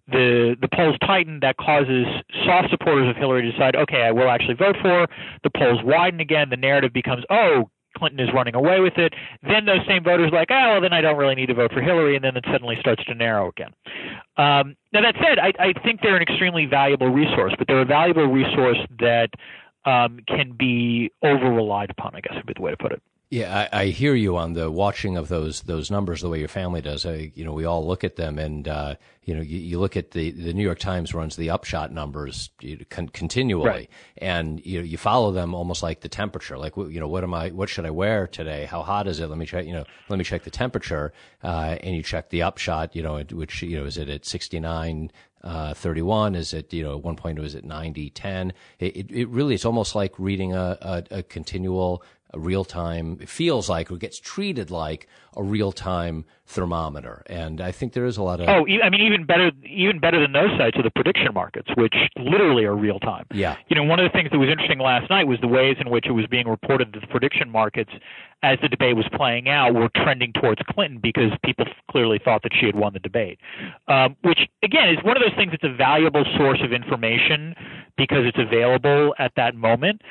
the 0.07 0.55
the 0.59 0.67
polls 0.73 0.95
tighten. 1.05 1.39
That 1.41 1.57
causes 1.57 2.05
soft 2.45 2.69
supporters 2.69 3.09
of 3.09 3.15
Hillary 3.15 3.41
to 3.43 3.51
decide, 3.51 3.75
okay, 3.75 4.03
I 4.03 4.11
will 4.11 4.29
actually 4.29 4.55
vote 4.55 4.75
for. 4.81 4.89
Her. 4.89 5.07
The 5.43 5.49
polls 5.49 5.79
widen 5.83 6.19
again. 6.19 6.49
The 6.49 6.57
narrative 6.57 6.93
becomes, 6.93 7.23
oh, 7.29 7.69
Clinton 7.97 8.19
is 8.19 8.29
running 8.33 8.55
away 8.55 8.79
with 8.79 8.97
it. 8.97 9.13
Then 9.43 9.65
those 9.65 9.81
same 9.87 10.03
voters 10.03 10.31
are 10.31 10.35
like, 10.35 10.51
oh, 10.51 10.73
well, 10.73 10.81
then 10.81 10.93
I 10.93 11.01
don't 11.01 11.17
really 11.17 11.35
need 11.35 11.47
to 11.47 11.53
vote 11.53 11.71
for 11.71 11.81
Hillary, 11.81 12.15
and 12.15 12.23
then 12.23 12.35
it 12.35 12.45
suddenly 12.51 12.77
starts 12.79 13.03
to 13.05 13.15
narrow 13.15 13.49
again. 13.49 13.73
Um, 14.37 14.75
now 14.91 15.01
that 15.01 15.15
said, 15.21 15.39
I, 15.39 15.53
I 15.59 15.73
think 15.83 16.01
they're 16.01 16.15
an 16.15 16.21
extremely 16.21 16.65
valuable 16.65 17.09
resource, 17.09 17.53
but 17.57 17.67
they're 17.67 17.81
a 17.81 17.85
valuable 17.85 18.27
resource 18.27 18.79
that 18.99 19.29
um, 19.85 20.19
can 20.27 20.53
be 20.57 21.11
over 21.23 21.51
relied 21.51 21.89
upon. 21.89 22.15
I 22.15 22.21
guess 22.21 22.33
would 22.35 22.45
be 22.45 22.53
the 22.55 22.61
way 22.61 22.71
to 22.71 22.77
put 22.77 22.91
it. 22.91 23.01
Yeah, 23.33 23.67
I, 23.71 23.81
I, 23.81 23.85
hear 23.87 24.13
you 24.13 24.37
on 24.37 24.53
the 24.53 24.69
watching 24.69 25.17
of 25.17 25.27
those 25.27 25.61
those 25.61 25.89
numbers 25.89 26.21
the 26.21 26.29
way 26.29 26.37
your 26.37 26.47
family 26.47 26.81
does. 26.81 27.03
I, 27.03 27.31
you 27.33 27.43
know, 27.43 27.51
we 27.51 27.65
all 27.65 27.83
look 27.83 28.03
at 28.03 28.15
them, 28.15 28.37
and 28.37 28.67
uh, 28.67 28.93
you 29.23 29.33
know, 29.33 29.41
you, 29.41 29.57
you, 29.57 29.79
look 29.79 29.97
at 29.97 30.11
the 30.11 30.29
the 30.29 30.53
New 30.53 30.61
York 30.61 30.77
Times 30.77 31.15
runs 31.15 31.35
the 31.35 31.49
upshot 31.49 31.91
numbers 31.91 32.51
con- 32.91 33.09
continually, 33.09 33.67
right. 33.67 33.89
and 34.19 34.63
you 34.63 34.77
know, 34.77 34.85
you 34.85 34.99
follow 34.99 35.31
them 35.31 35.55
almost 35.55 35.81
like 35.81 36.01
the 36.01 36.09
temperature. 36.09 36.59
Like, 36.59 36.77
you 36.77 36.99
know, 36.99 37.07
what 37.07 37.23
am 37.23 37.33
I? 37.33 37.49
What 37.49 37.69
should 37.69 37.87
I 37.87 37.89
wear 37.89 38.27
today? 38.27 38.65
How 38.65 38.83
hot 38.83 39.07
is 39.07 39.19
it? 39.19 39.25
Let 39.25 39.39
me 39.39 39.47
check. 39.47 39.65
You 39.65 39.73
know, 39.73 39.85
let 40.09 40.19
me 40.19 40.23
check 40.23 40.43
the 40.43 40.51
temperature, 40.51 41.11
uh, 41.43 41.77
and 41.81 41.95
you 41.95 42.03
check 42.03 42.29
the 42.29 42.43
upshot. 42.43 42.95
You 42.95 43.01
know, 43.01 43.19
which 43.31 43.63
you 43.63 43.79
know 43.79 43.85
is 43.85 43.97
it 43.97 44.09
at 44.09 44.27
sixty 44.27 44.59
nine 44.59 45.09
uh, 45.43 45.73
31? 45.73 46.35
Is 46.35 46.53
it, 46.53 46.71
you 46.71 46.83
know, 46.83 46.97
at 46.97 47.03
one 47.03 47.15
point 47.15 47.37
is 47.37 47.41
it 47.41 47.43
was 47.43 47.55
at 47.55 47.65
90, 47.65 48.11
10? 48.11 48.53
It, 48.79 48.95
it, 48.95 49.11
it 49.11 49.27
really, 49.27 49.55
it's 49.55 49.65
almost 49.65 49.93
like 49.93 50.17
reading 50.17 50.53
a, 50.53 50.77
a, 50.81 51.03
a 51.17 51.23
continual 51.23 52.01
a 52.33 52.39
real 52.39 52.65
time, 52.65 53.19
it 53.21 53.29
feels 53.29 53.69
like, 53.69 53.91
or 53.91 53.97
gets 53.97 54.19
treated 54.19 54.71
like 54.71 55.07
a 55.35 55.43
real 55.43 55.71
time 55.71 56.25
thermometer. 56.45 57.23
And 57.27 57.61
I 57.61 57.71
think 57.71 57.93
there 57.93 58.05
is 58.05 58.17
a 58.17 58.23
lot 58.23 58.39
of. 58.39 58.49
Oh, 58.49 58.65
I 58.65 58.89
mean, 58.89 59.01
even 59.01 59.25
better, 59.25 59.51
even 59.63 59.99
better 59.99 60.19
than 60.19 60.33
those 60.33 60.49
sites 60.57 60.77
are 60.77 60.83
the 60.83 60.91
prediction 60.91 61.33
markets, 61.33 61.69
which 61.77 61.95
literally 62.17 62.65
are 62.65 62.75
real 62.75 62.99
time. 62.99 63.25
Yeah. 63.31 63.55
You 63.67 63.75
know, 63.75 63.83
one 63.83 63.99
of 63.99 64.11
the 64.11 64.15
things 64.15 64.29
that 64.31 64.37
was 64.37 64.49
interesting 64.49 64.79
last 64.79 65.09
night 65.09 65.27
was 65.27 65.39
the 65.41 65.47
ways 65.47 65.77
in 65.79 65.89
which 65.89 66.05
it 66.07 66.11
was 66.11 66.25
being 66.27 66.47
reported 66.47 66.93
that 66.93 67.01
the 67.01 67.07
prediction 67.07 67.49
markets, 67.49 67.91
as 68.41 68.57
the 68.61 68.67
debate 68.67 68.95
was 68.95 69.07
playing 69.15 69.47
out, 69.47 69.73
were 69.73 69.89
trending 69.95 70.33
towards 70.33 70.61
Clinton 70.69 70.99
because 71.01 71.31
people 71.45 71.65
clearly 71.89 72.19
thought 72.23 72.41
that 72.43 72.51
she 72.59 72.65
had 72.65 72.75
won 72.75 72.93
the 72.93 72.99
debate. 72.99 73.39
Um, 73.87 74.15
which, 74.23 74.39
again, 74.63 74.89
is 74.89 75.03
one 75.03 75.17
of 75.17 75.21
those 75.21 75.35
things 75.35 75.51
that's 75.51 75.63
a 75.63 75.75
valuable 75.75 76.25
source 76.37 76.59
of 76.63 76.73
information 76.73 77.55
because 77.97 78.25
it's 78.25 78.39
available 78.39 79.13
at 79.19 79.31
that 79.35 79.55
moment. 79.55 80.01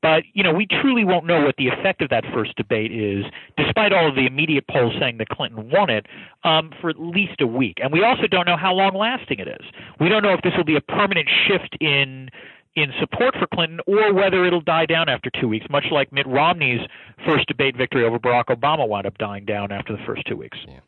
But 0.00 0.24
you 0.32 0.42
know, 0.42 0.52
we 0.52 0.66
truly 0.66 1.04
won't 1.04 1.26
know 1.26 1.42
what 1.42 1.56
the 1.56 1.68
effect 1.68 2.02
of 2.02 2.10
that 2.10 2.24
first 2.32 2.56
debate 2.56 2.92
is, 2.92 3.24
despite 3.56 3.92
all 3.92 4.08
of 4.08 4.14
the 4.14 4.26
immediate 4.26 4.66
polls 4.68 4.94
saying 4.98 5.18
that 5.18 5.28
Clinton 5.28 5.70
won 5.70 5.90
it, 5.90 6.06
um, 6.44 6.70
for 6.80 6.90
at 6.90 6.98
least 6.98 7.40
a 7.40 7.46
week. 7.46 7.78
And 7.82 7.92
we 7.92 8.02
also 8.02 8.26
don't 8.26 8.46
know 8.46 8.56
how 8.56 8.72
long 8.72 8.94
lasting 8.94 9.38
it 9.38 9.48
is. 9.48 9.66
We 10.00 10.08
don't 10.08 10.22
know 10.22 10.32
if 10.32 10.42
this 10.42 10.52
will 10.56 10.64
be 10.64 10.76
a 10.76 10.80
permanent 10.80 11.28
shift 11.46 11.76
in 11.80 12.30
in 12.74 12.90
support 13.00 13.34
for 13.38 13.46
Clinton 13.46 13.80
or 13.86 14.14
whether 14.14 14.46
it'll 14.46 14.62
die 14.62 14.86
down 14.86 15.08
after 15.08 15.30
two 15.38 15.46
weeks, 15.48 15.66
much 15.68 15.84
like 15.90 16.10
Mitt 16.10 16.26
Romney's 16.26 16.80
first 17.26 17.46
debate 17.46 17.76
victory 17.76 18.04
over 18.04 18.18
Barack 18.18 18.46
Obama 18.46 18.88
wound 18.88 19.06
up 19.06 19.18
dying 19.18 19.44
down 19.44 19.70
after 19.72 19.92
the 19.92 20.02
first 20.06 20.22
two 20.26 20.36
weeks. 20.36 20.58
Yeah. 20.66 20.80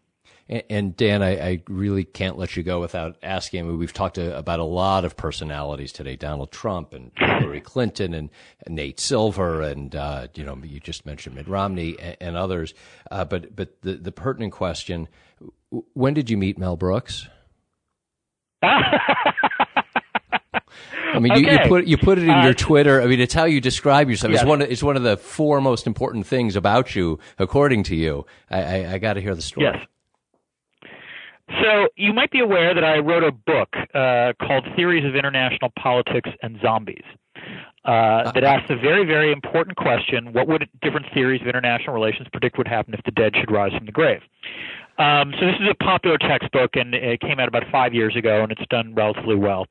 And, 0.46 0.94
Dan, 0.94 1.22
I, 1.22 1.48
I, 1.48 1.62
really 1.68 2.04
can't 2.04 2.36
let 2.36 2.54
you 2.54 2.62
go 2.62 2.78
without 2.78 3.16
asking. 3.22 3.78
We've 3.78 3.94
talked 3.94 4.16
to, 4.16 4.36
about 4.36 4.60
a 4.60 4.64
lot 4.64 5.06
of 5.06 5.16
personalities 5.16 5.90
today: 5.90 6.16
Donald 6.16 6.52
Trump 6.52 6.92
and 6.92 7.12
Hillary 7.16 7.62
Clinton 7.62 8.12
and, 8.12 8.28
Nate 8.68 9.00
Silver, 9.00 9.62
and 9.62 9.96
uh, 9.96 10.28
you 10.34 10.44
know, 10.44 10.58
you 10.62 10.80
just 10.80 11.06
mentioned 11.06 11.34
Mitt 11.34 11.48
Romney 11.48 11.96
and, 11.98 12.16
and 12.20 12.36
others. 12.36 12.74
Uh, 13.10 13.24
but 13.24 13.56
but 13.56 13.80
the, 13.80 13.94
the 13.94 14.12
pertinent 14.12 14.52
question: 14.52 15.08
When 15.94 16.12
did 16.12 16.28
you 16.28 16.36
meet 16.36 16.58
Mel 16.58 16.76
Brooks? 16.76 17.26
I 21.14 21.20
mean, 21.20 21.32
you, 21.36 21.46
okay. 21.46 21.62
you, 21.62 21.68
put 21.68 21.86
you 21.86 21.96
put 21.96 22.18
it 22.18 22.24
in 22.24 22.30
Uh, 22.30 22.44
your 22.44 22.54
Twitter. 22.54 23.00
I 23.00 23.06
mean, 23.06 23.20
it's 23.20 23.32
how 23.32 23.44
you 23.44 23.62
describe 23.62 24.10
yourself. 24.10 24.32
Yes. 24.32 24.42
It's 24.42 24.48
one. 24.48 24.60
Of, 24.60 24.70
it's 24.70 24.82
one 24.82 24.96
of 24.96 25.04
the 25.04 25.16
four 25.16 25.62
most 25.62 25.86
important 25.86 26.26
things 26.26 26.54
about 26.54 26.94
you, 26.94 27.18
according 27.38 27.84
to 27.84 27.96
you. 27.96 28.26
I, 28.50 28.62
I, 28.62 28.92
I 28.94 28.98
got 28.98 29.14
to 29.14 29.22
hear 29.22 29.34
the 29.34 29.42
story. 29.42 29.66
Yes. 29.66 29.86
So 31.50 31.88
you 31.96 32.12
might 32.12 32.30
be 32.30 32.40
aware 32.40 32.74
that 32.74 32.84
I 32.84 32.98
wrote 32.98 33.22
a 33.22 33.32
book 33.32 33.68
uh, 33.94 34.32
called 34.40 34.66
Theories 34.76 35.04
of 35.04 35.14
International 35.14 35.70
Politics 35.78 36.30
and 36.42 36.58
Zombies. 36.62 37.04
Uh, 37.84 38.32
that 38.32 38.44
asks 38.44 38.70
a 38.70 38.76
very, 38.76 39.04
very 39.04 39.30
important 39.30 39.76
question: 39.76 40.32
What 40.32 40.48
would 40.48 40.68
different 40.80 41.06
theories 41.12 41.42
of 41.42 41.48
international 41.48 41.94
relations 41.94 42.28
predict 42.32 42.56
would 42.56 42.68
happen 42.68 42.94
if 42.94 43.02
the 43.04 43.10
dead 43.10 43.34
should 43.36 43.50
rise 43.50 43.72
from 43.76 43.84
the 43.84 43.92
grave? 43.92 44.22
Um, 44.98 45.34
so 45.40 45.46
this 45.46 45.56
is 45.60 45.68
a 45.68 45.74
popular 45.74 46.18
textbook, 46.18 46.76
and 46.76 46.94
it 46.94 47.20
came 47.20 47.40
out 47.40 47.48
about 47.48 47.64
five 47.70 47.92
years 47.94 48.14
ago, 48.14 48.42
and 48.42 48.52
it's 48.52 48.64
done 48.70 48.94
relatively 48.94 49.34
well. 49.34 49.66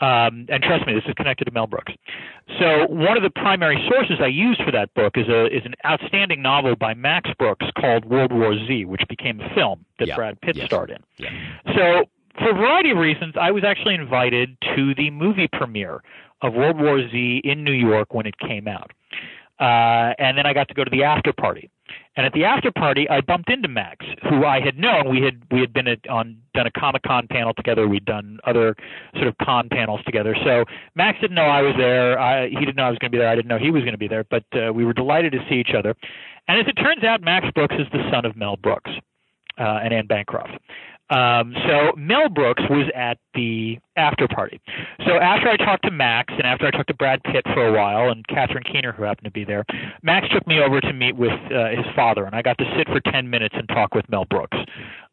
Um, 0.00 0.46
and 0.48 0.62
trust 0.62 0.86
me, 0.86 0.94
this 0.94 1.02
is 1.06 1.14
connected 1.14 1.46
to 1.46 1.50
Mel 1.50 1.66
Brooks. 1.66 1.92
So 2.58 2.86
one 2.88 3.16
of 3.16 3.22
the 3.22 3.30
primary 3.30 3.84
sources 3.90 4.18
I 4.20 4.26
used 4.26 4.62
for 4.62 4.70
that 4.70 4.92
book 4.94 5.14
is 5.16 5.28
a 5.28 5.46
is 5.46 5.64
an 5.64 5.74
outstanding 5.84 6.40
novel 6.42 6.76
by 6.76 6.94
Max 6.94 7.30
Brooks 7.38 7.66
called 7.78 8.04
World 8.04 8.32
War 8.32 8.54
Z, 8.66 8.84
which 8.84 9.02
became 9.08 9.40
a 9.40 9.52
film 9.54 9.84
that 9.98 10.08
Yeah. 10.08 10.16
Brad 10.16 10.40
Pitt 10.40 10.56
Yes. 10.56 10.66
starred 10.66 10.90
in. 10.90 10.98
Yeah. 11.18 11.30
So, 11.74 12.04
for 12.38 12.50
a 12.50 12.54
variety 12.54 12.90
of 12.90 12.98
reasons, 12.98 13.34
I 13.40 13.50
was 13.50 13.64
actually 13.64 13.94
invited 13.96 14.56
to 14.76 14.94
the 14.94 15.10
movie 15.10 15.48
premiere 15.48 16.00
of 16.42 16.54
World 16.54 16.80
War 16.80 17.06
Z 17.08 17.40
in 17.44 17.64
New 17.64 17.72
York 17.72 18.14
when 18.14 18.24
it 18.26 18.38
came 18.38 18.68
out. 18.68 18.92
Uh, 19.60 20.14
and 20.18 20.38
then 20.38 20.46
I 20.46 20.54
got 20.54 20.68
to 20.68 20.74
go 20.74 20.84
to 20.84 20.90
the 20.90 21.04
after 21.04 21.32
party. 21.32 21.70
And 22.16 22.24
at 22.24 22.32
the 22.32 22.44
after 22.44 22.72
party, 22.72 23.08
I 23.08 23.20
bumped 23.20 23.50
into 23.50 23.68
Max, 23.68 24.04
who 24.28 24.44
I 24.44 24.60
had 24.60 24.78
known. 24.78 25.10
We 25.10 25.22
had 25.22 25.42
we 25.50 25.60
had 25.60 25.72
been 25.72 25.86
at, 25.86 26.08
on 26.08 26.38
done 26.54 26.66
a 26.66 26.70
Comic 26.70 27.02
Con 27.02 27.26
panel 27.28 27.52
together. 27.54 27.86
We'd 27.86 28.04
done 28.04 28.38
other 28.44 28.74
sort 29.14 29.28
of 29.28 29.36
con 29.38 29.68
panels 29.68 30.00
together. 30.06 30.34
So 30.44 30.64
Max 30.94 31.20
didn't 31.20 31.36
know 31.36 31.44
I 31.44 31.62
was 31.62 31.74
there. 31.76 32.18
I, 32.18 32.48
he 32.48 32.56
didn't 32.56 32.76
know 32.76 32.84
I 32.84 32.90
was 32.90 32.98
going 32.98 33.10
to 33.10 33.16
be 33.16 33.18
there. 33.18 33.28
I 33.28 33.34
didn't 33.34 33.48
know 33.48 33.58
he 33.58 33.70
was 33.70 33.82
going 33.82 33.92
to 33.92 33.98
be 33.98 34.08
there. 34.08 34.24
But 34.24 34.44
uh, 34.54 34.72
we 34.72 34.84
were 34.84 34.92
delighted 34.92 35.32
to 35.32 35.38
see 35.48 35.56
each 35.56 35.74
other. 35.76 35.94
And 36.48 36.58
as 36.58 36.66
it 36.66 36.80
turns 36.80 37.04
out, 37.04 37.20
Max 37.20 37.46
Brooks 37.54 37.76
is 37.78 37.86
the 37.92 38.08
son 38.10 38.24
of 38.24 38.36
Mel 38.36 38.56
Brooks 38.56 38.90
uh, 39.58 39.80
and 39.82 39.92
Anne 39.92 40.06
Bancroft. 40.06 40.52
Um, 41.10 41.54
so 41.66 41.92
Mel 41.96 42.28
Brooks 42.28 42.62
was 42.70 42.88
at 42.94 43.18
the 43.34 43.78
after 43.96 44.28
party. 44.28 44.60
So 45.06 45.16
after 45.16 45.48
I 45.48 45.56
talked 45.56 45.84
to 45.84 45.90
Max 45.90 46.32
and 46.36 46.46
after 46.46 46.66
I 46.66 46.70
talked 46.70 46.88
to 46.88 46.94
Brad 46.94 47.20
Pitt 47.24 47.44
for 47.52 47.66
a 47.66 47.72
while 47.72 48.10
and 48.10 48.26
Catherine 48.28 48.62
Keener, 48.62 48.92
who 48.92 49.02
happened 49.02 49.24
to 49.24 49.30
be 49.30 49.44
there, 49.44 49.64
Max 50.02 50.28
took 50.32 50.46
me 50.46 50.60
over 50.60 50.80
to 50.80 50.92
meet 50.92 51.16
with 51.16 51.32
uh, 51.52 51.70
his 51.70 51.86
father, 51.96 52.24
and 52.24 52.34
I 52.34 52.42
got 52.42 52.58
to 52.58 52.64
sit 52.78 52.86
for 52.86 53.00
10 53.12 53.28
minutes 53.28 53.56
and 53.58 53.68
talk 53.68 53.94
with 53.94 54.08
Mel 54.08 54.24
Brooks, 54.24 54.56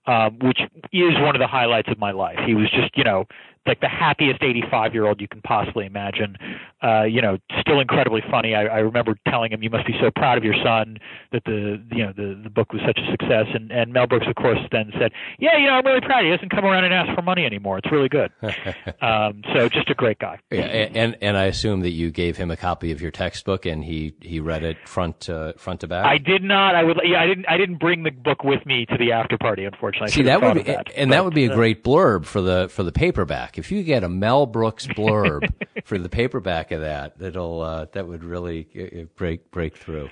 um, 0.06 0.38
which 0.42 0.60
is 0.94 1.14
one 1.20 1.36
of 1.36 1.40
the 1.40 1.48
highlights 1.48 1.90
of 1.90 1.98
my 1.98 2.12
life. 2.12 2.38
He 2.46 2.54
was 2.54 2.70
just, 2.70 2.96
you 2.96 3.04
know, 3.04 3.26
like 3.68 3.82
the 3.82 3.90
happiest 3.90 4.42
85 4.42 4.94
year 4.94 5.06
old 5.06 5.22
you 5.22 5.28
can 5.28 5.42
possibly 5.42 5.86
imagine. 5.86 6.38
Uh, 6.82 7.04
you 7.04 7.22
know, 7.22 7.38
still 7.60 7.80
incredibly 7.80 8.22
funny. 8.30 8.54
I, 8.54 8.66
I 8.66 8.78
remember 8.80 9.18
telling 9.28 9.52
him, 9.52 9.64
"You 9.64 9.70
must 9.70 9.88
be 9.88 9.96
so 10.00 10.12
proud 10.12 10.38
of 10.38 10.44
your 10.44 10.56
son 10.64 10.98
that 11.32 11.44
the 11.46 11.82
you 11.92 12.06
know 12.06 12.14
the 12.16 12.40
the 12.44 12.50
book 12.50 12.72
was 12.72 12.82
such 12.86 13.00
a 13.00 13.12
success." 13.12 13.48
And 13.54 13.72
and 13.72 13.92
Mel 13.92 14.08
Brooks, 14.08 14.28
of 14.28 14.36
course, 14.36 14.60
then 14.72 14.92
said, 15.00 15.12
"Yeah, 15.40 15.58
you 15.58 15.66
know, 15.66 15.74
I'm 15.74 15.86
really 15.86 16.02
proud. 16.02 16.24
He 16.24 16.30
doesn't 16.30 16.50
come 16.50 16.66
around 16.66 16.86
and 16.86 16.94
ask 16.94 17.14
for 17.16 17.22
money 17.22 17.46
anymore. 17.46 17.80
It's 17.80 17.92
really 17.92 18.10
good." 18.10 18.32
um, 19.02 19.42
so 19.56 19.70
just 19.70 19.90
a 19.90 19.96
great 19.96 20.20
guy. 20.20 20.40
Yeah, 20.52 20.62
and 20.62 21.18
and 21.22 21.36
I 21.36 21.46
assume 21.46 21.82
that 21.82 21.92
you 21.92 22.12
gave 22.12 22.38
him 22.38 22.52
a 22.52 22.58
copy 22.58 22.92
of 22.92 23.02
your 23.02 23.12
textbook, 23.12 23.66
and 23.66 23.84
he 23.84 24.14
he 24.22 24.40
read 24.40 24.64
it 24.64 24.78
front 24.88 25.30
uh, 25.30 25.54
front 25.58 25.82
to 25.82 25.88
back. 25.88 26.06
I 26.06 26.20
did 26.20 26.44
not. 26.44 26.76
I 26.76 26.84
would. 26.84 27.00
Yeah, 27.04 27.22
I 27.22 27.26
didn't. 27.26 27.46
I 27.50 27.58
didn't 27.58 27.78
bring 27.78 28.04
the 28.04 28.12
book 28.12 28.44
with 28.44 28.66
me 28.66 28.86
to 28.86 28.98
the 28.98 29.14
after 29.14 29.38
party. 29.38 29.66
Unfortunately, 29.66 30.12
See 30.12 30.24
that 30.24 30.42
would 30.42 30.54
be, 30.54 30.64
that. 30.64 30.92
and 30.96 31.12
that 31.12 31.26
would 31.26 31.34
be 31.34 31.46
a 31.46 31.52
uh, 31.52 31.56
great 31.56 31.84
blurb 31.84 32.26
for 32.26 32.42
the 32.42 32.70
for 32.70 32.84
the 32.84 32.92
paperback. 32.92 33.57
If 33.58 33.72
you 33.72 33.84
get 33.84 34.04
a 34.04 34.10
Mel 34.10 34.46
Brooks 34.46 34.88
blurb 34.98 35.52
for 35.84 35.98
the 35.98 36.10
paperback 36.10 36.72
of 36.72 36.82
that, 36.82 37.18
that'll 37.20 37.62
uh, 37.62 37.86
that 37.94 38.08
would 38.08 38.24
really 38.24 38.68
uh, 38.76 39.04
break 39.16 39.52
break 39.52 39.78
through. 39.78 40.10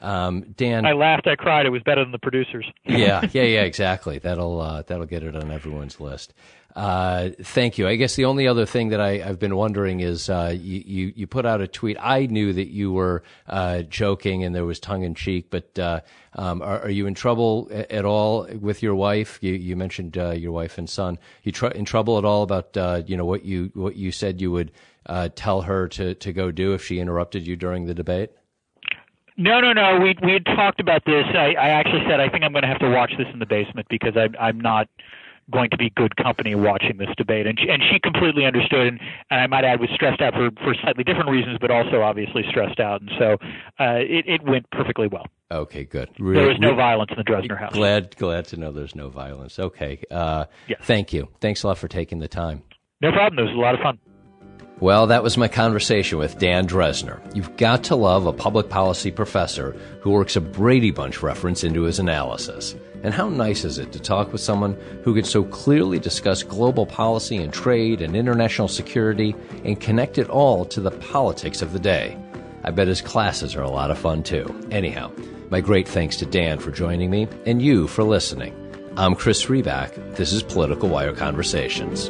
Um, 0.00 0.54
Dan, 0.56 0.86
I 0.86 0.92
laughed. 0.92 1.26
I 1.26 1.34
cried. 1.34 1.66
It 1.66 1.70
was 1.70 1.82
better 1.82 2.04
than 2.04 2.12
the 2.12 2.18
producers. 2.18 2.66
yeah, 2.84 3.22
yeah, 3.32 3.42
yeah, 3.42 3.62
exactly. 3.62 4.18
That'll 4.18 4.60
uh, 4.60 4.82
that'll 4.82 5.06
get 5.06 5.22
it 5.22 5.34
on 5.34 5.50
everyone's 5.50 6.00
list. 6.00 6.34
Uh, 6.78 7.30
thank 7.42 7.76
you. 7.76 7.88
I 7.88 7.96
guess 7.96 8.14
the 8.14 8.26
only 8.26 8.46
other 8.46 8.64
thing 8.64 8.90
that 8.90 9.00
I, 9.00 9.20
I've 9.20 9.40
been 9.40 9.56
wondering 9.56 9.98
is 9.98 10.30
uh, 10.30 10.54
you, 10.56 10.80
you 10.86 11.12
you 11.16 11.26
put 11.26 11.44
out 11.44 11.60
a 11.60 11.66
tweet. 11.66 11.96
I 12.00 12.26
knew 12.26 12.52
that 12.52 12.68
you 12.68 12.92
were 12.92 13.24
uh, 13.48 13.82
joking 13.82 14.44
and 14.44 14.54
there 14.54 14.64
was 14.64 14.78
tongue 14.78 15.02
in 15.02 15.16
cheek, 15.16 15.48
but 15.50 15.76
uh, 15.76 16.02
um, 16.34 16.62
are, 16.62 16.82
are 16.82 16.88
you 16.88 17.08
in 17.08 17.14
trouble 17.14 17.68
at 17.72 18.04
all 18.04 18.46
with 18.60 18.80
your 18.80 18.94
wife? 18.94 19.40
You 19.42 19.54
you 19.54 19.74
mentioned 19.74 20.16
uh, 20.16 20.30
your 20.30 20.52
wife 20.52 20.78
and 20.78 20.88
son. 20.88 21.18
You 21.42 21.50
tr- 21.50 21.66
in 21.66 21.84
trouble 21.84 22.16
at 22.16 22.24
all 22.24 22.44
about 22.44 22.76
uh, 22.76 23.02
you 23.04 23.16
know 23.16 23.24
what 23.24 23.44
you 23.44 23.72
what 23.74 23.96
you 23.96 24.12
said 24.12 24.40
you 24.40 24.52
would 24.52 24.70
tell 25.34 25.62
her 25.62 25.88
to 25.88 26.14
to 26.14 26.32
go 26.32 26.52
do 26.52 26.74
if 26.74 26.84
she 26.84 27.00
interrupted 27.00 27.44
you 27.44 27.56
during 27.56 27.86
the 27.86 27.94
debate? 27.94 28.30
No, 29.36 29.60
no, 29.60 29.72
no. 29.72 29.98
We 29.98 30.14
we 30.22 30.32
had 30.32 30.44
talked 30.44 30.78
about 30.78 31.04
this. 31.04 31.24
I, 31.34 31.54
I 31.58 31.70
actually 31.70 32.04
said 32.08 32.20
I 32.20 32.28
think 32.28 32.44
I'm 32.44 32.52
going 32.52 32.62
to 32.62 32.68
have 32.68 32.78
to 32.78 32.90
watch 32.90 33.10
this 33.18 33.26
in 33.32 33.40
the 33.40 33.46
basement 33.46 33.88
because 33.90 34.16
I'm 34.16 34.36
I'm 34.38 34.60
not 34.60 34.88
going 35.50 35.70
to 35.70 35.76
be 35.76 35.90
good 35.96 36.16
company 36.16 36.54
watching 36.54 36.98
this 36.98 37.08
debate. 37.16 37.46
And 37.46 37.58
she, 37.58 37.68
and 37.68 37.82
she 37.90 37.98
completely 37.98 38.44
understood, 38.44 38.86
and, 38.86 39.00
and 39.30 39.40
I 39.40 39.46
might 39.46 39.64
add 39.64 39.80
was 39.80 39.90
stressed 39.94 40.20
out 40.20 40.34
for 40.34 40.50
for 40.62 40.74
slightly 40.82 41.04
different 41.04 41.30
reasons, 41.30 41.58
but 41.60 41.70
also 41.70 42.02
obviously 42.02 42.44
stressed 42.48 42.80
out. 42.80 43.00
And 43.00 43.10
so 43.18 43.32
uh, 43.80 43.96
it 44.00 44.24
it 44.26 44.42
went 44.44 44.70
perfectly 44.70 45.08
well. 45.08 45.26
Okay, 45.50 45.84
good. 45.84 46.10
There 46.18 46.46
was 46.48 46.58
no 46.58 46.70
re- 46.70 46.76
violence 46.76 47.10
in 47.10 47.16
the 47.16 47.24
Drezner 47.24 47.58
house. 47.58 47.72
Glad, 47.72 48.14
glad 48.16 48.44
to 48.48 48.58
know 48.58 48.70
there's 48.70 48.94
no 48.94 49.08
violence. 49.08 49.58
Okay. 49.58 50.02
Uh, 50.10 50.44
Yes. 50.68 50.80
Thank 50.82 51.14
you. 51.14 51.28
Thanks 51.40 51.62
a 51.62 51.68
lot 51.68 51.78
for 51.78 51.88
taking 51.88 52.18
the 52.18 52.28
time. 52.28 52.62
No 53.00 53.12
problem. 53.12 53.38
It 53.38 53.48
was 53.50 53.56
a 53.56 53.60
lot 53.60 53.74
of 53.74 53.80
fun. 53.80 53.98
Well, 54.80 55.08
that 55.08 55.22
was 55.24 55.36
my 55.36 55.48
conversation 55.48 56.18
with 56.18 56.38
Dan 56.38 56.68
Drezner. 56.68 57.18
You've 57.34 57.56
got 57.56 57.84
to 57.84 57.96
love 57.96 58.26
a 58.26 58.32
public 58.32 58.68
policy 58.68 59.10
professor 59.10 59.72
who 60.02 60.10
works 60.10 60.36
a 60.36 60.40
Brady 60.40 60.90
Bunch 60.92 61.20
reference 61.22 61.64
into 61.64 61.82
his 61.82 61.98
analysis. 61.98 62.76
And 63.02 63.14
how 63.14 63.28
nice 63.28 63.64
is 63.64 63.78
it 63.78 63.92
to 63.92 64.00
talk 64.00 64.32
with 64.32 64.40
someone 64.40 64.76
who 65.04 65.14
can 65.14 65.24
so 65.24 65.44
clearly 65.44 65.98
discuss 65.98 66.42
global 66.42 66.86
policy 66.86 67.36
and 67.36 67.52
trade 67.52 68.02
and 68.02 68.16
international 68.16 68.68
security 68.68 69.34
and 69.64 69.80
connect 69.80 70.18
it 70.18 70.28
all 70.28 70.64
to 70.66 70.80
the 70.80 70.90
politics 70.90 71.62
of 71.62 71.72
the 71.72 71.78
day? 71.78 72.18
I 72.64 72.70
bet 72.70 72.88
his 72.88 73.00
classes 73.00 73.54
are 73.54 73.62
a 73.62 73.70
lot 73.70 73.90
of 73.90 73.98
fun 73.98 74.22
too. 74.22 74.52
Anyhow, 74.70 75.12
my 75.50 75.60
great 75.60 75.88
thanks 75.88 76.16
to 76.16 76.26
Dan 76.26 76.58
for 76.58 76.70
joining 76.70 77.10
me 77.10 77.28
and 77.46 77.62
you 77.62 77.86
for 77.86 78.02
listening. 78.02 78.54
I'm 78.96 79.14
Chris 79.14 79.46
Riback. 79.46 80.16
This 80.16 80.32
is 80.32 80.42
Political 80.42 80.88
Wire 80.88 81.14
Conversations. 81.14 82.08